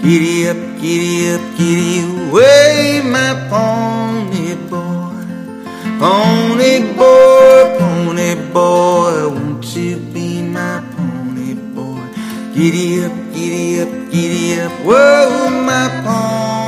Giddy 0.03 0.49
up, 0.49 0.57
giddy 0.81 1.35
up, 1.35 1.43
giddy 1.59 2.01
away, 2.01 3.03
my 3.05 3.35
pony 3.51 4.55
boy. 4.71 5.13
Pony 5.99 6.95
boy, 6.97 7.77
pony 7.79 8.35
boy, 8.51 9.29
won't 9.29 9.77
you 9.77 9.99
be 9.99 10.41
my 10.41 10.83
pony 10.97 11.53
boy? 11.75 12.01
Giddy 12.55 13.05
up, 13.05 13.13
giddy 13.35 13.81
up, 13.83 14.11
giddy 14.11 14.61
up, 14.63 14.73
whoa, 14.87 15.51
my 15.51 15.89
pony 16.03 16.60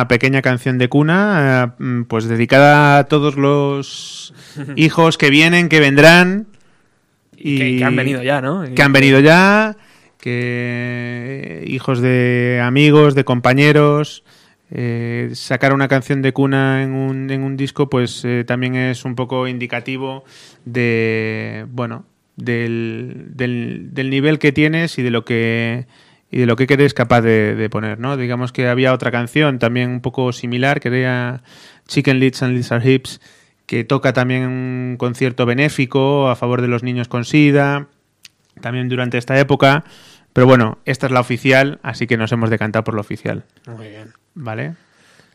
Una 0.00 0.08
pequeña 0.08 0.40
canción 0.40 0.78
de 0.78 0.88
cuna, 0.88 1.74
eh, 1.78 1.82
mm, 1.84 2.02
pues 2.04 2.24
dedicada 2.24 2.96
a 2.96 3.04
todos 3.04 3.36
los 3.36 4.32
hijos 4.76 5.18
que 5.18 5.28
vienen, 5.28 5.68
que 5.68 5.78
vendrán. 5.78 6.46
Y 7.36 7.58
Que, 7.58 7.76
que 7.76 7.84
han 7.84 7.96
venido 7.96 8.22
ya, 8.22 8.40
¿no? 8.40 8.64
que 8.74 8.82
han 8.82 8.94
venido 8.94 9.20
ya, 9.20 9.76
que 10.18 11.64
hijos 11.66 12.00
de 12.00 12.62
amigos, 12.64 13.14
de 13.14 13.24
compañeros, 13.24 14.24
eh, 14.70 15.32
sacar 15.34 15.74
una 15.74 15.88
canción 15.88 16.22
de 16.22 16.32
cuna 16.32 16.82
en 16.82 16.92
un, 16.94 17.30
en 17.30 17.42
un 17.42 17.58
disco, 17.58 17.90
pues 17.90 18.24
eh, 18.24 18.44
también 18.46 18.76
es 18.76 19.04
un 19.04 19.14
poco 19.14 19.48
indicativo 19.48 20.24
de, 20.64 21.66
bueno, 21.72 22.06
del, 22.36 23.26
del, 23.34 23.90
del 23.92 24.08
nivel 24.08 24.38
que 24.38 24.52
tienes 24.52 24.98
y 24.98 25.02
de 25.02 25.10
lo 25.10 25.26
que 25.26 25.86
y 26.30 26.38
de 26.38 26.46
lo 26.46 26.56
que 26.56 26.66
eres 26.68 26.94
capaz 26.94 27.22
de, 27.22 27.54
de 27.54 27.70
poner, 27.70 27.98
¿no? 27.98 28.16
Digamos 28.16 28.52
que 28.52 28.68
había 28.68 28.92
otra 28.92 29.10
canción 29.10 29.58
también 29.58 29.90
un 29.90 30.00
poco 30.00 30.32
similar, 30.32 30.80
que 30.80 30.88
era 30.88 31.42
Chicken 31.88 32.20
Lids 32.20 32.42
and 32.42 32.54
Lizard 32.54 32.86
Hips, 32.86 33.20
que 33.66 33.84
toca 33.84 34.12
también 34.12 34.46
un 34.46 34.96
concierto 34.98 35.46
benéfico 35.46 36.28
a 36.28 36.36
favor 36.36 36.60
de 36.60 36.68
los 36.68 36.82
niños 36.82 37.08
con 37.08 37.24
SIDA, 37.24 37.86
también 38.60 38.88
durante 38.88 39.18
esta 39.18 39.38
época. 39.38 39.84
Pero 40.32 40.46
bueno, 40.46 40.78
esta 40.84 41.06
es 41.06 41.12
la 41.12 41.20
oficial, 41.20 41.80
así 41.82 42.06
que 42.06 42.16
nos 42.16 42.30
hemos 42.32 42.50
decantado 42.50 42.84
por 42.84 42.94
la 42.94 43.00
oficial, 43.00 43.44
Muy 43.66 43.88
bien. 43.88 44.12
¿vale? 44.34 44.74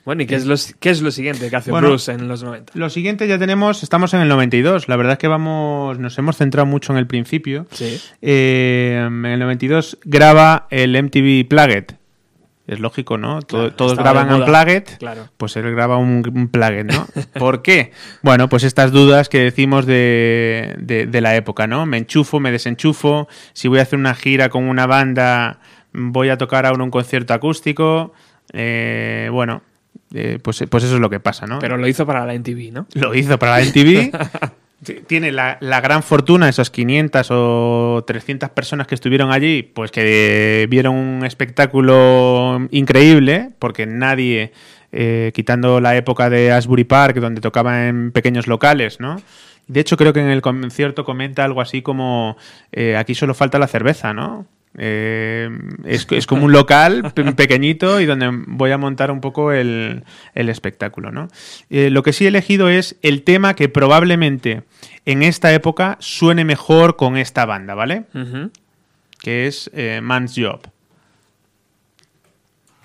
Bueno, 0.06 0.22
¿y 0.22 0.28
qué 0.28 0.36
es, 0.36 0.46
lo, 0.46 0.56
qué 0.80 0.92
es 0.92 1.02
lo 1.02 1.10
siguiente 1.10 1.50
que 1.50 1.56
hace 1.56 1.72
Bueno, 1.72 1.88
Bruce 1.90 2.12
en 2.12 2.28
los 2.28 2.44
90? 2.44 2.74
Lo 2.76 2.90
siguiente 2.92 3.28
ya 3.28 3.40
tenemos, 3.40 3.82
estamos 3.82 4.14
en 4.14 4.22
el 4.22 4.28
92. 4.28 4.88
La 4.88 4.96
verdad 4.98 5.14
es 5.14 5.18
que 5.20 5.28
vamos, 5.28 5.98
nos 5.98 6.16
hemos 6.20 6.38
centrado 6.38 6.68
mucho 6.68 6.94
en 6.94 7.00
el 7.00 7.08
principio. 7.08 7.66
Sí. 7.72 8.00
Eh, 8.22 9.04
en 9.08 9.26
el 9.26 9.40
92 9.40 9.98
graba 10.06 10.68
el 10.70 10.96
MTV 11.02 11.48
Plaget, 11.50 11.94
Es 12.68 12.80
lógico, 12.80 13.18
¿no? 13.18 13.40
Claro, 13.42 13.74
todos 13.74 13.98
graban 13.98 14.28
moda. 14.28 14.40
Unplugged, 14.46 14.84
Claro. 15.00 15.28
pues 15.38 15.56
él 15.56 15.72
graba 15.74 15.98
un, 15.98 16.24
un 16.36 16.52
¿no? 16.88 17.08
¿Por 17.40 17.64
qué? 17.64 17.92
Bueno, 18.22 18.48
pues 18.48 18.64
estas 18.64 18.92
dudas 18.92 19.28
que 19.28 19.40
decimos 19.40 19.88
de, 19.88 20.76
de- 20.80 21.08
de 21.08 21.22
la 21.22 21.36
época, 21.36 21.66
¿no? 21.66 21.86
Me 21.88 21.98
enchufo, 21.98 22.40
me 22.40 22.52
desenchufo, 22.52 23.28
si 23.54 23.68
voy 23.68 23.80
a 23.80 23.82
hacer 23.84 23.98
una 23.98 24.14
gira 24.14 24.50
con 24.50 24.66
una 24.66 24.86
banda, 24.86 25.60
voy 25.94 26.30
a 26.30 26.38
tocar 26.38 26.66
ahora 26.68 26.84
un 26.84 26.92
concierto 26.92 27.34
acústico, 27.34 28.14
eh, 28.54 29.30
bueno, 29.32 29.64
eh, 30.16 30.40
pues, 30.42 30.64
pues 30.70 30.84
eso 30.84 30.96
es 30.96 31.02
lo 31.02 31.10
que 31.10 31.20
pasa, 31.20 31.46
¿no? 31.46 31.60
Pero 31.60 31.78
lo 31.78 31.88
hizo 31.88 32.06
para 32.06 32.26
la 32.26 32.34
NTV, 32.34 32.72
¿no? 32.74 32.88
lo 32.96 33.14
hizo 33.14 33.38
para 33.38 33.60
la 33.60 33.66
MTV. 33.66 34.12
T- 34.84 34.94
Tiene 35.08 35.32
la, 35.32 35.58
la 35.62 35.82
gran 35.82 36.04
fortuna, 36.04 36.48
esos 36.50 36.70
500 36.70 37.28
o 37.32 38.04
300 38.06 38.50
personas 38.50 38.88
que 38.88 38.96
estuvieron 38.96 39.32
allí, 39.32 39.64
pues 39.64 39.90
que 39.92 40.68
vieron 40.70 40.96
un 40.96 41.26
espectáculo 41.26 42.68
increíble, 42.72 43.52
porque 43.60 43.86
nadie, 43.86 44.52
eh, 44.92 45.32
quitando 45.34 45.80
la 45.80 45.96
época 45.96 46.30
de 46.30 46.52
Asbury 46.52 46.84
Park, 46.84 47.18
donde 47.18 47.42
tocaba 47.42 47.88
en 47.88 48.12
pequeños 48.12 48.48
locales, 48.48 49.00
¿no? 49.00 49.22
De 49.68 49.80
hecho, 49.80 49.98
creo 49.98 50.14
que 50.14 50.20
en 50.20 50.30
el 50.30 50.42
concierto 50.42 51.04
comenta 51.06 51.44
algo 51.44 51.62
así 51.62 51.82
como, 51.82 52.38
eh, 52.72 52.96
aquí 52.98 53.16
solo 53.16 53.34
falta 53.34 53.58
la 53.58 53.68
cerveza, 53.68 54.14
¿no? 54.14 54.46
Eh, 54.78 55.50
es, 55.86 56.06
es 56.12 56.28
como 56.28 56.46
un 56.46 56.52
local 56.52 57.12
pe- 57.14 57.32
pequeñito 57.34 58.02
y 58.02 58.06
donde 58.06 58.30
voy 58.48 58.72
a 58.72 58.78
montar 58.78 59.10
un 59.12 59.22
poco 59.22 59.52
el, 59.52 60.04
el 60.34 60.50
espectáculo. 60.50 61.12
¿no? 61.12 61.30
Eh, 61.70 61.90
lo 61.90 62.04
que 62.04 62.12
sí 62.14 62.26
he 62.26 62.28
elegido 62.28 62.68
es 62.70 62.96
el 63.02 63.24
tema 63.24 63.54
que 63.56 63.70
probablemente 63.70 64.64
en 65.06 65.24
esta 65.24 65.54
época 65.54 65.98
suene 66.00 66.44
mejor 66.46 66.96
con 66.98 67.16
esta 67.18 67.46
banda, 67.46 67.74
¿vale? 67.76 68.04
Que 69.22 69.48
es 69.48 69.70
eh, 69.74 70.02
Man's 70.04 70.34
Job. 70.36 70.62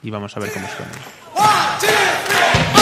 Y 0.03 0.11
vamos 0.11 0.36
a 0.36 0.41
ver 0.41 0.51
cómo 0.53 0.66
suena. 0.68 0.93
Where 1.36 2.80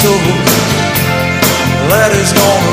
soul. 0.00 0.16
That 1.92 2.12
is 2.16 2.32
gonna 2.32 2.69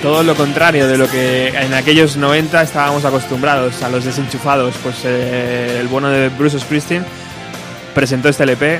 Todo 0.00 0.22
lo 0.22 0.36
contrario 0.36 0.86
de 0.86 0.96
lo 0.96 1.08
que 1.08 1.48
en 1.48 1.74
aquellos 1.74 2.16
90 2.16 2.62
estábamos 2.62 3.04
acostumbrados, 3.04 3.82
a 3.82 3.88
los 3.88 4.04
desenchufados. 4.04 4.74
Pues 4.82 4.96
eh, 5.04 5.78
el 5.80 5.88
bueno 5.88 6.10
de 6.10 6.28
Bruce 6.28 6.60
Springsteen 6.60 7.04
presentó 7.92 8.28
este 8.28 8.44
LP 8.44 8.78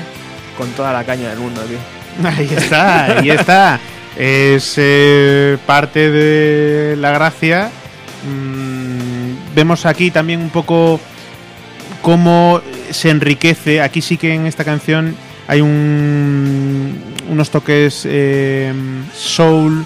con 0.57 0.69
toda 0.71 0.93
la 0.93 1.03
caña 1.03 1.29
del 1.29 1.39
mundo, 1.39 1.61
tío. 1.63 1.77
Ahí 2.29 2.47
está, 2.55 3.17
ahí 3.17 3.29
está. 3.31 3.79
Es 4.15 4.75
eh, 4.77 5.57
parte 5.65 6.11
de 6.11 6.95
la 6.95 7.11
gracia. 7.11 7.69
Mm, 8.25 9.55
vemos 9.55 9.85
aquí 9.85 10.11
también 10.11 10.39
un 10.39 10.49
poco 10.49 10.99
cómo 12.01 12.61
se 12.91 13.09
enriquece. 13.09 13.81
Aquí 13.81 14.01
sí 14.01 14.17
que 14.17 14.33
en 14.33 14.45
esta 14.45 14.63
canción 14.63 15.15
hay 15.47 15.61
un, 15.61 17.01
unos 17.29 17.49
toques 17.49 18.03
eh, 18.05 18.71
soul. 19.13 19.85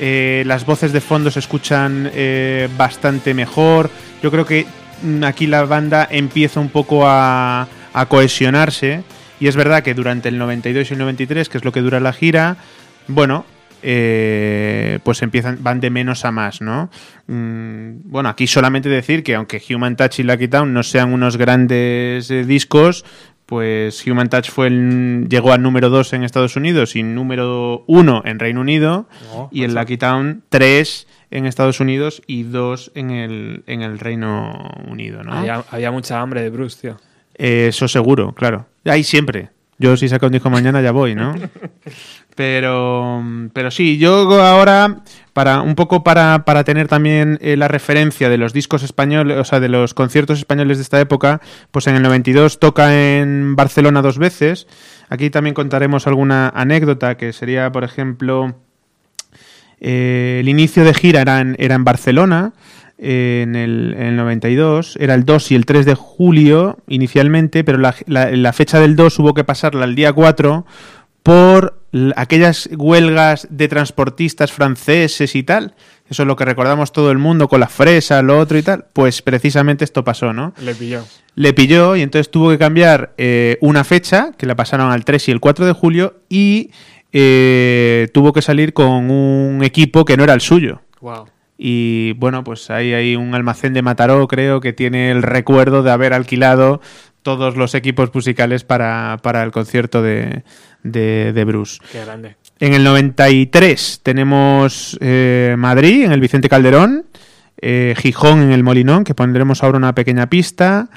Eh, 0.00 0.42
las 0.46 0.66
voces 0.66 0.92
de 0.92 1.00
fondo 1.00 1.30
se 1.30 1.38
escuchan 1.38 2.10
eh, 2.14 2.68
bastante 2.76 3.34
mejor. 3.34 3.90
Yo 4.22 4.30
creo 4.30 4.44
que 4.44 4.66
mm, 5.02 5.24
aquí 5.24 5.46
la 5.46 5.64
banda 5.64 6.06
empieza 6.10 6.60
un 6.60 6.68
poco 6.68 7.02
a, 7.06 7.68
cohesionarse. 8.08 9.02
Y 9.40 9.48
es 9.48 9.56
verdad 9.56 9.82
que 9.82 9.94
durante 9.94 10.28
el 10.28 10.38
92 10.38 10.90
y 10.90 10.92
el 10.94 10.98
93, 10.98 11.48
que 11.48 11.58
es 11.58 11.64
lo 11.64 11.72
que 11.72 11.80
dura 11.80 12.00
la 12.00 12.12
gira, 12.12 12.56
bueno, 13.08 13.44
eh, 13.82 14.98
pues 15.02 15.22
empiezan, 15.22 15.58
van 15.60 15.80
de 15.80 15.90
menos 15.90 16.24
a 16.24 16.30
más, 16.30 16.60
¿no? 16.60 16.90
Mm, 17.26 18.10
bueno, 18.10 18.28
aquí 18.28 18.46
solamente 18.46 18.88
decir 18.88 19.22
que 19.22 19.34
aunque 19.34 19.62
Human 19.70 19.96
Touch 19.96 20.18
y 20.18 20.22
Lucky 20.22 20.48
Town 20.48 20.72
no 20.72 20.82
sean 20.82 21.12
unos 21.12 21.36
grandes 21.36 22.30
eh, 22.30 22.44
discos, 22.44 23.04
pues 23.46 24.04
Human 24.06 24.28
Touch 24.28 24.50
fue 24.50 24.66
el- 24.66 25.26
llegó 25.30 25.52
al 25.52 25.62
número 25.62 25.88
2 25.88 26.12
en 26.14 26.24
Estados 26.24 26.56
Unidos 26.56 26.96
y 26.96 27.02
número 27.02 27.84
1 27.86 28.22
en 28.24 28.38
Reino 28.38 28.60
Unido 28.60 29.06
Oh, 29.32 29.48
y 29.52 29.62
el. 29.62 29.74
Lucky 29.74 29.96
Town 29.96 30.42
3 30.48 31.06
en 31.30 31.46
Estados 31.46 31.80
Unidos 31.80 32.22
y 32.26 32.42
2 32.44 32.92
en 32.94 33.10
el, 33.10 33.62
en 33.66 33.82
el 33.82 33.98
Reino 33.98 34.70
Unido, 34.88 35.22
¿no? 35.22 35.32
Había, 35.32 35.64
había 35.70 35.90
mucha 35.90 36.20
hambre 36.20 36.42
de 36.42 36.50
Bruce, 36.50 36.78
tío. 36.80 36.96
Eh, 37.36 37.66
eso 37.68 37.86
seguro, 37.88 38.32
claro. 38.32 38.66
Ahí 38.84 39.02
siempre. 39.04 39.50
Yo 39.78 39.96
si 39.96 40.08
saco 40.08 40.26
un 40.26 40.32
disco 40.32 40.48
mañana 40.50 40.80
ya 40.80 40.90
voy, 40.92 41.14
¿no? 41.14 41.34
Pero, 42.34 43.22
pero 43.54 43.70
sí, 43.70 43.96
yo 43.98 44.40
ahora, 44.42 44.98
para 45.36 45.60
un 45.60 45.74
poco 45.74 46.02
para, 46.02 46.46
para 46.46 46.64
tener 46.64 46.88
también 46.88 47.36
eh, 47.42 47.58
la 47.58 47.68
referencia 47.68 48.30
de 48.30 48.38
los 48.38 48.54
discos 48.54 48.82
españoles, 48.82 49.36
o 49.36 49.44
sea, 49.44 49.60
de 49.60 49.68
los 49.68 49.92
conciertos 49.92 50.38
españoles 50.38 50.78
de 50.78 50.82
esta 50.82 50.98
época, 50.98 51.42
pues 51.70 51.86
en 51.88 51.94
el 51.94 52.02
92 52.02 52.58
toca 52.58 53.18
en 53.18 53.54
Barcelona 53.54 54.00
dos 54.00 54.16
veces. 54.16 54.66
Aquí 55.10 55.28
también 55.28 55.52
contaremos 55.52 56.06
alguna 56.06 56.48
anécdota, 56.54 57.18
que 57.18 57.34
sería, 57.34 57.70
por 57.70 57.84
ejemplo, 57.84 58.54
eh, 59.78 60.38
el 60.40 60.48
inicio 60.48 60.84
de 60.84 60.94
gira 60.94 61.20
era 61.20 61.40
en, 61.40 61.54
era 61.58 61.74
en 61.74 61.84
Barcelona 61.84 62.54
eh, 62.96 63.40
en, 63.42 63.56
el, 63.56 63.94
en 63.98 64.06
el 64.06 64.16
92. 64.16 64.96
Era 64.98 65.12
el 65.12 65.26
2 65.26 65.52
y 65.52 65.54
el 65.54 65.66
3 65.66 65.84
de 65.84 65.94
julio 65.94 66.78
inicialmente, 66.88 67.62
pero 67.62 67.76
la, 67.76 67.94
la- 68.06 68.30
la 68.30 68.52
fecha 68.54 68.80
del 68.80 68.96
2 68.96 69.18
hubo 69.18 69.34
que 69.34 69.44
pasarla 69.44 69.84
al 69.84 69.94
día 69.94 70.14
4 70.14 70.64
por 71.22 71.75
aquellas 72.16 72.68
huelgas 72.76 73.46
de 73.50 73.68
transportistas 73.68 74.52
franceses 74.52 75.34
y 75.34 75.42
tal. 75.42 75.74
Eso 76.08 76.22
es 76.22 76.26
lo 76.26 76.36
que 76.36 76.44
recordamos 76.44 76.92
todo 76.92 77.10
el 77.10 77.18
mundo 77.18 77.48
con 77.48 77.60
la 77.60 77.68
fresa, 77.68 78.22
lo 78.22 78.38
otro 78.38 78.58
y 78.58 78.62
tal. 78.62 78.86
Pues 78.92 79.22
precisamente 79.22 79.84
esto 79.84 80.04
pasó, 80.04 80.32
¿no? 80.32 80.54
Le 80.60 80.74
pilló. 80.74 81.04
le 81.34 81.52
pilló 81.52 81.96
y 81.96 82.02
entonces 82.02 82.30
tuvo 82.30 82.50
que 82.50 82.58
cambiar 82.58 83.14
eh, 83.18 83.58
una 83.60 83.82
fecha, 83.84 84.32
que 84.36 84.46
la 84.46 84.54
pasaron 84.54 84.90
al 84.92 85.04
3 85.04 85.28
y 85.28 85.32
el 85.32 85.40
4 85.40 85.66
de 85.66 85.72
julio, 85.72 86.20
y 86.28 86.70
eh, 87.12 88.08
tuvo 88.12 88.32
que 88.32 88.42
salir 88.42 88.72
con 88.72 89.10
un 89.10 89.64
equipo 89.64 90.04
que 90.04 90.16
no 90.16 90.24
era 90.24 90.34
el 90.34 90.40
suyo. 90.40 90.82
Wow. 91.00 91.26
Y 91.58 92.12
bueno, 92.14 92.44
pues 92.44 92.70
ahí 92.70 92.92
hay 92.92 93.16
un 93.16 93.34
almacén 93.34 93.72
de 93.72 93.82
Mataró, 93.82 94.28
creo, 94.28 94.60
que 94.60 94.72
tiene 94.72 95.10
el 95.10 95.22
recuerdo 95.22 95.82
de 95.82 95.90
haber 95.90 96.12
alquilado 96.12 96.80
todos 97.26 97.56
los 97.56 97.74
equipos 97.74 98.14
musicales 98.14 98.62
para, 98.62 99.18
para 99.20 99.42
el 99.42 99.50
concierto 99.50 100.00
de, 100.00 100.44
de, 100.84 101.32
de 101.32 101.44
Bruce. 101.44 101.80
Qué 101.90 102.04
grande. 102.04 102.36
En 102.60 102.72
el 102.72 102.84
93 102.84 103.98
tenemos 104.04 104.96
eh, 105.00 105.56
Madrid, 105.58 106.04
en 106.04 106.12
el 106.12 106.20
Vicente 106.20 106.48
Calderón, 106.48 107.06
eh, 107.60 107.96
Gijón 107.98 108.42
en 108.42 108.52
el 108.52 108.62
Molinón, 108.62 109.02
que 109.02 109.16
pondremos 109.16 109.64
ahora 109.64 109.76
una 109.76 109.92
pequeña 109.92 110.30
pista, 110.30 110.88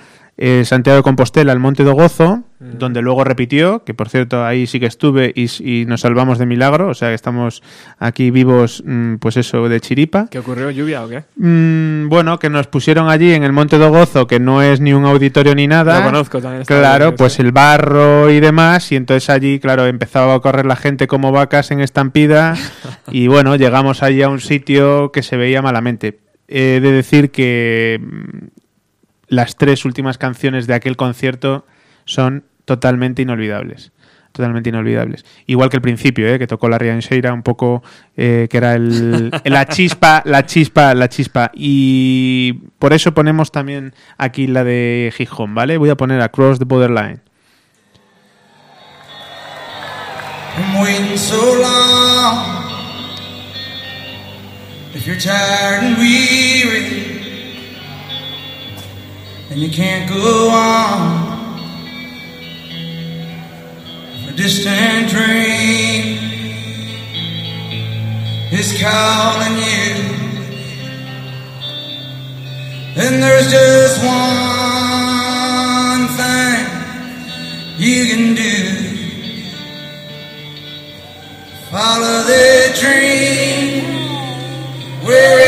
eh, 0.41 0.63
Santiago 0.63 0.95
de 0.95 1.03
Compostela, 1.03 1.51
el 1.51 1.59
Monte 1.59 1.83
do 1.83 1.91
Gozo, 1.91 2.43
donde 2.61 3.01
luego 3.01 3.25
repitió, 3.25 3.83
que 3.83 3.93
por 3.93 4.07
cierto 4.07 4.45
ahí 4.45 4.67
sí 4.67 4.79
que 4.79 4.85
estuve 4.85 5.33
y, 5.35 5.49
y 5.59 5.85
nos 5.85 6.01
salvamos 6.01 6.37
de 6.39 6.45
milagro, 6.45 6.87
o 6.87 6.93
sea 6.93 7.09
que 7.09 7.15
estamos 7.15 7.61
aquí 7.97 8.31
vivos, 8.31 8.81
mm, 8.85 9.15
pues 9.15 9.35
eso, 9.35 9.67
de 9.67 9.81
chiripa. 9.81 10.27
¿Qué 10.31 10.39
ocurrió? 10.39 10.71
¿Lluvia 10.71 11.03
o 11.03 11.09
qué? 11.09 11.25
Mm, 11.35 12.07
bueno, 12.07 12.39
que 12.39 12.49
nos 12.49 12.67
pusieron 12.67 13.09
allí 13.09 13.33
en 13.33 13.43
el 13.43 13.51
Monte 13.51 13.77
do 13.77 13.89
Gozo, 13.89 14.27
que 14.27 14.39
no 14.39 14.61
es 14.61 14.79
ni 14.79 14.93
un 14.93 15.03
auditorio 15.03 15.55
ni 15.55 15.67
nada. 15.67 15.99
Lo 15.99 16.05
conozco 16.05 16.41
también. 16.41 16.63
Claro, 16.63 17.07
bien, 17.07 17.17
pues 17.17 17.33
sí. 17.33 17.41
el 17.41 17.51
barro 17.51 18.29
y 18.29 18.39
demás, 18.39 18.93
y 18.93 18.95
entonces 18.95 19.29
allí, 19.29 19.59
claro, 19.59 19.87
empezaba 19.87 20.35
a 20.35 20.39
correr 20.39 20.65
la 20.65 20.77
gente 20.77 21.07
como 21.07 21.33
vacas 21.33 21.71
en 21.71 21.81
estampida, 21.81 22.55
y 23.11 23.27
bueno, 23.27 23.57
llegamos 23.57 24.03
allí 24.03 24.21
a 24.21 24.29
un 24.29 24.39
sitio 24.39 25.11
que 25.11 25.21
se 25.21 25.35
veía 25.35 25.61
malamente. 25.61 26.19
He 26.47 26.79
de 26.79 26.91
decir 26.93 27.29
que 27.29 27.99
mm, 28.01 28.58
las 29.29 29.55
tres 29.55 29.85
últimas 29.85 30.17
canciones 30.17 30.67
de 30.67 30.73
aquel 30.73 30.97
concierto 30.97 31.65
son 32.05 32.43
totalmente 32.65 33.21
inolvidables. 33.21 33.91
Totalmente 34.31 34.69
inolvidables. 34.69 35.25
Igual 35.47 35.69
que 35.69 35.77
el 35.77 35.81
principio, 35.81 36.27
¿eh? 36.27 36.37
que 36.37 36.45
tocó 36.45 36.69
la 36.69 36.77
Riancheira, 36.77 37.33
un 37.33 37.41
poco 37.41 37.81
eh, 38.15 38.47
que 38.49 38.57
era 38.57 38.75
el, 38.75 39.31
la 39.43 39.65
chispa, 39.67 40.21
la 40.25 40.45
chispa, 40.45 40.93
la 40.93 41.09
chispa. 41.09 41.51
Y 41.53 42.53
por 42.77 42.93
eso 42.93 43.13
ponemos 43.13 43.51
también 43.51 43.93
aquí 44.17 44.45
la 44.45 44.63
de 44.63 45.11
Gijón, 45.15 45.55
¿vale? 45.55 45.77
Voy 45.77 45.89
a 45.89 45.95
poner 45.95 46.21
Across 46.21 46.59
the 46.59 46.65
Borderline. 46.65 47.21
Waiting 50.77 51.17
so 51.17 51.37
long. 51.61 52.59
If 54.93 55.07
you're 55.07 55.15
tired 55.15 55.83
and 55.83 55.97
weary, 55.97 57.18
and 59.49 59.59
you 59.59 59.69
can't 59.69 60.09
go 60.09 60.49
on, 60.49 61.37
a 64.27 64.31
distant 64.33 65.09
dream. 65.09 66.17
Is 68.51 68.73
calling 68.81 69.57
you, 69.57 69.93
and 72.97 73.21
there's 73.23 73.51
just 73.51 73.99
one 74.03 76.07
thing 76.17 76.65
you 77.77 78.05
can 78.07 78.33
do. 78.33 78.87
Follow 81.69 82.23
the 82.23 82.73
dream. 82.81 83.83
Wherever 85.05 85.38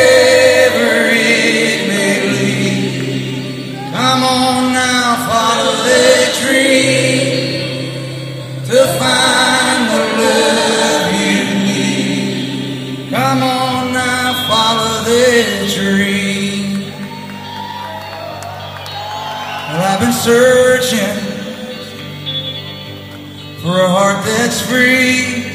that's 24.51 24.61
free 24.63 25.47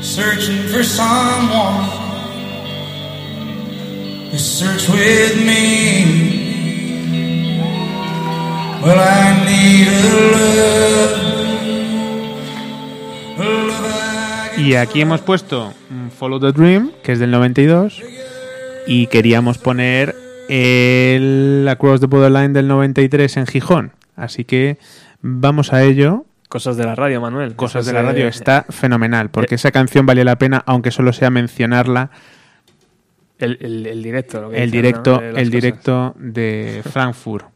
searching 0.00 0.62
for 0.68 0.84
someone 0.84 1.90
to 4.30 4.38
search 4.38 4.88
with 4.88 5.36
me. 5.44 6.04
Well, 8.80 8.98
I 8.98 9.44
need 9.44 9.88
a 9.88 10.02
love, 10.34 11.14
a 13.38 13.42
love 13.42 14.58
Y 14.58 14.74
aquí 14.76 15.00
hemos 15.00 15.20
puesto 15.22 15.74
mm, 15.90 16.08
Follow 16.10 16.38
the 16.38 16.52
Dream, 16.52 16.92
que 17.02 17.12
es 17.12 17.18
del 17.18 17.32
92, 17.32 18.02
y 18.86 19.08
queríamos 19.08 19.58
poner 19.58 20.14
el 20.48 21.66
Across 21.68 22.00
the 22.00 22.06
Borderline 22.06 22.52
del 22.52 22.68
93 22.68 23.36
en 23.36 23.46
Gijón. 23.46 23.92
Así 24.16 24.44
que 24.44 24.78
vamos 25.22 25.72
a 25.72 25.82
ello. 25.82 26.24
Cosas 26.48 26.76
de 26.76 26.84
la 26.84 26.94
radio, 26.94 27.20
Manuel. 27.20 27.54
Cosas 27.54 27.82
Eso 27.86 27.94
de 27.94 28.02
la 28.02 28.08
radio 28.10 28.24
eh, 28.26 28.28
está 28.28 28.66
fenomenal, 28.70 29.30
porque 29.30 29.54
esa 29.54 29.70
canción 29.70 30.04
valía 30.06 30.24
la 30.24 30.36
pena, 30.36 30.62
aunque 30.66 30.90
solo 30.90 31.12
sea 31.12 31.30
mencionarla, 31.30 32.10
El, 33.38 33.56
el- 33.60 33.86
el 33.86 34.02
directo. 34.02 34.40
lo 34.40 34.50
que 34.50 34.56
el 34.62 34.70
dicen, 34.70 34.82
directo, 34.82 35.10
¿no? 35.12 35.20
De 35.20 35.28
el 35.28 35.34
cosas. 35.34 35.50
directo 35.50 36.14
de 36.18 36.82
Frankfurt. 36.90 37.46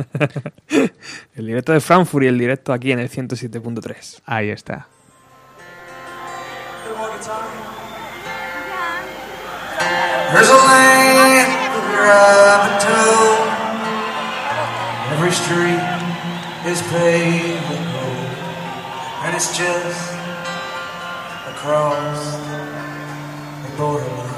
El 1.36 1.46
directo 1.46 1.72
de 1.74 1.80
Frankfurt 1.80 2.24
y 2.24 2.28
el 2.28 2.38
directo 2.38 2.72
aquí 2.72 2.90
en 2.90 3.00
el 3.00 3.10
107.3. 3.10 4.22
Ahí 4.24 4.48
está. 4.48 4.88
There 6.84 6.94
There's 10.32 10.48
a 10.48 10.56
to. 12.80 12.98
Every 15.14 15.32
street 15.32 15.99
is 16.66 16.82
paved 16.92 17.70
with 17.70 17.84
gold, 17.92 18.30
and 19.24 19.34
it's 19.34 19.56
just 19.56 20.12
across 21.48 22.36
the 22.36 23.76
borderline. 23.78 24.30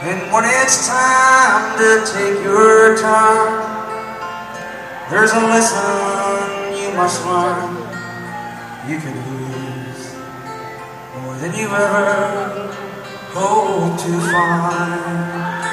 And 0.00 0.32
when 0.32 0.44
it's 0.46 0.88
time 0.88 1.76
to 1.76 2.10
take 2.10 2.42
your 2.42 2.96
time, 2.96 3.52
there's 5.10 5.32
a 5.32 5.40
lesson 5.40 6.74
you 6.80 6.96
must 6.96 7.22
learn. 7.26 7.76
You 8.88 8.98
can 8.98 9.14
lose 9.28 10.14
more 11.20 11.34
than 11.34 11.54
you 11.54 11.68
ever 11.68 12.72
hope 13.34 14.00
to 14.00 14.20
find. 14.32 15.65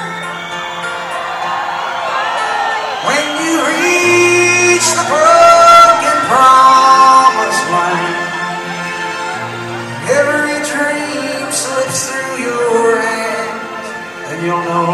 You'll 14.44 14.60
know 14.68 14.92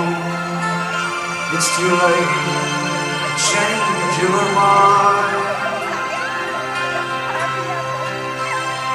it's 1.55 1.69
too 1.77 1.91
late 1.91 2.35
to 2.47 2.55
change 3.51 4.15
your 4.23 4.43
mind. 4.55 5.43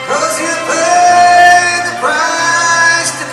Cause 0.08 0.36
you 0.40 0.54
paid 0.70 1.82
the 1.88 1.96
price 2.00 3.12
to 3.20 3.26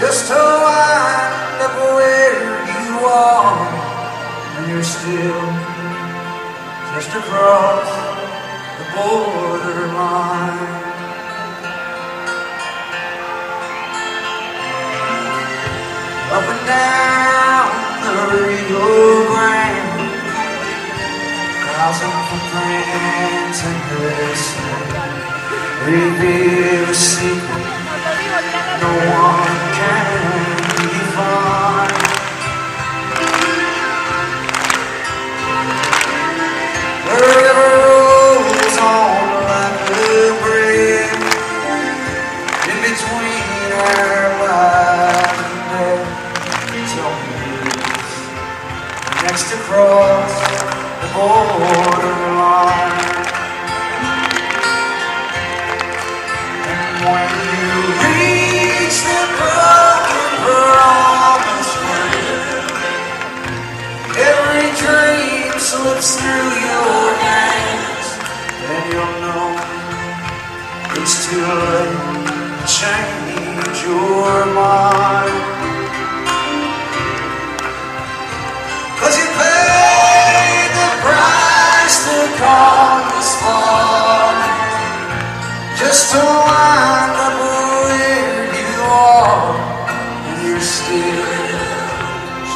Just 0.00 0.26
to 0.28 0.40
wind 0.64 1.62
up 1.62 1.74
where 1.94 2.33
you 3.14 4.58
And 4.58 4.64
you're 4.70 4.82
still 4.82 5.46
just 6.94 7.10
across 7.14 7.88
the 8.78 8.86
borderline. 8.94 10.72
Up 16.34 16.46
and 16.54 16.62
down 16.66 17.66
the 18.04 18.14
Rio 18.42 18.86
Grande 19.30 19.94
thousand 21.84 22.14
footprints 22.28 23.60
and 23.68 23.78
glistening 23.90 24.94
reveal 25.86 26.84
a 26.88 26.94
secret. 26.94 27.64
No 28.80 28.90
one 29.20 29.53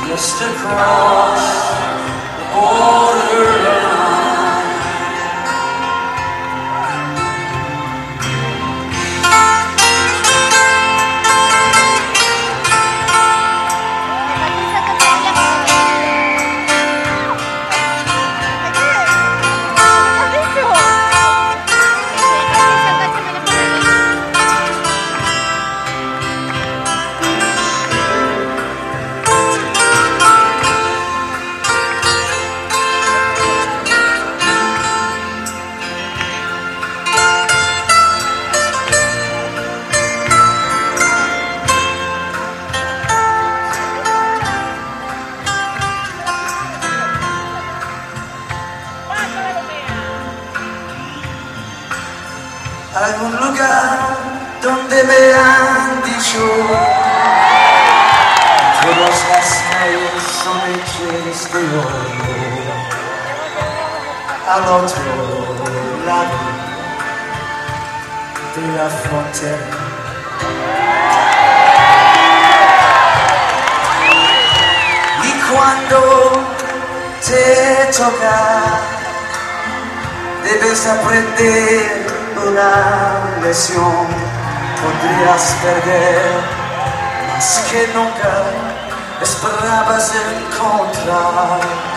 just 0.08 0.42
across 0.42 1.68
the 2.38 2.44
borderline 2.52 3.87
Y 75.22 75.32
cuando 75.50 75.98
te 77.26 77.92
toca 77.96 78.98
Debes 80.48 80.86
aprender 80.86 82.06
una 82.46 83.40
lección, 83.42 84.06
podrías 84.80 85.56
perder 85.62 86.40
más 87.28 87.66
que 87.70 87.86
nunca 87.94 88.44
esperabas 89.20 90.12
encontrar. 90.14 91.87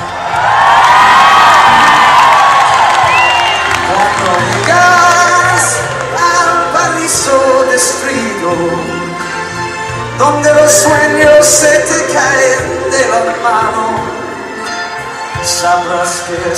Que 16.38 16.54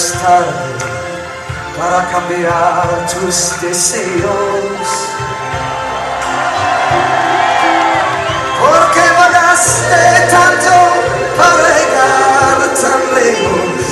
para 1.80 2.06
cambiar 2.12 3.08
tus 3.08 3.60
deseos. 3.62 4.88
Porque 8.60 9.04
vagaste 9.18 10.02
tanto 10.30 10.76
para 11.38 11.68
llegar 11.78 12.58
tan 12.82 13.02
lejos, 13.16 13.84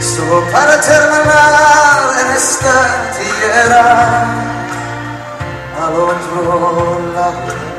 solo 0.00 0.38
para 0.50 0.80
terminar 0.80 1.98
en 2.20 2.28
esta 2.34 2.76
tierra 3.18 3.88
al 5.82 5.94
otro 5.94 7.12
lado 7.14 7.70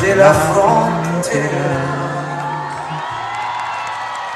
de 0.00 0.16
la 0.16 0.32
frontera. 0.32 2.09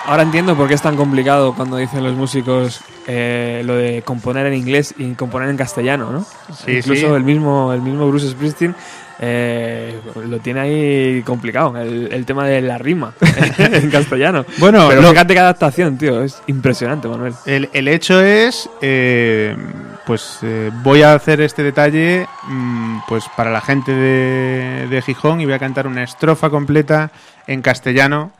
Ahora 0.07 0.23
entiendo 0.23 0.55
por 0.55 0.69
qué 0.69 0.75
es 0.75 0.83
tan 0.83 0.97
complicado 0.97 1.55
cuando 1.55 1.77
dicen 1.79 2.05
los 2.05 2.15
músicos 2.15 2.81
eh, 3.07 3.63
lo 3.65 3.75
de 3.77 4.03
componer 4.03 4.45
en 4.47 4.55
inglés 4.55 4.95
y 4.99 5.13
componer 5.13 5.49
en 5.49 5.57
castellano, 5.57 6.11
¿no? 6.13 6.27
Sí, 6.55 6.73
Incluso 6.79 7.07
sí. 7.09 7.15
el 7.15 7.23
mismo 7.25 7.73
el 7.73 7.81
mismo 7.81 8.07
Bruce 8.09 8.29
Springsteen 8.31 8.75
eh, 9.21 9.99
lo 10.29 10.39
tiene 10.41 10.61
ahí 10.61 11.23
complicado, 11.23 11.79
el, 11.79 12.13
el 12.13 12.27
tema 12.27 12.47
de 12.47 12.61
la 12.61 12.77
rima 12.77 13.15
en 13.59 13.91
castellano. 13.91 14.45
Bueno, 14.59 14.87
pero 14.89 15.01
lo- 15.01 15.11
fíjate 15.11 15.33
qué 15.35 15.41
adaptación, 15.41 15.97
tío, 15.97 16.23
es 16.23 16.43
impresionante, 16.49 17.09
Manuel. 17.09 17.33
El, 17.47 17.71
el 17.73 17.89
hecho 17.89 18.21
es, 18.21 18.69
eh, 18.83 19.57
pues 20.05 20.39
eh, 20.43 20.71
voy 20.83 21.01
a 21.03 21.15
hacer 21.15 21.41
este 21.41 21.63
detalle 21.63 22.27
mm, 22.49 22.99
pues 23.09 23.25
para 23.37 23.51
la 23.51 23.61
gente 23.63 23.93
de, 23.95 24.87
de 24.91 25.03
Gijón 25.03 25.41
y 25.41 25.45
voy 25.47 25.55
a 25.55 25.59
cantar 25.59 25.87
una 25.87 26.03
estrofa 26.03 26.51
completa 26.51 27.11
en 27.47 27.63
castellano, 27.63 28.33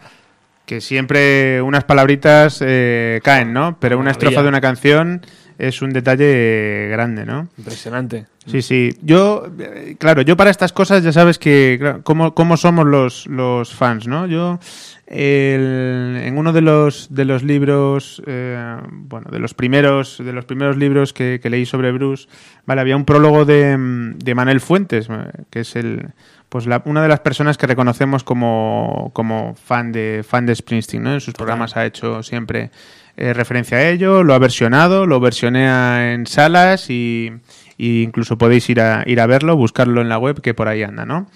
que 0.67 0.81
siempre 0.81 1.61
unas 1.63 1.85
palabritas 1.85 2.63
eh, 2.65 3.21
caen, 3.23 3.53
¿no? 3.53 3.77
Pero 3.81 3.99
una 3.99 4.11
estrofa 4.11 4.43
de 4.43 4.49
una 4.49 4.61
canción 4.61 5.21
es 5.59 5.83
un 5.83 5.91
detalle 5.93 6.89
grande, 6.91 7.25
¿no? 7.27 7.49
Impresionante. 7.59 8.27
Sí, 8.47 8.61
sí. 8.61 8.91
Yo, 9.03 9.47
eh, 9.59 9.97
claro, 9.99 10.23
yo 10.23 10.37
para 10.37 10.51
estas 10.51 10.73
cosas 10.73 11.03
ya 11.05 11.13
sabes 11.13 11.39
que, 11.39 11.77
claro, 11.81 12.01
cómo, 12.03 12.35
cómo 12.35 12.57
somos 12.57 12.87
los, 12.87 13.27
los 13.27 13.73
fans, 13.73 14.07
¿no? 14.09 14.27
Yo, 14.27 14.59
el- 15.07 16.21
en 16.25 16.37
uno 16.39 16.53
de 16.53 16.61
los, 16.61 17.09
de 17.15 17.25
los 17.25 17.43
libros, 17.43 18.23
eh, 18.27 18.77
bueno, 18.91 19.31
de 19.31 19.39
los 19.39 19.55
primeros, 19.55 20.19
de 20.25 20.33
los 20.33 20.45
primeros 20.45 20.77
libros 20.77 21.13
que, 21.13 21.41
que 21.43 21.51
leí 21.51 21.67
sobre 21.67 21.93
Bruce, 21.93 22.27
vale, 22.67 22.81
había 22.81 22.97
un 22.97 23.05
prólogo 23.05 23.45
de, 23.45 23.77
mm, 23.77 24.19
de 24.19 24.35
Manuel 24.35 24.61
Fuentes, 24.61 25.09
eh, 25.11 25.15
que 25.51 25.61
es 25.61 25.77
el, 25.77 26.09
pues 26.55 26.67
la- 26.69 26.83
una 26.85 27.03
de 27.03 27.09
las 27.09 27.19
personas 27.19 27.59
que 27.59 27.67
reconocemos 27.67 28.23
como, 28.23 29.11
como 29.13 29.57
fan 29.57 29.91
de, 29.91 30.25
fan 30.25 30.47
de 30.47 30.55
Springsteen, 30.55 31.03
¿no? 31.03 31.13
En 31.15 31.21
sus 31.21 31.35
programas 31.35 31.77
ha 31.77 31.85
hecho 31.85 32.23
siempre 32.23 32.71
eh, 33.17 33.33
referencia 33.33 33.79
a 33.79 33.89
ello, 33.89 34.23
lo 34.23 34.35
ha 34.35 34.39
versionado, 34.39 35.05
lo 35.05 35.19
versionea 35.19 36.13
en 36.13 36.29
salas 36.29 36.91
y, 36.91 37.33
y 37.77 38.03
incluso 38.05 38.39
podéis 38.39 38.71
ir 38.71 38.81
a, 38.81 39.03
ir 39.05 39.21
a 39.21 39.27
verlo, 39.27 39.57
buscarlo 39.57 40.01
en 40.01 40.09
la 40.09 40.17
web 40.19 40.41
que 40.43 40.55
por 40.55 40.69
ahí 40.69 40.85
anda, 40.85 41.05
¿no? 41.05 41.27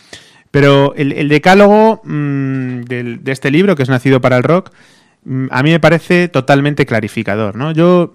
Pero 0.53 0.95
el, 0.95 1.11
el 1.11 1.29
decálogo 1.29 2.01
mm, 2.05 2.83
del- 2.83 3.25
de 3.25 3.33
este 3.33 3.51
libro, 3.51 3.75
que 3.75 3.83
es 3.83 3.89
Nacido 3.89 4.21
para 4.21 4.37
el 4.37 4.45
Rock, 4.45 4.71
mm, 5.25 5.47
a 5.51 5.65
mí 5.65 5.71
me 5.73 5.81
parece 5.81 6.29
totalmente 6.29 6.87
clarificador, 6.87 7.57
¿no? 7.57 7.73
Yo, 7.73 8.13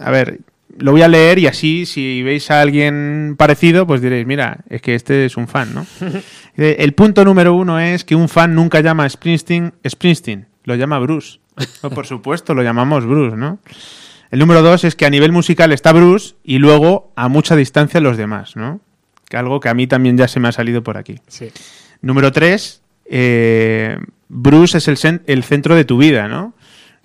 a 0.00 0.12
ver, 0.12 0.38
lo 0.78 0.92
voy 0.92 1.02
a 1.02 1.08
leer 1.08 1.38
y 1.38 1.46
así, 1.46 1.86
si 1.86 2.22
veis 2.22 2.50
a 2.50 2.60
alguien 2.60 3.34
parecido, 3.38 3.86
pues 3.86 4.00
diréis, 4.00 4.26
mira, 4.26 4.58
es 4.68 4.82
que 4.82 4.94
este 4.94 5.24
es 5.24 5.36
un 5.36 5.48
fan, 5.48 5.74
¿no? 5.74 5.86
El 6.56 6.92
punto 6.94 7.24
número 7.24 7.54
uno 7.54 7.80
es 7.80 8.04
que 8.04 8.14
un 8.14 8.28
fan 8.28 8.54
nunca 8.54 8.80
llama 8.80 9.04
a 9.04 9.08
Springsteen 9.08 9.74
Springsteen, 9.88 10.46
lo 10.64 10.74
llama 10.74 10.98
Bruce. 10.98 11.38
No, 11.82 11.90
por 11.90 12.06
supuesto, 12.06 12.54
lo 12.54 12.62
llamamos 12.62 13.06
Bruce, 13.06 13.36
¿no? 13.36 13.58
El 14.30 14.40
número 14.40 14.62
dos 14.62 14.84
es 14.84 14.96
que 14.96 15.06
a 15.06 15.10
nivel 15.10 15.30
musical 15.30 15.72
está 15.72 15.92
Bruce 15.92 16.34
y 16.42 16.58
luego 16.58 17.12
a 17.14 17.28
mucha 17.28 17.54
distancia 17.54 18.00
los 18.00 18.16
demás, 18.16 18.56
¿no? 18.56 18.80
Que 19.28 19.36
algo 19.36 19.60
que 19.60 19.68
a 19.68 19.74
mí 19.74 19.86
también 19.86 20.16
ya 20.16 20.26
se 20.26 20.40
me 20.40 20.48
ha 20.48 20.52
salido 20.52 20.82
por 20.82 20.96
aquí. 20.96 21.20
Sí. 21.28 21.52
Número 22.00 22.32
tres, 22.32 22.82
eh, 23.04 23.96
Bruce 24.28 24.78
es 24.78 24.88
el, 24.88 25.20
el 25.26 25.44
centro 25.44 25.76
de 25.76 25.84
tu 25.84 25.98
vida, 25.98 26.26
¿no? 26.26 26.54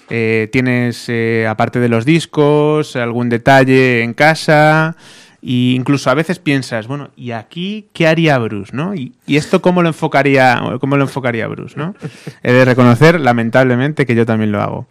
Eh, 0.10 0.50
tienes, 0.52 1.06
eh, 1.08 1.46
aparte 1.48 1.80
de 1.80 1.90
los 1.90 2.06
discos, 2.06 2.96
algún 2.96 3.30
detalle 3.30 4.04
en 4.04 4.14
casa, 4.14 4.96
e 5.42 5.74
incluso 5.76 6.10
a 6.10 6.16
veces 6.16 6.40
piensas, 6.40 6.88
bueno, 6.88 7.12
¿y 7.16 7.32
aquí 7.32 7.88
qué 7.94 8.08
haría 8.08 8.38
Bruce, 8.40 8.76
no? 8.76 8.96
¿Y, 8.96 9.14
y 9.28 9.38
esto 9.38 9.62
cómo 9.62 9.82
lo 9.82 9.90
enfocaría, 9.90 10.62
cómo 10.80 10.98
lo 10.98 11.04
enfocaría 11.04 11.48
Bruce, 11.48 11.76
no? 11.78 11.96
He 12.44 12.52
de 12.52 12.66
reconocer, 12.66 13.20
lamentablemente, 13.20 14.06
que 14.06 14.16
yo 14.16 14.26
también 14.26 14.52
lo 14.52 14.62
hago. 14.62 14.88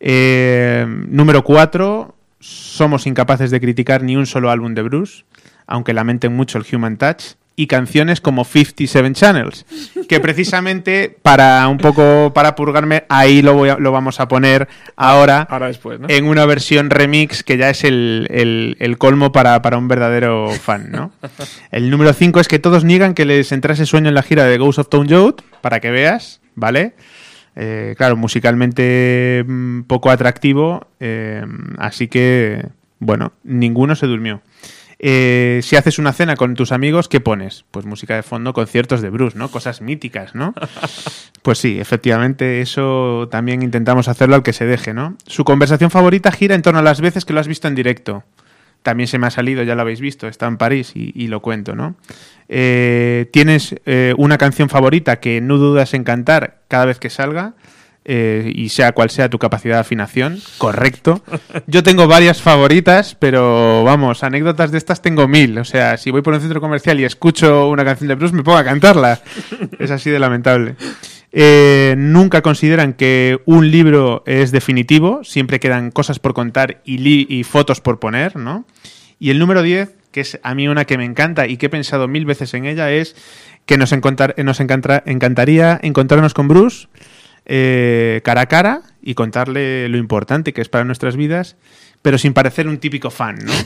Eh, 0.00 0.84
número 0.88 1.44
cuatro, 1.44 2.16
somos 2.40 3.06
incapaces 3.06 3.50
de 3.50 3.60
criticar 3.60 4.02
ni 4.02 4.16
un 4.16 4.26
solo 4.26 4.50
álbum 4.50 4.74
de 4.74 4.82
Bruce, 4.82 5.24
aunque 5.66 5.94
lamenten 5.94 6.34
mucho 6.34 6.58
el 6.58 6.64
Human 6.74 6.96
Touch, 6.96 7.34
y 7.54 7.66
canciones 7.66 8.20
como 8.20 8.44
57 8.44 9.12
Channels, 9.12 9.66
que 10.08 10.20
precisamente 10.20 11.14
para 11.22 11.68
un 11.68 11.76
poco 11.78 12.32
para 12.34 12.54
purgarme, 12.54 13.04
ahí 13.08 13.42
lo, 13.42 13.54
voy 13.54 13.68
a- 13.68 13.76
lo 13.76 13.92
vamos 13.92 14.20
a 14.20 14.28
poner 14.28 14.68
ahora 14.96 15.46
Ahora 15.50 15.66
después, 15.66 16.00
¿no? 16.00 16.08
en 16.08 16.24
una 16.24 16.46
versión 16.46 16.88
remix 16.90 17.42
que 17.42 17.58
ya 17.58 17.68
es 17.70 17.84
el, 17.84 18.26
el- 18.30 18.76
el 18.80 18.96
colmo 18.98 19.32
para, 19.32 19.60
para 19.62 19.76
un 19.76 19.86
verdadero 19.88 20.50
fan, 20.50 20.90
¿no? 20.90 21.12
El 21.70 21.90
número 21.90 22.12
5 22.14 22.40
es 22.40 22.48
que 22.48 22.58
todos 22.58 22.84
niegan 22.84 23.12
que 23.14 23.24
les 23.26 23.52
entrase 23.52 23.84
sueño 23.86 24.08
en 24.08 24.14
la 24.14 24.22
gira 24.22 24.44
de 24.44 24.56
Ghost 24.58 24.78
of 24.78 24.88
Town 24.88 25.08
Road, 25.08 25.34
para 25.60 25.80
que 25.80 25.90
veas, 25.90 26.40
¿vale? 26.54 26.94
Eh, 27.54 27.94
claro, 27.98 28.16
musicalmente 28.16 29.44
mm, 29.46 29.82
poco 29.82 30.10
atractivo, 30.10 30.86
eh, 31.00 31.44
así 31.78 32.08
que, 32.08 32.64
bueno, 32.98 33.32
ninguno 33.44 33.94
se 33.94 34.06
durmió. 34.06 34.40
Eh, 35.04 35.58
si 35.64 35.74
haces 35.74 35.98
una 35.98 36.12
cena 36.12 36.36
con 36.36 36.54
tus 36.54 36.70
amigos, 36.70 37.08
¿qué 37.08 37.20
pones? 37.20 37.64
Pues 37.72 37.84
música 37.84 38.14
de 38.14 38.22
fondo, 38.22 38.52
conciertos 38.52 39.02
de 39.02 39.10
Bruce, 39.10 39.36
¿no? 39.36 39.50
Cosas 39.50 39.80
míticas, 39.82 40.34
¿no? 40.34 40.54
Pues 41.42 41.58
sí, 41.58 41.80
efectivamente, 41.80 42.60
eso 42.60 43.26
también 43.28 43.62
intentamos 43.62 44.06
hacerlo 44.06 44.36
al 44.36 44.44
que 44.44 44.52
se 44.52 44.64
deje, 44.64 44.94
¿no? 44.94 45.16
Su 45.26 45.42
conversación 45.42 45.90
favorita 45.90 46.30
gira 46.30 46.54
en 46.54 46.62
torno 46.62 46.78
a 46.78 46.82
las 46.82 47.00
veces 47.00 47.24
que 47.24 47.32
lo 47.32 47.40
has 47.40 47.48
visto 47.48 47.66
en 47.66 47.74
directo. 47.74 48.22
También 48.84 49.08
se 49.08 49.18
me 49.18 49.26
ha 49.26 49.30
salido, 49.30 49.64
ya 49.64 49.74
lo 49.74 49.82
habéis 49.82 50.00
visto, 50.00 50.28
está 50.28 50.46
en 50.46 50.56
París 50.56 50.92
y, 50.94 51.10
y 51.16 51.26
lo 51.26 51.42
cuento, 51.42 51.74
¿no? 51.74 51.96
Eh, 52.48 53.28
¿Tienes 53.32 53.74
eh, 53.86 54.14
una 54.18 54.38
canción 54.38 54.68
favorita 54.68 55.18
que 55.18 55.40
no 55.40 55.58
dudas 55.58 55.94
en 55.94 56.04
cantar 56.04 56.60
cada 56.68 56.84
vez 56.84 57.00
que 57.00 57.10
salga? 57.10 57.54
Eh, 58.04 58.50
y 58.52 58.70
sea 58.70 58.90
cual 58.92 59.10
sea 59.10 59.28
tu 59.30 59.38
capacidad 59.38 59.76
de 59.76 59.80
afinación, 59.82 60.40
correcto. 60.58 61.22
Yo 61.68 61.84
tengo 61.84 62.08
varias 62.08 62.42
favoritas, 62.42 63.14
pero 63.14 63.84
vamos, 63.84 64.24
anécdotas 64.24 64.72
de 64.72 64.78
estas 64.78 65.02
tengo 65.02 65.28
mil. 65.28 65.56
O 65.58 65.64
sea, 65.64 65.96
si 65.96 66.10
voy 66.10 66.20
por 66.22 66.34
un 66.34 66.40
centro 66.40 66.60
comercial 66.60 66.98
y 66.98 67.04
escucho 67.04 67.68
una 67.68 67.84
canción 67.84 68.08
de 68.08 68.16
Bruce, 68.16 68.34
me 68.34 68.42
pongo 68.42 68.58
a 68.58 68.64
cantarla. 68.64 69.20
Es 69.78 69.92
así 69.92 70.10
de 70.10 70.18
lamentable. 70.18 70.74
Eh, 71.30 71.94
nunca 71.96 72.42
consideran 72.42 72.92
que 72.92 73.38
un 73.46 73.70
libro 73.70 74.22
es 74.26 74.50
definitivo, 74.50 75.22
siempre 75.22 75.60
quedan 75.60 75.90
cosas 75.92 76.18
por 76.18 76.34
contar 76.34 76.82
y, 76.84 76.98
li- 76.98 77.26
y 77.30 77.44
fotos 77.44 77.80
por 77.80 78.00
poner, 78.00 78.34
¿no? 78.36 78.66
Y 79.20 79.30
el 79.30 79.38
número 79.38 79.62
10, 79.62 79.94
que 80.10 80.20
es 80.22 80.40
a 80.42 80.54
mí 80.56 80.66
una 80.68 80.84
que 80.84 80.98
me 80.98 81.04
encanta 81.04 81.46
y 81.46 81.56
que 81.56 81.66
he 81.66 81.70
pensado 81.70 82.08
mil 82.08 82.26
veces 82.26 82.52
en 82.54 82.66
ella, 82.66 82.90
es 82.90 83.14
que 83.64 83.78
nos, 83.78 83.92
encontrar- 83.92 84.34
nos 84.44 84.58
encantaría 84.60 85.78
encontrarnos 85.82 86.34
con 86.34 86.48
Bruce 86.48 86.88
eh, 87.46 88.20
cara 88.24 88.42
a 88.42 88.46
cara 88.46 88.82
y 89.02 89.14
contarle 89.14 89.88
lo 89.88 89.98
importante 89.98 90.52
que 90.52 90.60
es 90.60 90.68
para 90.68 90.84
nuestras 90.84 91.16
vidas, 91.16 91.56
pero 92.02 92.18
sin 92.18 92.32
parecer 92.34 92.68
un 92.68 92.78
típico 92.78 93.10
fan, 93.10 93.36
¿no? 93.44 93.52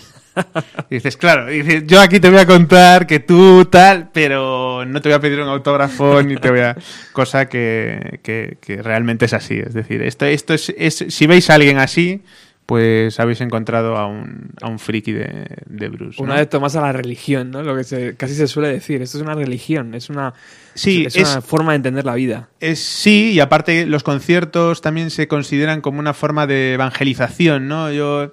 Y 0.90 0.96
dices, 0.96 1.16
claro, 1.16 1.46
dices, 1.46 1.84
yo 1.86 1.98
aquí 1.98 2.20
te 2.20 2.28
voy 2.28 2.38
a 2.40 2.46
contar 2.46 3.06
que 3.06 3.20
tú 3.20 3.64
tal, 3.70 4.10
pero 4.12 4.84
no 4.84 5.00
te 5.00 5.08
voy 5.08 5.16
a 5.16 5.20
pedir 5.20 5.40
un 5.40 5.48
autógrafo 5.48 6.22
ni 6.22 6.36
te 6.36 6.50
voy 6.50 6.60
a... 6.60 6.76
Cosa 7.14 7.48
que, 7.48 8.20
que- 8.22 8.58
que 8.60 8.82
realmente 8.82 9.24
es 9.24 9.32
así. 9.32 9.58
Es 9.58 9.72
decir, 9.72 10.02
esto, 10.02 10.26
esto 10.26 10.52
es, 10.52 10.74
es- 10.76 11.06
Si 11.08 11.26
veis 11.26 11.48
a 11.48 11.54
alguien 11.54 11.78
así, 11.78 12.22
pues 12.66 13.20
habéis 13.20 13.40
encontrado 13.40 13.96
a 13.96 14.06
un, 14.06 14.50
a 14.60 14.68
un 14.68 14.78
friki 14.80 15.12
de, 15.12 15.46
de 15.66 15.88
Bruce. 15.88 16.20
Un 16.20 16.28
¿no? 16.28 16.34
adepto 16.34 16.60
más 16.60 16.74
a 16.76 16.80
la 16.80 16.92
religión, 16.92 17.52
¿no? 17.52 17.62
Lo 17.62 17.76
que 17.76 17.84
se- 17.84 18.16
casi 18.16 18.34
se 18.34 18.48
suele 18.48 18.68
decir. 18.68 19.00
Esto 19.02 19.18
es 19.18 19.22
una 19.22 19.34
religión, 19.34 19.94
es 19.94 20.10
una, 20.10 20.34
Sí, 20.74 21.04
es, 21.06 21.16
es- 21.16 21.30
una 21.32 21.42
forma 21.42 21.72
de 21.72 21.76
entender 21.76 22.04
la 22.04 22.14
vida. 22.16 22.48
Es, 22.58 22.80
sí, 22.80 23.32
y 23.34 23.40
aparte 23.40 23.86
los 23.86 24.02
conciertos 24.02 24.80
también 24.82 25.10
se 25.10 25.28
consideran 25.28 25.80
como 25.80 26.00
una 26.00 26.12
forma 26.12 26.46
de 26.48 26.74
evangelización, 26.74 27.68
¿no? 27.68 27.92
Yo, 27.92 28.32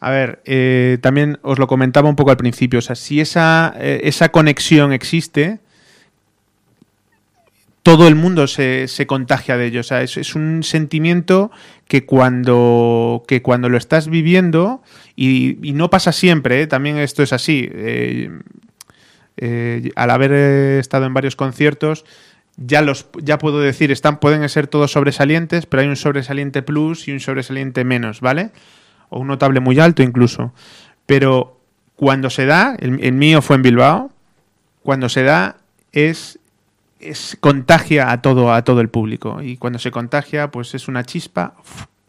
a 0.00 0.10
ver, 0.10 0.42
eh, 0.44 0.98
también 1.00 1.38
os 1.42 1.58
lo 1.58 1.66
comentaba 1.68 2.08
un 2.08 2.16
poco 2.16 2.30
al 2.32 2.36
principio, 2.36 2.80
o 2.80 2.82
sea, 2.82 2.96
si 2.96 3.20
esa, 3.20 3.74
eh, 3.78 4.00
esa 4.04 4.30
conexión 4.30 4.92
existe, 4.92 5.60
todo 7.88 8.06
el 8.06 8.16
mundo 8.16 8.46
se, 8.46 8.86
se 8.86 9.06
contagia 9.06 9.56
de 9.56 9.64
ello, 9.64 9.80
o 9.80 9.82
sea, 9.82 10.02
es, 10.02 10.34
un 10.34 10.62
sentimiento 10.62 11.50
que 11.86 12.04
cuando, 12.04 13.24
que 13.26 13.40
cuando 13.40 13.70
lo 13.70 13.78
estás 13.78 14.08
viviendo, 14.08 14.82
y, 15.16 15.56
no 15.72 15.88
pasa 15.88 16.12
siempre, 16.12 16.60
¿eh? 16.60 16.66
también 16.66 16.98
esto 16.98 17.22
es 17.22 17.32
así, 17.32 17.66
eh, 17.72 18.30
eh, 19.38 19.90
al 19.96 20.10
haber 20.10 20.32
estado 20.78 21.06
en 21.06 21.14
varios 21.14 21.34
conciertos, 21.34 22.04
ya 22.58 22.82
los 22.82 23.08
ya 23.22 23.38
puedo 23.38 23.58
decir, 23.58 23.90
están, 23.90 24.20
pueden 24.20 24.46
ser 24.50 24.66
todos 24.66 24.92
sobresalientes, 24.92 25.64
pero 25.64 25.80
hay 25.80 25.88
un 25.88 25.96
sobresaliente 25.96 26.60
plus 26.60 27.08
y 27.08 27.12
un 27.12 27.20
sobresaliente 27.20 27.84
menos, 27.84 28.20
¿vale? 28.20 28.50
O 29.08 29.20
un 29.20 29.28
notable 29.28 29.60
muy 29.60 29.80
alto 29.80 30.02
incluso. 30.02 30.52
Pero 31.06 31.58
cuando 31.96 32.28
se 32.28 32.44
da, 32.44 32.76
el 32.78 33.12
mío 33.14 33.40
fue 33.40 33.56
en 33.56 33.62
Bilbao, 33.62 34.12
cuando 34.82 35.08
se 35.08 35.22
da 35.22 35.56
es, 35.92 36.38
es 37.00 37.36
contagia 37.40 38.10
a 38.10 38.22
todo, 38.22 38.52
a 38.52 38.62
todo 38.62 38.80
el 38.80 38.88
público. 38.88 39.42
Y 39.42 39.56
cuando 39.56 39.78
se 39.78 39.90
contagia, 39.90 40.50
pues 40.50 40.74
es 40.74 40.88
una 40.88 41.04
chispa 41.04 41.54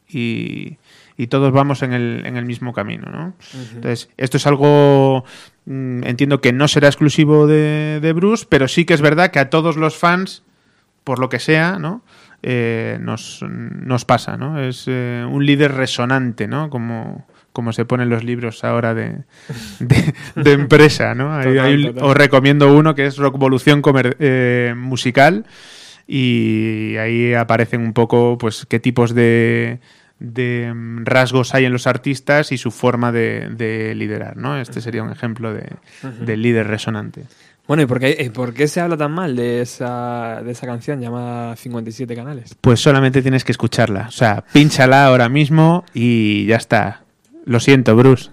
y, 0.08 0.78
y 1.18 1.28
todos 1.28 1.52
vamos 1.52 1.84
en 1.84 1.94
el, 1.94 2.24
en 2.26 2.38
el 2.38 2.46
mismo 2.46 2.74
camino, 2.74 3.12
¿no? 3.12 3.34
Entonces, 3.76 4.10
esto 4.18 4.38
es 4.38 4.48
algo, 4.48 5.24
mm, 5.66 6.04
entiendo 6.04 6.42
que 6.42 6.54
no 6.54 6.68
será 6.68 6.88
exclusivo 6.88 7.48
de, 7.48 8.00
de 8.02 8.14
Bruce, 8.14 8.46
pero 8.50 8.68
sí 8.68 8.86
que 8.86 8.94
es 8.94 9.02
verdad 9.02 9.32
que 9.32 9.40
a 9.40 9.50
todos 9.50 9.78
los 9.78 9.98
fans, 9.98 10.44
por 11.04 11.20
lo 11.20 11.30
que 11.30 11.40
sea, 11.40 11.80
¿no? 11.80 12.04
eh, 12.42 12.98
nos, 13.02 13.42
nos 13.44 14.06
pasa, 14.06 14.38
¿no? 14.38 14.60
Es 14.60 14.86
eh, 14.88 15.26
un 15.30 15.46
líder 15.46 15.74
resonante, 15.74 16.48
¿no? 16.48 16.70
Como, 16.70 17.28
como 17.54 17.74
se 17.74 17.86
ponen 17.86 18.10
los 18.10 18.24
libros 18.24 18.64
ahora 18.64 18.94
de, 18.94 19.18
de, 19.80 20.14
de 20.36 20.52
empresa, 20.54 21.14
¿no? 21.16 21.34
Hay- 21.36 21.46
Total, 21.56 21.66
hay- 21.66 21.86
total. 21.88 22.04
os 22.04 22.16
recomiendo 22.18 22.74
uno 22.74 22.96
que 22.96 23.06
es 23.06 23.18
Rockvolución 23.18 23.82
eh, 24.20 24.74
Musical 24.78 25.46
y 26.08 26.96
ahí 26.98 27.34
aparecen 27.34 27.82
un 27.82 27.94
poco 27.94 28.38
pues 28.38 28.66
qué 28.68 28.80
tipos 28.80 29.14
de, 29.14 29.80
de 30.20 30.72
mm, 30.74 31.06
rasgos 31.06 31.54
hay 31.54 31.66
en 31.66 31.74
los 31.74 31.88
artistas 31.88 32.52
y 32.52 32.58
su 32.58 32.72
forma 32.72 33.12
de, 33.12 33.50
de 33.50 33.94
liderar, 33.96 34.38
¿no? 34.38 34.58
Este 34.60 34.82
sería 34.82 35.04
un 35.04 35.12
ejemplo 35.12 35.54
de, 35.54 35.68
de 36.22 36.38
líder 36.38 36.68
resonante. 36.68 37.24
Bueno, 37.68 37.84
¿y 37.84 37.86
por 37.86 38.00
qué, 38.00 38.18
y 38.26 38.30
por 38.32 38.56
qué 38.56 38.68
se 38.68 38.82
habla 38.82 38.98
tan 38.98 39.12
mal 39.12 39.36
de 39.36 39.62
esa, 39.62 40.42
de 40.44 40.54
esa 40.54 40.66
canción 40.66 41.00
llamada 41.00 41.56
57 41.56 42.16
canales? 42.16 42.56
Pues 42.60 42.80
solamente 42.80 43.22
tienes 43.22 43.44
que 43.44 43.52
escucharla. 43.52 44.06
O 44.08 44.12
sea, 44.12 44.44
pínchala 44.52 45.06
ahora 45.06 45.30
mismo 45.30 45.86
y 45.94 46.48
ya 46.48 46.56
está. 46.56 47.04
Lo 47.46 47.60
siento, 47.60 47.96
Bruce. 47.96 48.30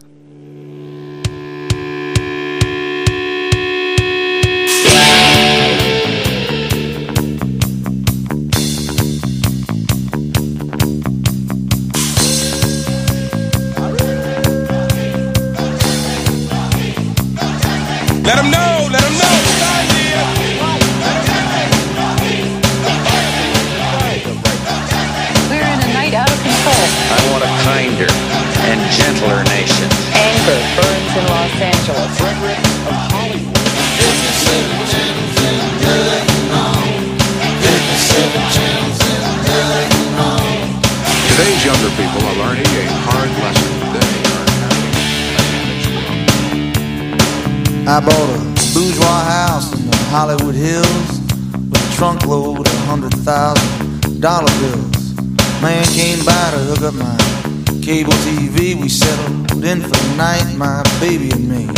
Cable 57.87 58.19
TV. 58.27 58.75
We 58.75 58.89
settled 58.89 59.63
in 59.63 59.81
for 59.81 59.95
the 59.95 60.15
night, 60.19 60.43
my 60.59 60.83
baby 60.99 61.31
and 61.31 61.47
me. 61.47 61.71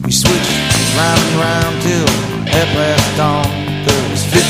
We 0.00 0.10
switched 0.10 0.56
round 0.96 1.20
and 1.20 1.36
round 1.36 1.74
till 1.84 2.08
half 2.48 2.68
past 2.72 3.04
dawn. 3.20 3.44
There 3.84 4.04
was 4.08 4.24
57 4.24 4.40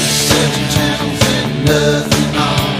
channels 0.71 1.19
and 1.35 1.67
nothing 1.67 2.31
on. 2.39 2.71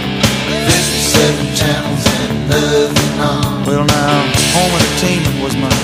57 0.47 1.59
channels 1.59 2.03
and 2.07 2.31
nothing 2.47 3.19
on. 3.19 3.67
Well, 3.67 3.83
now 3.83 4.31
home 4.55 4.71
entertainment 4.79 5.35
was 5.43 5.55
my 5.59 5.75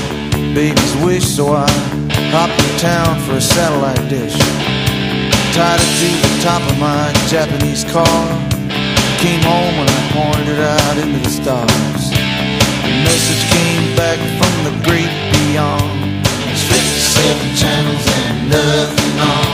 baby's 0.56 0.96
wish, 1.04 1.28
so 1.28 1.52
I 1.52 1.68
hopped 2.32 2.56
in 2.56 2.72
town 2.80 3.20
for 3.28 3.36
a 3.36 3.44
satellite 3.44 4.08
dish. 4.08 4.40
Tied 5.52 5.84
it 5.84 5.92
to 6.00 6.10
the 6.16 6.34
top 6.48 6.64
of 6.64 6.80
my 6.80 7.12
Japanese 7.28 7.84
car. 7.92 8.24
Came 9.20 9.44
home 9.44 9.76
and 9.84 9.90
I 9.92 10.02
pointed 10.16 10.60
out 10.64 10.96
into 10.96 11.20
the 11.20 11.30
stars. 11.30 11.91
A 12.92 13.04
message 13.08 13.44
came 13.56 13.96
back 13.96 14.20
from 14.36 14.52
the 14.68 14.76
great 14.84 15.08
beyond. 15.32 15.96
There's 16.44 16.60
57 16.68 17.56
channels 17.56 18.04
and 18.20 18.52
nothing 18.52 19.16
on. 19.16 19.48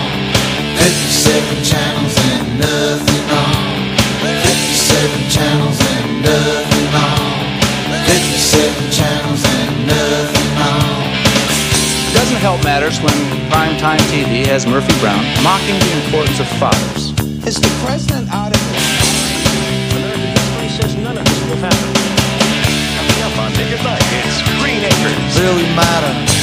57 0.81 1.61
channels 1.61 2.18
and 2.18 2.57
nothing 2.57 3.26
on. 3.30 3.61
57 4.41 5.30
channels 5.30 5.77
and 5.77 6.26
nothing 6.26 6.89
on. 6.97 7.22
57 8.09 8.89
channels 8.89 9.43
and 9.45 9.85
nothing 9.85 10.51
on. 10.57 10.97
Doesn't 12.18 12.41
help 12.41 12.57
matters 12.65 12.97
when 13.05 13.14
primetime 13.53 14.01
TV 14.09 14.49
has 14.49 14.65
Murphy 14.65 14.97
Brown 14.97 15.22
mocking 15.45 15.77
the 15.77 15.93
importance 16.01 16.39
of 16.41 16.49
fathers. 16.57 17.14
Is 17.45 17.61
the 17.61 17.69
president 17.85 18.16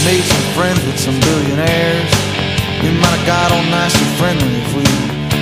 made 0.05 0.22
some 0.22 0.47
friends 0.52 0.85
with 0.85 1.01
some 1.01 1.18
billionaires. 1.20 2.12
We 2.85 2.93
might 3.01 3.16
have 3.16 3.26
got 3.26 3.48
on 3.56 3.64
nice 3.72 3.97
and 3.97 4.12
friendly 4.20 4.52
if 4.60 4.68
we 4.76 4.85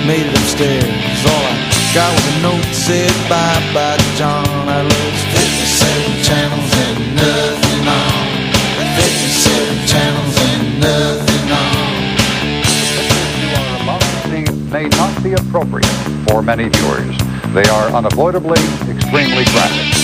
made 0.07 0.23
it 0.23 0.35
upstairs. 0.39 0.87
All 1.27 1.43
I 1.43 1.53
got 1.91 2.07
was 2.15 2.25
a 2.31 2.35
note 2.39 2.71
said 2.71 3.11
bye 3.27 3.59
bye 3.75 3.99
John. 4.15 4.47
I 4.47 4.81
love 4.87 5.15
57 5.35 6.23
channels 6.23 6.71
and 6.87 6.95
nothing 7.19 7.83
on. 7.91 8.23
57 9.03 9.87
channels 9.91 10.35
and 10.47 10.79
nothing 10.79 11.47
on. 11.51 11.83
see 14.31 14.47
may 14.71 14.87
not 14.95 15.11
be 15.23 15.33
appropriate 15.33 15.91
for 16.27 16.41
many 16.41 16.69
viewers. 16.69 17.17
They 17.53 17.67
are 17.67 17.91
unavoidably 17.91 18.61
extremely 18.87 19.43
graphic. 19.51 20.02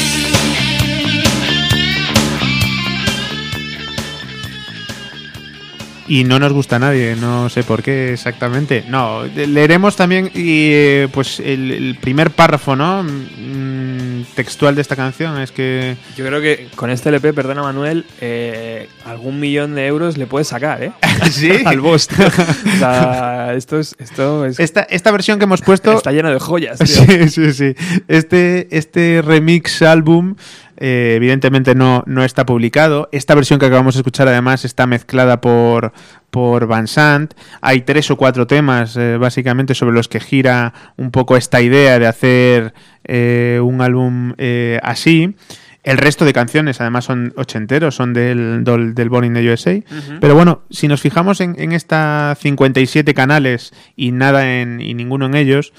Y 6.09 6.23
no 6.23 6.39
nos 6.39 6.51
gusta 6.51 6.77
a 6.77 6.79
nadie, 6.79 7.15
no 7.15 7.49
sé 7.49 7.61
por 7.61 7.83
qué 7.83 8.13
exactamente. 8.13 8.83
No, 8.87 9.25
leeremos 9.25 9.95
también 9.95 10.31
y 10.33 10.71
eh, 10.71 11.07
pues 11.13 11.39
el, 11.39 11.69
el 11.69 11.97
primer 12.01 12.31
párrafo, 12.31 12.75
¿no? 12.75 13.03
Mm, 13.03 14.23
textual 14.35 14.73
de 14.73 14.81
esta 14.81 14.95
canción 14.95 15.39
es 15.39 15.51
que 15.51 15.97
Yo 16.17 16.25
creo 16.25 16.41
que 16.41 16.67
con 16.75 16.89
este 16.89 17.09
LP, 17.09 17.33
perdona 17.33 17.61
Manuel, 17.61 18.05
eh, 18.21 18.89
algún 19.05 19.39
millón 19.39 19.75
de 19.75 19.85
euros 19.85 20.17
le 20.17 20.25
puedes 20.25 20.47
sacar, 20.47 20.81
¿eh? 20.83 20.91
¿Sí? 21.31 21.51
Al 21.65 21.79
boss. 21.79 22.09
O 22.19 22.77
sea, 22.79 23.53
esto 23.53 23.79
es, 23.79 23.95
esto 23.99 24.45
es 24.45 24.59
esta, 24.59 24.81
esta 24.81 25.11
versión 25.11 25.37
que 25.37 25.43
hemos 25.43 25.61
puesto 25.61 25.91
está 25.93 26.11
lleno 26.11 26.31
de 26.31 26.39
joyas, 26.39 26.79
tío. 26.79 26.87
Sí, 26.87 27.29
sí, 27.29 27.53
sí. 27.53 27.75
Este, 28.07 28.67
este 28.71 29.21
remix 29.21 29.81
álbum, 29.81 30.35
eh, 30.81 31.13
evidentemente 31.17 31.75
no, 31.75 32.03
no 32.07 32.23
está 32.23 32.45
publicado. 32.45 33.09
Esta 33.11 33.35
versión 33.35 33.59
que 33.59 33.65
acabamos 33.65 33.95
de 33.95 33.99
escuchar, 33.99 34.29
además, 34.29 34.63
está 34.63 34.87
mezclada 34.87 35.41
por, 35.41 35.91
por 36.31 36.67
Van 36.67 36.87
Sant. 36.87 37.33
Hay 37.59 37.81
tres 37.81 38.09
o 38.11 38.15
cuatro 38.15 38.47
temas, 38.47 38.95
eh, 38.95 39.17
básicamente, 39.17 39.75
sobre 39.75 39.93
los 39.93 40.07
que 40.07 40.21
gira 40.21 40.73
un 40.95 41.11
poco 41.11 41.35
esta 41.35 41.61
idea 41.61 41.99
de 41.99 42.07
hacer 42.07 42.73
eh, 43.03 43.59
un 43.61 43.81
álbum 43.81 44.33
así. 44.81 45.35
El 45.83 45.97
resto 45.97 46.23
de 46.23 46.33
canciones, 46.33 46.79
además, 46.79 47.05
son 47.05 47.33
ochenteros, 47.35 47.95
son 47.95 48.13
del, 48.13 48.63
del, 48.63 48.95
del 48.95 49.09
Born 49.09 49.25
in 49.25 49.33
the 49.33 49.51
USA. 49.51 49.81
Pero 50.21 50.35
bueno, 50.35 50.61
si 50.69 50.87
nos 50.87 51.01
fijamos 51.01 51.41
en, 51.41 51.55
en 51.59 51.73
esta 51.73 52.37
57 52.39 53.13
canales 53.13 53.73
y 53.95 54.11
nada 54.11 54.59
en, 54.59 54.79
y 54.81 54.93
ninguno 54.93 55.25
en 55.25 55.35
ellos, 55.35 55.73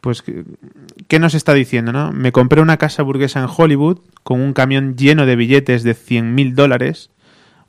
pues, 0.00 0.24
¿qué 1.08 1.18
nos 1.18 1.34
está 1.34 1.54
diciendo, 1.54 1.92
no? 1.92 2.12
Me 2.12 2.32
compré 2.32 2.60
una 2.60 2.76
casa 2.76 3.02
burguesa 3.02 3.40
en 3.40 3.48
Hollywood 3.54 3.98
con 4.22 4.40
un 4.40 4.52
camión 4.52 4.96
lleno 4.96 5.26
de 5.26 5.36
billetes 5.36 5.82
de 5.82 5.94
100 5.94 6.34
mil 6.34 6.54
dólares. 6.54 7.10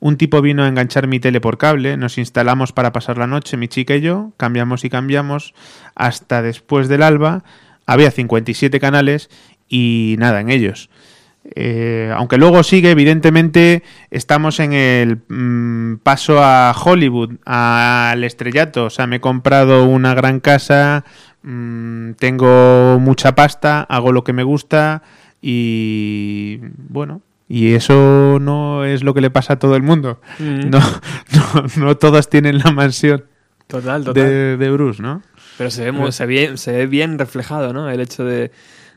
Un 0.00 0.16
tipo 0.16 0.42
vino 0.42 0.64
a 0.64 0.68
enganchar 0.68 1.06
mi 1.06 1.20
tele 1.20 1.40
por 1.40 1.58
cable, 1.58 1.96
nos 1.96 2.18
instalamos 2.18 2.72
para 2.72 2.92
pasar 2.92 3.18
la 3.18 3.26
noche, 3.26 3.56
mi 3.56 3.68
chica 3.68 3.94
y 3.94 4.00
yo, 4.00 4.32
cambiamos 4.36 4.84
y 4.84 4.90
cambiamos 4.90 5.54
hasta 5.94 6.42
después 6.42 6.88
del 6.88 7.02
alba. 7.02 7.44
Había 7.86 8.10
57 8.10 8.80
canales 8.80 9.30
y 9.68 10.16
nada 10.18 10.40
en 10.40 10.50
ellos. 10.50 10.90
Eh, 11.44 12.12
aunque 12.14 12.38
luego 12.38 12.62
sigue, 12.62 12.90
evidentemente 12.90 13.82
estamos 14.10 14.60
en 14.60 14.72
el 14.72 15.18
mm, 15.28 15.96
paso 16.02 16.42
a 16.42 16.72
Hollywood, 16.72 17.36
al 17.44 18.22
estrellato. 18.24 18.86
O 18.86 18.90
sea, 18.90 19.06
me 19.06 19.16
he 19.16 19.20
comprado 19.20 19.84
una 19.86 20.14
gran 20.14 20.40
casa, 20.40 21.04
mm, 21.42 22.12
tengo 22.14 22.98
mucha 23.00 23.34
pasta, 23.34 23.82
hago 23.82 24.12
lo 24.12 24.24
que 24.24 24.32
me 24.32 24.42
gusta 24.42 25.02
y 25.40 26.58
bueno. 26.88 27.22
Y 27.48 27.74
eso 27.74 28.38
no 28.40 28.84
es 28.84 29.02
lo 29.02 29.12
que 29.12 29.20
le 29.20 29.30
pasa 29.30 29.54
a 29.54 29.58
todo 29.58 29.76
el 29.76 29.82
mundo. 29.82 30.20
Mm. 30.38 30.70
No, 30.70 30.78
no, 31.34 31.64
no 31.84 31.96
todos 31.98 32.30
tienen 32.30 32.58
la 32.58 32.70
mansión 32.72 33.24
Total, 33.66 34.04
total. 34.04 34.22
de, 34.24 34.56
de 34.56 34.70
Bruce, 34.70 35.02
¿no? 35.02 35.22
Pero 35.58 35.70
se 35.70 35.84
ve, 35.84 35.92
mu- 35.92 36.12
se, 36.12 36.24
ve, 36.26 36.56
se 36.56 36.72
ve 36.72 36.86
bien 36.86 37.18
reflejado, 37.18 37.72
¿no? 37.74 37.90
El 37.90 38.00
hecho 38.00 38.24
de, 38.24 38.50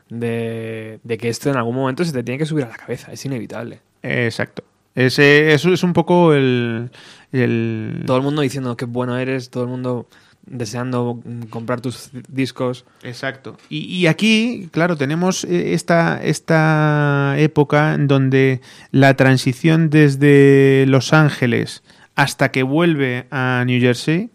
de, 0.08 1.00
de 1.02 1.18
que 1.18 1.28
esto 1.28 1.50
en 1.50 1.56
algún 1.56 1.74
momento 1.74 2.04
se 2.04 2.12
te 2.12 2.22
tiene 2.22 2.38
que 2.38 2.46
subir 2.46 2.64
a 2.64 2.68
la 2.68 2.76
cabeza. 2.76 3.12
Es 3.12 3.24
inevitable. 3.26 3.80
Exacto. 4.02 4.64
Ese, 4.94 5.52
eso 5.52 5.70
es 5.74 5.82
un 5.82 5.92
poco 5.92 6.32
el, 6.32 6.90
el- 7.32 8.04
Todo 8.06 8.16
el 8.16 8.22
mundo 8.22 8.40
diciendo 8.40 8.74
qué 8.76 8.86
bueno 8.86 9.18
eres, 9.18 9.50
todo 9.50 9.64
el 9.64 9.68
mundo 9.68 10.06
deseando 10.46 11.20
mm, 11.24 11.42
comprar 11.44 11.80
tus 11.80 12.10
discos. 12.28 12.84
Exacto. 13.02 13.56
Y, 13.68 13.84
y 13.84 14.06
aquí, 14.06 14.68
claro, 14.72 14.96
tenemos 14.96 15.44
eh, 15.44 15.74
esta, 15.74 16.22
esta 16.22 17.34
época 17.38 17.94
en 17.94 18.06
donde 18.08 18.60
la 18.90 19.14
transición 19.14 19.90
desde 19.90 20.84
Los 20.86 21.12
Ángeles 21.12 21.82
hasta 22.14 22.50
que 22.50 22.62
vuelve 22.62 23.26
a 23.30 23.62
New 23.66 23.80
Jersey, 23.80 24.30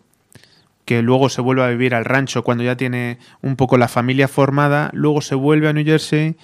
que 0.85 1.01
luego 1.01 1.29
se 1.29 1.41
vuelve 1.41 1.63
a 1.63 1.69
vivir 1.69 1.95
al 1.95 2.05
rancho 2.05 2.43
cuando 2.43 2.63
ya 2.63 2.75
tiene 2.77 3.17
un 3.41 3.55
poco 3.55 3.77
la 3.77 3.88
familia 3.88 4.27
formada, 4.27 4.89
luego 4.93 5.21
se 5.21 5.35
vuelve 5.35 5.67
a 5.67 5.73
New 5.73 5.85
Jersey 5.85 6.35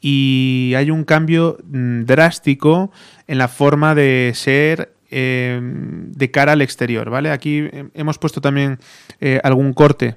y 0.00 0.72
hay 0.76 0.90
un 0.90 1.04
cambio 1.04 1.58
mm, 1.64 2.04
drástico 2.04 2.92
en 3.26 3.38
la 3.38 3.48
forma 3.48 3.94
de 3.94 4.32
ser 4.34 4.95
eh, 5.18 5.58
de 5.62 6.30
cara 6.30 6.52
al 6.52 6.60
exterior, 6.60 7.08
¿vale? 7.08 7.30
Aquí 7.30 7.60
eh, 7.72 7.86
hemos 7.94 8.18
puesto 8.18 8.42
también 8.42 8.78
eh, 9.20 9.40
algún 9.42 9.72
corte, 9.72 10.16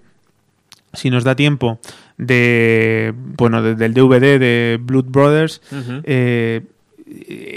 si 0.94 1.10
nos 1.10 1.24
da 1.24 1.36
tiempo, 1.36 1.80
de 2.18 3.14
bueno, 3.38 3.62
de- 3.62 3.76
del 3.76 3.94
DVD 3.94 4.38
de 4.40 4.78
Blood 4.82 5.06
Brothers. 5.06 5.62
Eh, 6.04 6.62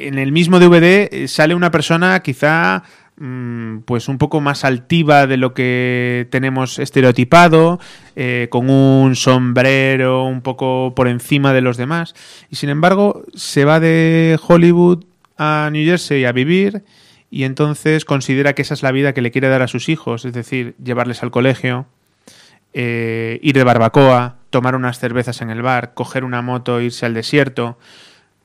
en 0.06 0.18
el 0.18 0.30
mismo 0.32 0.58
DVD 0.60 1.26
sale 1.26 1.54
una 1.54 1.70
persona 1.70 2.20
quizá 2.20 2.84
mm, 3.18 3.78
pues 3.84 4.08
un 4.08 4.16
poco 4.18 4.40
más 4.40 4.64
altiva 4.64 5.26
de 5.26 5.36
lo 5.36 5.52
que 5.52 6.26
tenemos 6.30 6.78
estereotipado, 6.78 7.78
eh, 8.16 8.46
con 8.50 8.70
un 8.70 9.14
sombrero 9.16 10.24
un 10.24 10.40
poco 10.42 10.94
por 10.94 11.08
encima 11.08 11.52
de 11.52 11.60
los 11.60 11.76
demás. 11.76 12.14
Y 12.50 12.56
sin 12.56 12.70
embargo, 12.70 13.24
se 13.34 13.64
va 13.64 13.80
de 13.80 14.38
Hollywood 14.46 15.04
a 15.36 15.68
New 15.72 15.84
Jersey 15.84 16.24
a 16.24 16.32
vivir 16.32 16.82
y 17.32 17.42
entonces 17.44 18.04
considera 18.04 18.52
que 18.52 18.62
esa 18.62 18.74
es 18.74 18.82
la 18.84 18.92
vida 18.92 19.12
que 19.14 19.22
le 19.22 19.30
quiere 19.32 19.48
dar 19.48 19.62
a 19.62 19.66
sus 19.68 19.88
hijos, 19.88 20.24
es 20.26 20.32
decir, 20.34 20.76
llevarles 20.84 21.22
al 21.24 21.30
colegio, 21.32 21.86
eh, 22.74 23.40
ir 23.42 23.54
de 23.54 23.64
barbacoa, 23.64 24.36
tomar 24.50 24.74
unas 24.76 24.98
cervezas 24.98 25.40
en 25.40 25.50
el 25.50 25.62
bar, 25.62 25.94
coger 25.94 26.24
una 26.24 26.42
moto, 26.42 26.80
irse 26.80 27.06
al 27.06 27.14
desierto. 27.14 27.78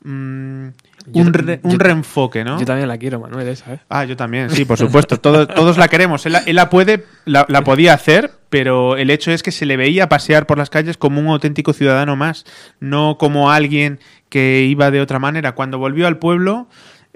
Mm, 0.04 0.68
un, 1.14 1.34
re- 1.34 1.60
un 1.64 1.72
yo- 1.72 1.78
reenfoque, 1.78 2.44
¿no? 2.44 2.60
Yo 2.60 2.66
también 2.66 2.88
la 2.88 2.98
quiero, 2.98 3.20
Manuel, 3.20 3.48
esa, 3.48 3.74
¿eh? 3.74 3.80
Ah, 3.90 4.06
yo 4.06 4.16
también, 4.16 4.50
sí, 4.50 4.64
por 4.66 4.78
supuesto. 4.78 5.20
Todo- 5.20 5.48
todos 5.48 5.78
la 5.78 5.88
queremos. 5.88 6.26
Él, 6.26 6.36
él 6.46 6.56
la 6.56 6.70
puede, 6.70 7.06
la, 7.26 7.46
la 7.50 7.64
podía 7.64 7.94
hacer, 7.94 8.32
pero 8.50 8.96
el 8.98 9.10
hecho 9.10 9.32
es 9.32 9.44
que 9.44 9.52
se 9.52 9.66
le 9.66 9.76
veía 9.78 10.08
pasear 10.10 10.46
por 10.46 10.58
las 10.58 10.70
calles 10.70 10.98
como 10.98 11.20
un 11.20 11.28
auténtico 11.28 11.74
ciudadano 11.74 12.16
más, 12.16 12.46
no 12.80 13.18
como 13.18 13.52
alguien 13.52 14.00
que 14.30 14.64
iba 14.64 14.92
de 14.92 15.02
otra 15.02 15.20
manera. 15.20 15.54
Cuando 15.56 15.78
volvió 15.80 16.08
al 16.08 16.20
pueblo, 16.20 16.68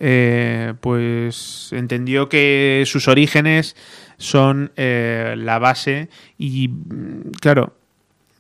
eh, 0.04 0.74
pues 0.82 1.70
entendió 1.74 2.28
que 2.28 2.82
sus 2.88 3.08
orígenes 3.08 3.76
son 4.18 4.72
eh, 4.76 5.36
la 5.38 5.60
base 5.60 6.10
y, 6.40 6.70
mm, 6.70 7.34
claro, 7.40 7.76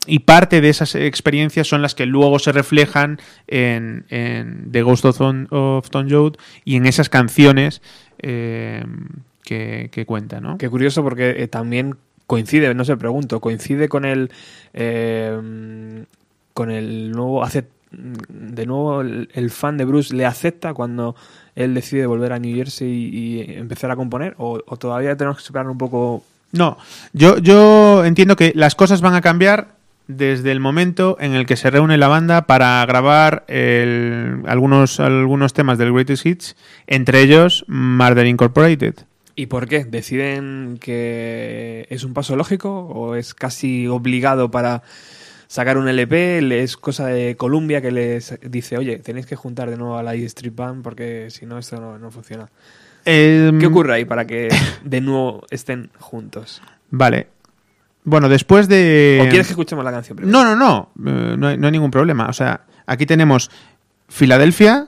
y 0.08 0.20
parte 0.20 0.60
de 0.60 0.70
esas 0.70 0.96
experiencias 0.96 1.68
son 1.68 1.84
las 1.84 1.94
que 1.94 2.08
luego 2.08 2.40
se 2.40 2.52
reflejan 2.52 3.20
en, 3.46 4.06
The 4.72 4.82
Ghost 4.82 5.06
of, 5.06 5.22
of 5.52 5.90
Tom 5.92 6.10
Joad 6.10 6.34
y 6.66 6.78
en 6.78 6.88
esas 6.88 7.10
canciones 7.10 7.84
eh, 8.18 8.84
que, 9.44 9.90
que 9.92 10.08
cuenta, 10.08 10.42
¿no? 10.42 10.58
Qué 10.58 10.68
curioso 10.68 11.04
porque 11.04 11.48
también 11.48 11.96
coincide, 12.26 12.74
no 12.74 12.86
sé, 12.86 12.98
pregunto, 12.98 13.40
coincide 13.40 13.88
con 13.88 14.06
el 14.06 14.32
con 16.56 16.72
el 16.72 17.12
nuevo 17.12 17.44
de 17.92 18.66
nuevo 18.66 19.02
el 19.02 19.52
fan 19.52 19.78
de 19.78 19.86
Bruce 19.86 20.16
le 20.16 20.26
acepta 20.26 20.74
cuando 20.74 21.16
él 21.56 21.73
decide 21.73 22.06
volver 22.06 22.34
a 22.34 22.40
New 22.40 22.56
Jersey 22.56 22.88
y, 22.90 23.41
y 23.41 23.53
empezar 23.57 23.91
a 23.91 23.95
componer 23.95 24.36
o, 24.38 24.60
o 24.65 24.78
todavía 24.78 25.15
tenemos 25.18 25.38
que 25.38 25.44
esperar 25.44 25.68
un 25.68 25.78
poco 25.78 26.23
No, 26.52 26.78
yo, 27.14 27.38
yo 27.40 28.03
entiendo 28.06 28.36
que 28.36 28.52
las 28.56 28.76
cosas 28.76 29.02
van 29.02 29.15
a 29.15 29.22
cambiar 29.22 29.80
desde 30.07 30.52
el 30.52 30.60
momento 30.60 31.15
en 31.22 31.34
el 31.34 31.45
que 31.45 31.56
se 31.56 31.69
reúne 31.69 31.98
la 31.98 32.10
banda 32.10 32.41
para 32.48 32.86
grabar 32.86 33.45
el- 33.48 34.41
algunos, 34.48 34.99
algunos 34.99 35.53
temas 35.53 35.78
del 35.78 35.94
Greatest 35.94 36.26
Hits, 36.26 36.56
entre 36.88 37.22
ellos 37.22 37.64
Murder 37.68 38.26
Incorporated. 38.26 38.95
¿Y 39.36 39.45
por 39.45 39.68
qué? 39.69 39.86
¿Deciden 39.86 40.78
que 40.82 41.88
es 41.90 42.03
un 42.03 42.14
paso 42.14 42.36
lógico 42.36 42.80
o 42.82 43.15
es 43.15 43.34
casi 43.34 43.88
obligado 43.88 44.52
para 44.52 44.84
sacar 45.52 45.78
un 45.78 45.90
LP? 45.90 46.41
¿Le- 46.41 46.64
¿Es 46.64 46.78
cosa 46.78 47.07
de 47.07 47.36
Columbia 47.36 47.82
que 47.82 47.91
les 47.91 48.40
dice, 48.41 48.78
oye, 48.78 48.99
tenéis 48.99 49.26
que 49.26 49.36
juntar 49.36 49.69
de 49.69 49.76
nuevo 49.76 49.98
a 49.98 50.03
la 50.03 50.14
Street 50.14 50.53
Band 50.56 50.82
porque 50.82 51.28
si 51.30 51.45
no, 51.45 51.57
esto 51.57 51.82
no, 51.82 51.99
no 51.99 52.10
funciona? 52.10 52.49
Em, 53.03 53.60
¿Qué 53.60 53.65
ocurre 53.68 53.95
ahí 53.95 54.06
para 54.06 54.26
que 54.26 54.48
de 54.86 55.02
nuevo 55.02 55.44
estén 55.49 55.90
juntos? 55.99 56.61
Vale. 56.90 57.28
Bueno, 58.06 58.30
después 58.30 58.69
de... 58.69 59.19
¿O 59.22 59.28
quieres 59.28 59.48
que 59.48 59.52
escuchemos 59.53 59.84
la 59.84 59.91
canción 59.91 60.15
primero? 60.15 60.32
No, 60.38 60.45
no, 60.45 60.56
no. 60.56 60.91
Eh, 61.06 61.36
no, 61.38 61.48
hay, 61.48 61.57
no 61.57 61.68
hay 61.68 61.72
ningún 61.73 61.91
problema. 61.91 62.28
O 62.30 62.34
sea, 62.34 62.61
aquí 62.86 63.06
tenemos 63.06 63.52
Filadelfia, 64.07 64.88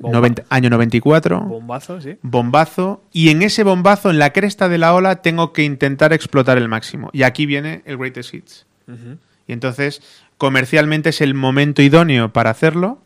Bomba. 0.00 0.18
90 0.20 0.44
año 0.48 0.70
94. 0.70 1.40
Bombazo, 1.42 2.00
sí. 2.00 2.16
bombazo 2.22 3.04
y 3.12 3.28
en 3.28 3.42
ese 3.42 3.62
bombazo, 3.62 4.08
en 4.10 4.18
la 4.18 4.32
cresta 4.32 4.68
de 4.70 4.78
la 4.78 4.94
ola, 4.94 5.16
tengo 5.16 5.52
que 5.52 5.64
intentar 5.64 6.12
explotar 6.14 6.56
el 6.56 6.68
máximo. 6.68 7.10
Y 7.12 7.22
aquí 7.24 7.44
viene 7.44 7.82
el 7.84 7.98
Greatest 7.98 8.32
Hits. 8.34 8.66
Y 9.46 9.52
entonces, 9.52 10.02
comercialmente 10.38 11.10
es 11.10 11.20
el 11.20 11.34
momento 11.34 11.82
idóneo 11.82 12.32
para 12.32 12.50
hacerlo 12.50 12.98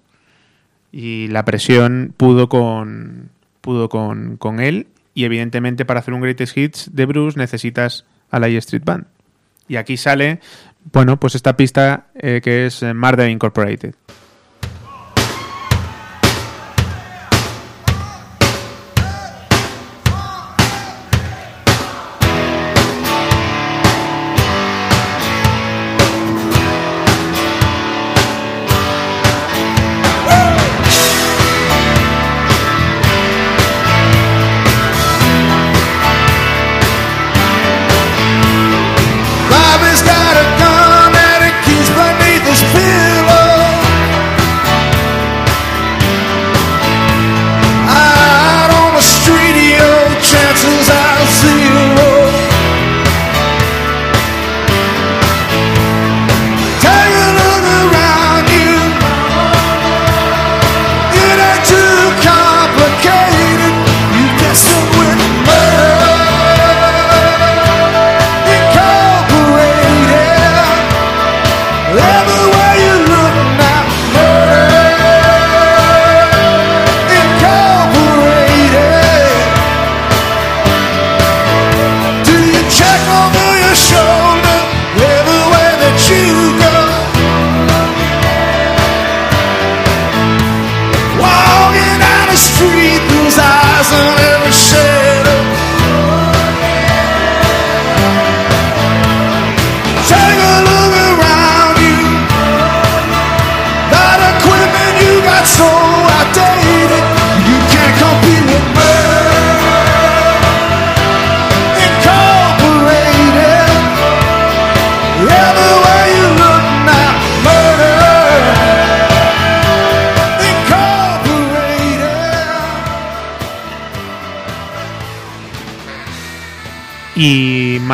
y 0.93 1.29
la 1.29 1.45
presión 1.45 2.15
pudo 2.17 2.49
con, 2.49 3.31
pudo 3.61 3.89
con, 3.89 4.37
con 4.37 4.61
él 4.61 4.87
y 5.15 5.25
evidentemente 5.25 5.85
para 5.85 6.01
hacer 6.01 6.15
un 6.15 6.21
Greatest 6.21 6.57
Hits 6.57 6.91
de 6.95 7.07
Bruce 7.07 7.39
necesitas 7.39 8.05
a 8.31 8.39
la 8.39 8.49
E 8.49 8.57
Street 8.59 8.85
Band. 8.85 9.07
Y 9.69 9.77
aquí 9.77 9.97
sale, 9.97 10.41
bueno, 10.93 11.19
pues 11.19 11.35
esta 11.35 11.57
pista 11.57 12.07
eh, 12.15 12.41
que 12.43 12.67
es 12.67 12.83
Murder 12.83 13.29
Incorporated. 13.31 13.95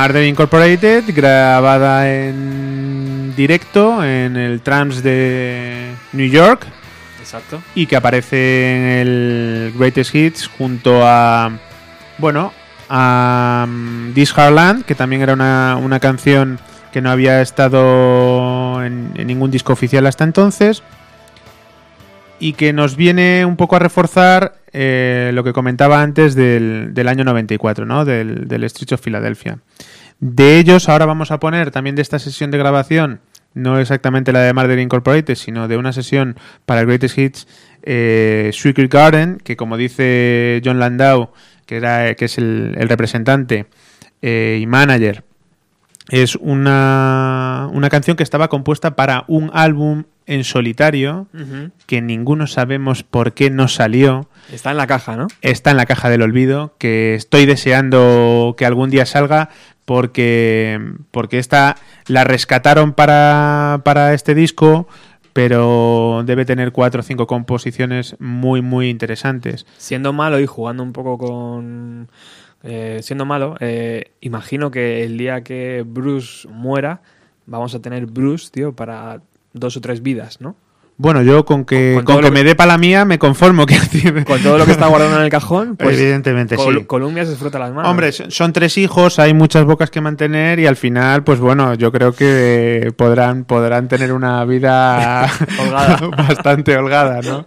Y 0.03 0.05
Murder 0.05 0.27
Incorporated, 0.27 1.05
grabada 1.15 2.11
en 2.11 3.35
directo 3.37 4.03
en 4.03 4.37
el 4.37 4.61
Trams 4.61 5.03
de 5.03 5.95
New 6.13 6.29
York 6.29 6.67
Exacto. 7.21 7.63
y 7.77 7.87
que 7.87 7.95
aparece 7.95 8.75
en 8.75 8.83
el 8.83 9.73
Greatest 9.79 10.13
Hits 10.13 10.49
junto 10.49 11.07
a, 11.07 11.53
bueno, 12.19 12.53
a 12.89 13.65
um, 13.69 14.13
This 14.13 14.37
Harland, 14.37 14.85
que 14.85 14.97
también 14.97 15.23
era 15.23 15.35
una, 15.35 15.79
una 15.81 16.01
canción 16.01 16.59
que 16.93 17.01
no 17.01 17.11
había 17.11 17.41
estado 17.41 18.85
en, 18.85 19.13
en 19.15 19.27
ningún 19.29 19.53
disco 19.53 19.73
oficial 19.73 20.07
hasta 20.07 20.25
entonces 20.25 20.83
y 22.41 22.55
que 22.55 22.73
nos 22.73 22.97
viene 22.97 23.45
un 23.45 23.57
poco 23.57 23.77
a 23.77 23.79
reforzar 23.79 24.62
eh, 24.73 25.31
lo 25.35 25.45
que 25.45 25.53
comentaba 25.53 26.03
antes 26.03 26.35
del, 26.35 27.09
año 27.09 27.25
94, 27.25 27.85
¿no? 27.87 28.05
Del, 28.05 28.49
del 28.49 28.69
Streets 28.69 28.93
of 28.93 29.01
Philadelphia. 29.01 29.59
De 30.21 30.59
ellos 30.59 30.89
ahora 30.89 31.07
vamos 31.07 31.31
a 31.31 31.41
poner 31.41 31.71
también 31.71 31.97
de 31.97 32.03
esta 32.03 32.19
sesión 32.19 32.51
de 32.51 32.59
grabación, 32.59 33.21
no 33.55 33.79
exactamente 33.79 34.33
la 34.33 34.41
de 34.41 34.53
Murder 34.53 34.79
Incorporated, 34.79 35.35
sino 35.35 35.69
de 35.69 35.77
una 35.77 35.93
sesión 35.93 36.37
para 36.65 36.85
Greatest 36.85 37.19
Hits, 37.19 37.49
eh, 37.83 38.51
Secret 38.53 38.93
Garden, 38.93 39.39
que 39.43 39.57
como 39.57 39.77
dice 39.77 40.63
John 40.65 40.79
Landau, 40.79 41.33
que, 41.67 41.77
era, 41.77 42.15
que 42.15 42.27
es 42.27 42.39
el, 42.39 42.75
el 42.79 42.89
representante 42.89 43.67
eh, 44.23 44.59
y 44.61 44.67
manager, 44.67 45.25
es 46.09 46.37
una, 46.37 47.69
una 47.73 47.89
canción 47.89 48.17
que 48.17 48.23
estaba 48.23 48.49
compuesta 48.49 48.97
para 48.97 49.25
un 49.29 49.51
álbum 49.53 50.05
en 50.27 50.45
solitario, 50.45 51.27
que 51.87 52.01
ninguno 52.01 52.47
sabemos 52.47 53.03
por 53.03 53.33
qué 53.33 53.51
no 53.51 53.69
salió. 53.69 54.29
Está 54.53 54.71
en 54.71 54.77
la 54.77 54.87
caja, 54.87 55.17
¿no? 55.17 55.29
Está 55.41 55.71
en 55.73 55.77
la 55.77 55.87
caja 55.87 56.11
del 56.11 56.23
olvido, 56.23 56.75
que 56.79 57.15
estoy 57.15 57.47
deseando 57.47 58.55
que 58.57 58.67
algún 58.67 58.91
día 58.91 59.07
salga 59.07 59.51
porque, 59.85 60.81
porque 61.11 61.39
esta 61.39 61.77
la 62.07 62.25
rescataron 62.25 62.93
para, 62.93 63.81
para 63.85 64.15
este 64.15 64.35
disco, 64.35 64.89
pero 65.33 66.23
debe 66.25 66.45
tener 66.45 66.73
cuatro 66.73 67.01
o 67.01 67.03
cinco 67.03 67.27
composiciones 67.27 68.17
muy, 68.21 68.63
muy 68.63 68.91
interesantes. 68.91 69.67
Siendo 69.79 70.13
malo 70.13 70.39
y 70.41 70.47
jugando 70.47 70.83
un 70.83 70.93
poco 70.93 71.19
con... 71.19 72.09
eh, 72.63 73.01
siendo 73.03 73.25
malo, 73.25 73.57
eh, 73.61 74.13
imagino 74.21 74.71
que 74.71 75.05
el 75.05 75.19
día 75.19 75.43
que 75.43 75.85
Bruce 75.87 76.47
muera, 76.49 77.03
vamos 77.47 77.75
a 77.75 77.81
tener 77.81 78.07
Bruce, 78.07 78.51
tío, 78.53 78.75
para 78.77 79.23
dos 79.53 79.77
o 79.77 79.81
tres 79.81 80.03
vidas, 80.03 80.41
¿no? 80.41 80.57
Bueno, 80.99 81.23
yo 81.23 81.47
con 81.47 81.65
que, 81.65 82.01
Con 82.05 82.21
que 82.21 82.31
me 82.31 82.45
dé 82.45 82.55
para 82.55 82.73
la 82.73 82.79
mía 82.79 83.05
me 83.07 83.19
conformo. 83.19 83.65
Que 83.67 84.25
Con 84.25 84.41
todo 84.43 84.59
lo 84.59 84.67
que 84.67 84.73
está 84.73 84.87
guardado 84.89 85.17
en 85.17 85.25
el 85.25 85.31
cajón, 85.31 85.75
pues 85.77 85.99
Evidentemente, 85.99 86.55
Col- 86.55 86.79
sí. 86.81 86.85
Columbia 86.85 87.25
se 87.25 87.35
frota 87.35 87.59
las 87.59 87.73
manos. 87.73 87.91
Hombre, 87.91 88.13
son 88.13 88.31
son 88.31 88.53
tres 88.53 88.77
hijos, 88.79 89.19
hay 89.19 89.33
muchas 89.33 89.65
bocas 89.65 89.91
que 89.91 90.01
mantener 90.03 90.61
y 90.61 90.67
al 90.67 90.77
final, 90.77 91.25
pues 91.25 91.41
bueno, 91.41 91.75
yo 91.75 91.91
creo 91.91 92.13
que 92.13 92.93
podrán, 92.97 93.45
podrán 93.45 93.89
tener 93.89 94.13
una 94.13 94.45
vida 94.45 95.29
Holgada. 95.59 95.97
bastante 96.17 96.77
holgada, 96.77 97.21
¿no? 97.23 97.47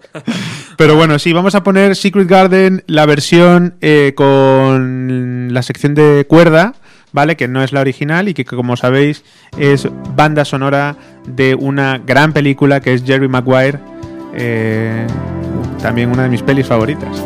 Pero 0.76 0.96
bueno, 0.96 1.20
sí, 1.20 1.32
vamos 1.32 1.54
a 1.56 1.64
poner 1.64 1.96
Secret 1.96 2.28
Garden, 2.28 2.84
la 2.88 3.06
versión 3.06 3.76
eh, 3.80 4.14
con 4.16 5.54
la 5.54 5.62
sección 5.62 5.94
de 5.94 6.26
cuerda, 6.28 6.74
¿vale? 7.14 7.38
Que 7.38 7.48
no 7.48 7.64
es 7.64 7.72
la 7.72 7.80
original 7.82 8.28
y 8.28 8.34
que, 8.34 8.44
como 8.44 8.76
sabéis, 8.76 9.24
es 9.58 9.88
banda 10.16 10.44
sonora 10.44 10.98
de 11.28 11.56
una 11.56 11.98
gran 11.98 12.34
película 12.34 12.80
que 12.80 12.94
es 12.94 13.04
Jerry 13.04 13.28
Maguire, 13.28 13.80
eh, 14.34 15.08
también 15.82 16.12
una 16.12 16.24
de 16.24 16.30
mis 16.30 16.42
pelis 16.42 16.68
favoritas. 16.68 17.24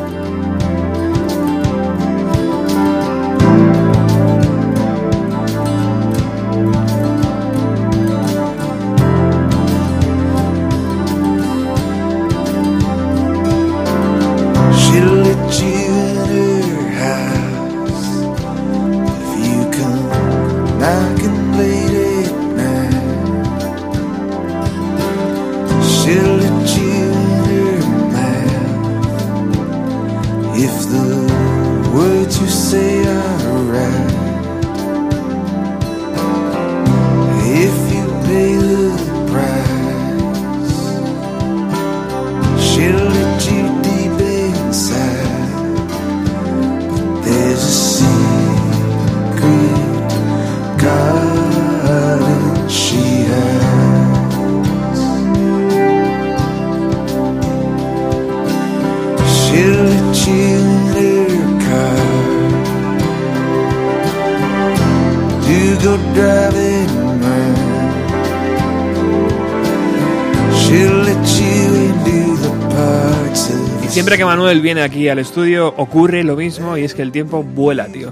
Manuel 74.50 74.64
viene 74.64 74.82
aquí 74.82 75.08
al 75.08 75.20
estudio 75.20 75.76
ocurre 75.78 76.24
lo 76.24 76.36
mismo 76.36 76.76
y 76.76 76.84
es 76.84 76.96
que 76.96 77.04
el 77.04 77.12
tiempo 77.12 77.44
vuela, 77.44 77.86
tío. 77.86 78.12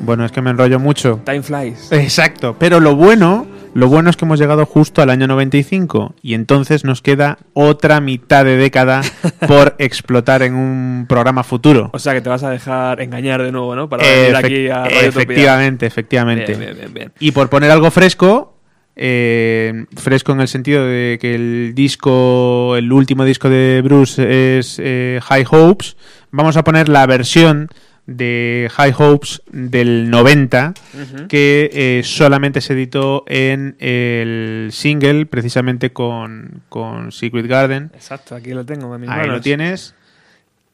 Bueno, 0.00 0.26
es 0.26 0.32
que 0.32 0.42
me 0.42 0.50
enrollo 0.50 0.78
mucho. 0.78 1.22
Time 1.24 1.42
flies. 1.42 1.90
Exacto, 1.90 2.54
pero 2.58 2.78
lo 2.78 2.94
bueno, 2.94 3.46
lo 3.72 3.88
bueno 3.88 4.10
es 4.10 4.18
que 4.18 4.26
hemos 4.26 4.38
llegado 4.38 4.66
justo 4.66 5.00
al 5.00 5.08
año 5.08 5.26
95 5.26 6.14
y 6.20 6.34
entonces 6.34 6.84
nos 6.84 7.00
queda 7.00 7.38
otra 7.54 8.02
mitad 8.02 8.44
de 8.44 8.58
década 8.58 9.00
por 9.48 9.76
explotar 9.78 10.42
en 10.42 10.56
un 10.56 11.06
programa 11.08 11.42
futuro. 11.42 11.88
O 11.94 11.98
sea 11.98 12.12
que 12.12 12.20
te 12.20 12.28
vas 12.28 12.42
a 12.42 12.50
dejar 12.50 13.00
engañar 13.00 13.42
de 13.42 13.50
nuevo, 13.50 13.74
¿no? 13.74 13.88
Para 13.88 14.06
venir 14.06 14.36
aquí 14.36 14.68
a 14.68 14.84
Radio 14.84 15.08
efectivamente, 15.08 15.86
efectivamente. 15.86 16.54
Bien, 16.54 16.58
bien, 16.58 16.76
bien, 16.76 16.92
bien. 16.92 17.12
Y 17.18 17.30
por 17.30 17.48
poner 17.48 17.70
algo 17.70 17.90
fresco, 17.90 18.57
eh, 18.98 19.86
fresco 19.96 20.32
en 20.32 20.40
el 20.40 20.48
sentido 20.48 20.84
de 20.86 21.18
que 21.20 21.34
el 21.34 21.72
disco, 21.74 22.76
el 22.76 22.92
último 22.92 23.24
disco 23.24 23.48
de 23.48 23.80
Bruce 23.82 24.58
es 24.58 24.78
eh, 24.82 25.20
High 25.22 25.46
Hopes, 25.50 25.96
vamos 26.30 26.56
a 26.56 26.64
poner 26.64 26.88
la 26.88 27.06
versión 27.06 27.68
de 28.06 28.68
High 28.72 28.94
Hopes 28.98 29.42
del 29.52 30.08
90 30.10 30.72
Ujú. 30.94 31.28
que 31.28 31.70
eh, 31.72 32.02
solamente 32.04 32.60
se 32.62 32.72
editó 32.72 33.22
en 33.26 33.76
el 33.80 34.70
single 34.72 35.26
precisamente 35.26 35.92
con, 35.92 36.62
con 36.70 37.12
Secret 37.12 37.46
Garden. 37.46 37.90
Exacto, 37.94 38.34
aquí 38.34 38.50
lo 38.54 38.64
tengo 38.64 38.92
Ahí 38.94 39.00
manos. 39.00 39.26
lo 39.28 39.40
tienes. 39.42 39.94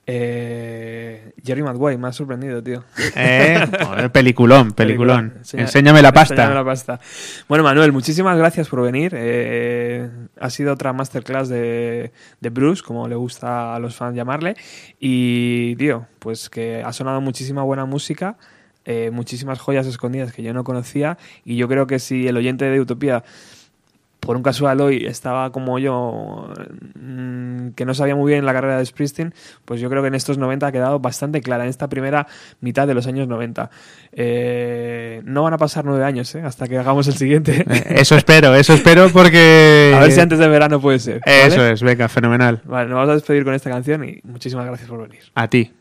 Eh, 0.07 1.33
Jerry 1.45 1.63
Maguire, 1.63 1.97
me 1.99 2.09
ha 2.09 2.13
sorprendido, 2.13 2.63
tío. 2.63 2.85
Eh, 3.17 3.59
joder, 3.87 4.11
peliculón, 4.13 4.73
peliculón. 4.73 5.35
Enseña- 5.39 5.63
Enséñame 5.63 6.03
la 6.03 6.13
pasta. 6.13 6.35
enséñame 6.35 6.55
la 6.57 6.65
pasta. 6.65 7.01
Bueno, 7.49 7.65
Manuel, 7.65 7.93
muchísimas 7.93 8.37
gracias 8.37 8.69
por 8.69 8.83
venir. 8.83 9.13
Eh, 9.17 10.09
ha 10.41 10.51
sido 10.51 10.73
otra 10.75 10.93
masterclass 10.93 11.49
de, 11.49 12.13
de 12.41 12.51
Bruce, 12.51 12.83
como 12.83 13.09
le 13.09 13.15
gusta 13.15 13.75
a 13.75 13.79
los 13.79 13.97
fans 13.97 14.17
llamarle. 14.17 14.57
Y, 15.01 15.77
tío, 15.77 16.07
pues 16.19 16.51
que 16.51 16.83
ha 16.85 16.93
sonado 16.93 17.21
muchísima 17.21 17.63
buena 17.63 17.85
música. 17.87 18.37
eh, 18.87 19.11
muchísimas 19.11 19.59
joyas 19.61 19.87
escondidas 19.87 20.33
que 20.35 20.43
yo 20.43 20.53
no 20.53 20.63
conocía 20.63 21.17
y 21.43 21.57
yo 21.57 21.69
creo 21.69 21.87
que 21.87 21.99
si 21.99 22.29
el 22.29 22.37
oyente 22.37 22.67
de 22.67 22.79
Utopía 22.81 23.25
por 24.25 24.37
un 24.37 24.43
casual 24.43 24.81
hoy 24.81 25.07
estaba 25.07 25.51
como 25.51 25.79
yo, 25.79 26.49
mm, 26.95 27.71
que 27.71 27.85
no 27.85 27.95
sabía 27.95 28.17
muy 28.17 28.33
bien 28.33 28.45
la 28.45 28.53
carrera 28.53 28.79
de 28.79 28.87
Springsteen, 28.87 29.35
pues 29.65 29.81
yo 29.81 29.91
creo 29.91 30.03
que 30.03 30.09
en 30.09 30.15
estos 30.15 30.39
90 30.39 30.67
ha 30.67 30.73
quedado 30.73 30.99
bastante 30.99 31.41
clara, 31.41 31.65
en 31.65 31.71
esta 31.71 31.89
primera 31.89 32.27
mitad 32.61 32.87
de 32.87 32.95
los 32.95 33.07
años 33.07 33.29
90. 33.29 33.71
Eh, 34.13 35.23
no 35.25 35.43
van 35.43 35.55
a 35.55 35.59
pasar 35.59 35.85
nueve 35.85 36.05
años, 36.05 36.35
¿eh? 36.35 36.43
hasta 36.43 36.67
que 36.69 36.79
hagamos 36.79 37.07
el 37.09 37.15
siguiente. 37.15 37.65
Eso 38.01 38.17
espero, 38.17 38.55
eso 38.55 38.75
espero 38.75 39.09
porque... 39.11 39.93
A 39.95 40.01
ver 40.01 40.13
si 40.13 40.21
antes 40.21 40.39
de 40.39 40.49
verano 40.49 40.81
puede 40.81 40.99
ser. 40.99 41.21
¿vale? 41.25 41.47
Eso 41.47 41.67
es, 41.67 41.83
venga, 41.83 42.09
fenomenal. 42.09 42.61
Vale, 42.65 42.89
nos 42.89 42.97
vamos 42.97 43.11
a 43.11 43.15
despedir 43.15 43.45
con 43.45 43.55
esta 43.55 43.71
canción 43.71 44.05
y 44.05 44.21
muchísimas 44.25 44.67
gracias 44.67 44.89
por 44.89 45.03
venir. 45.03 45.23
A 45.35 45.49
ti. 45.49 45.73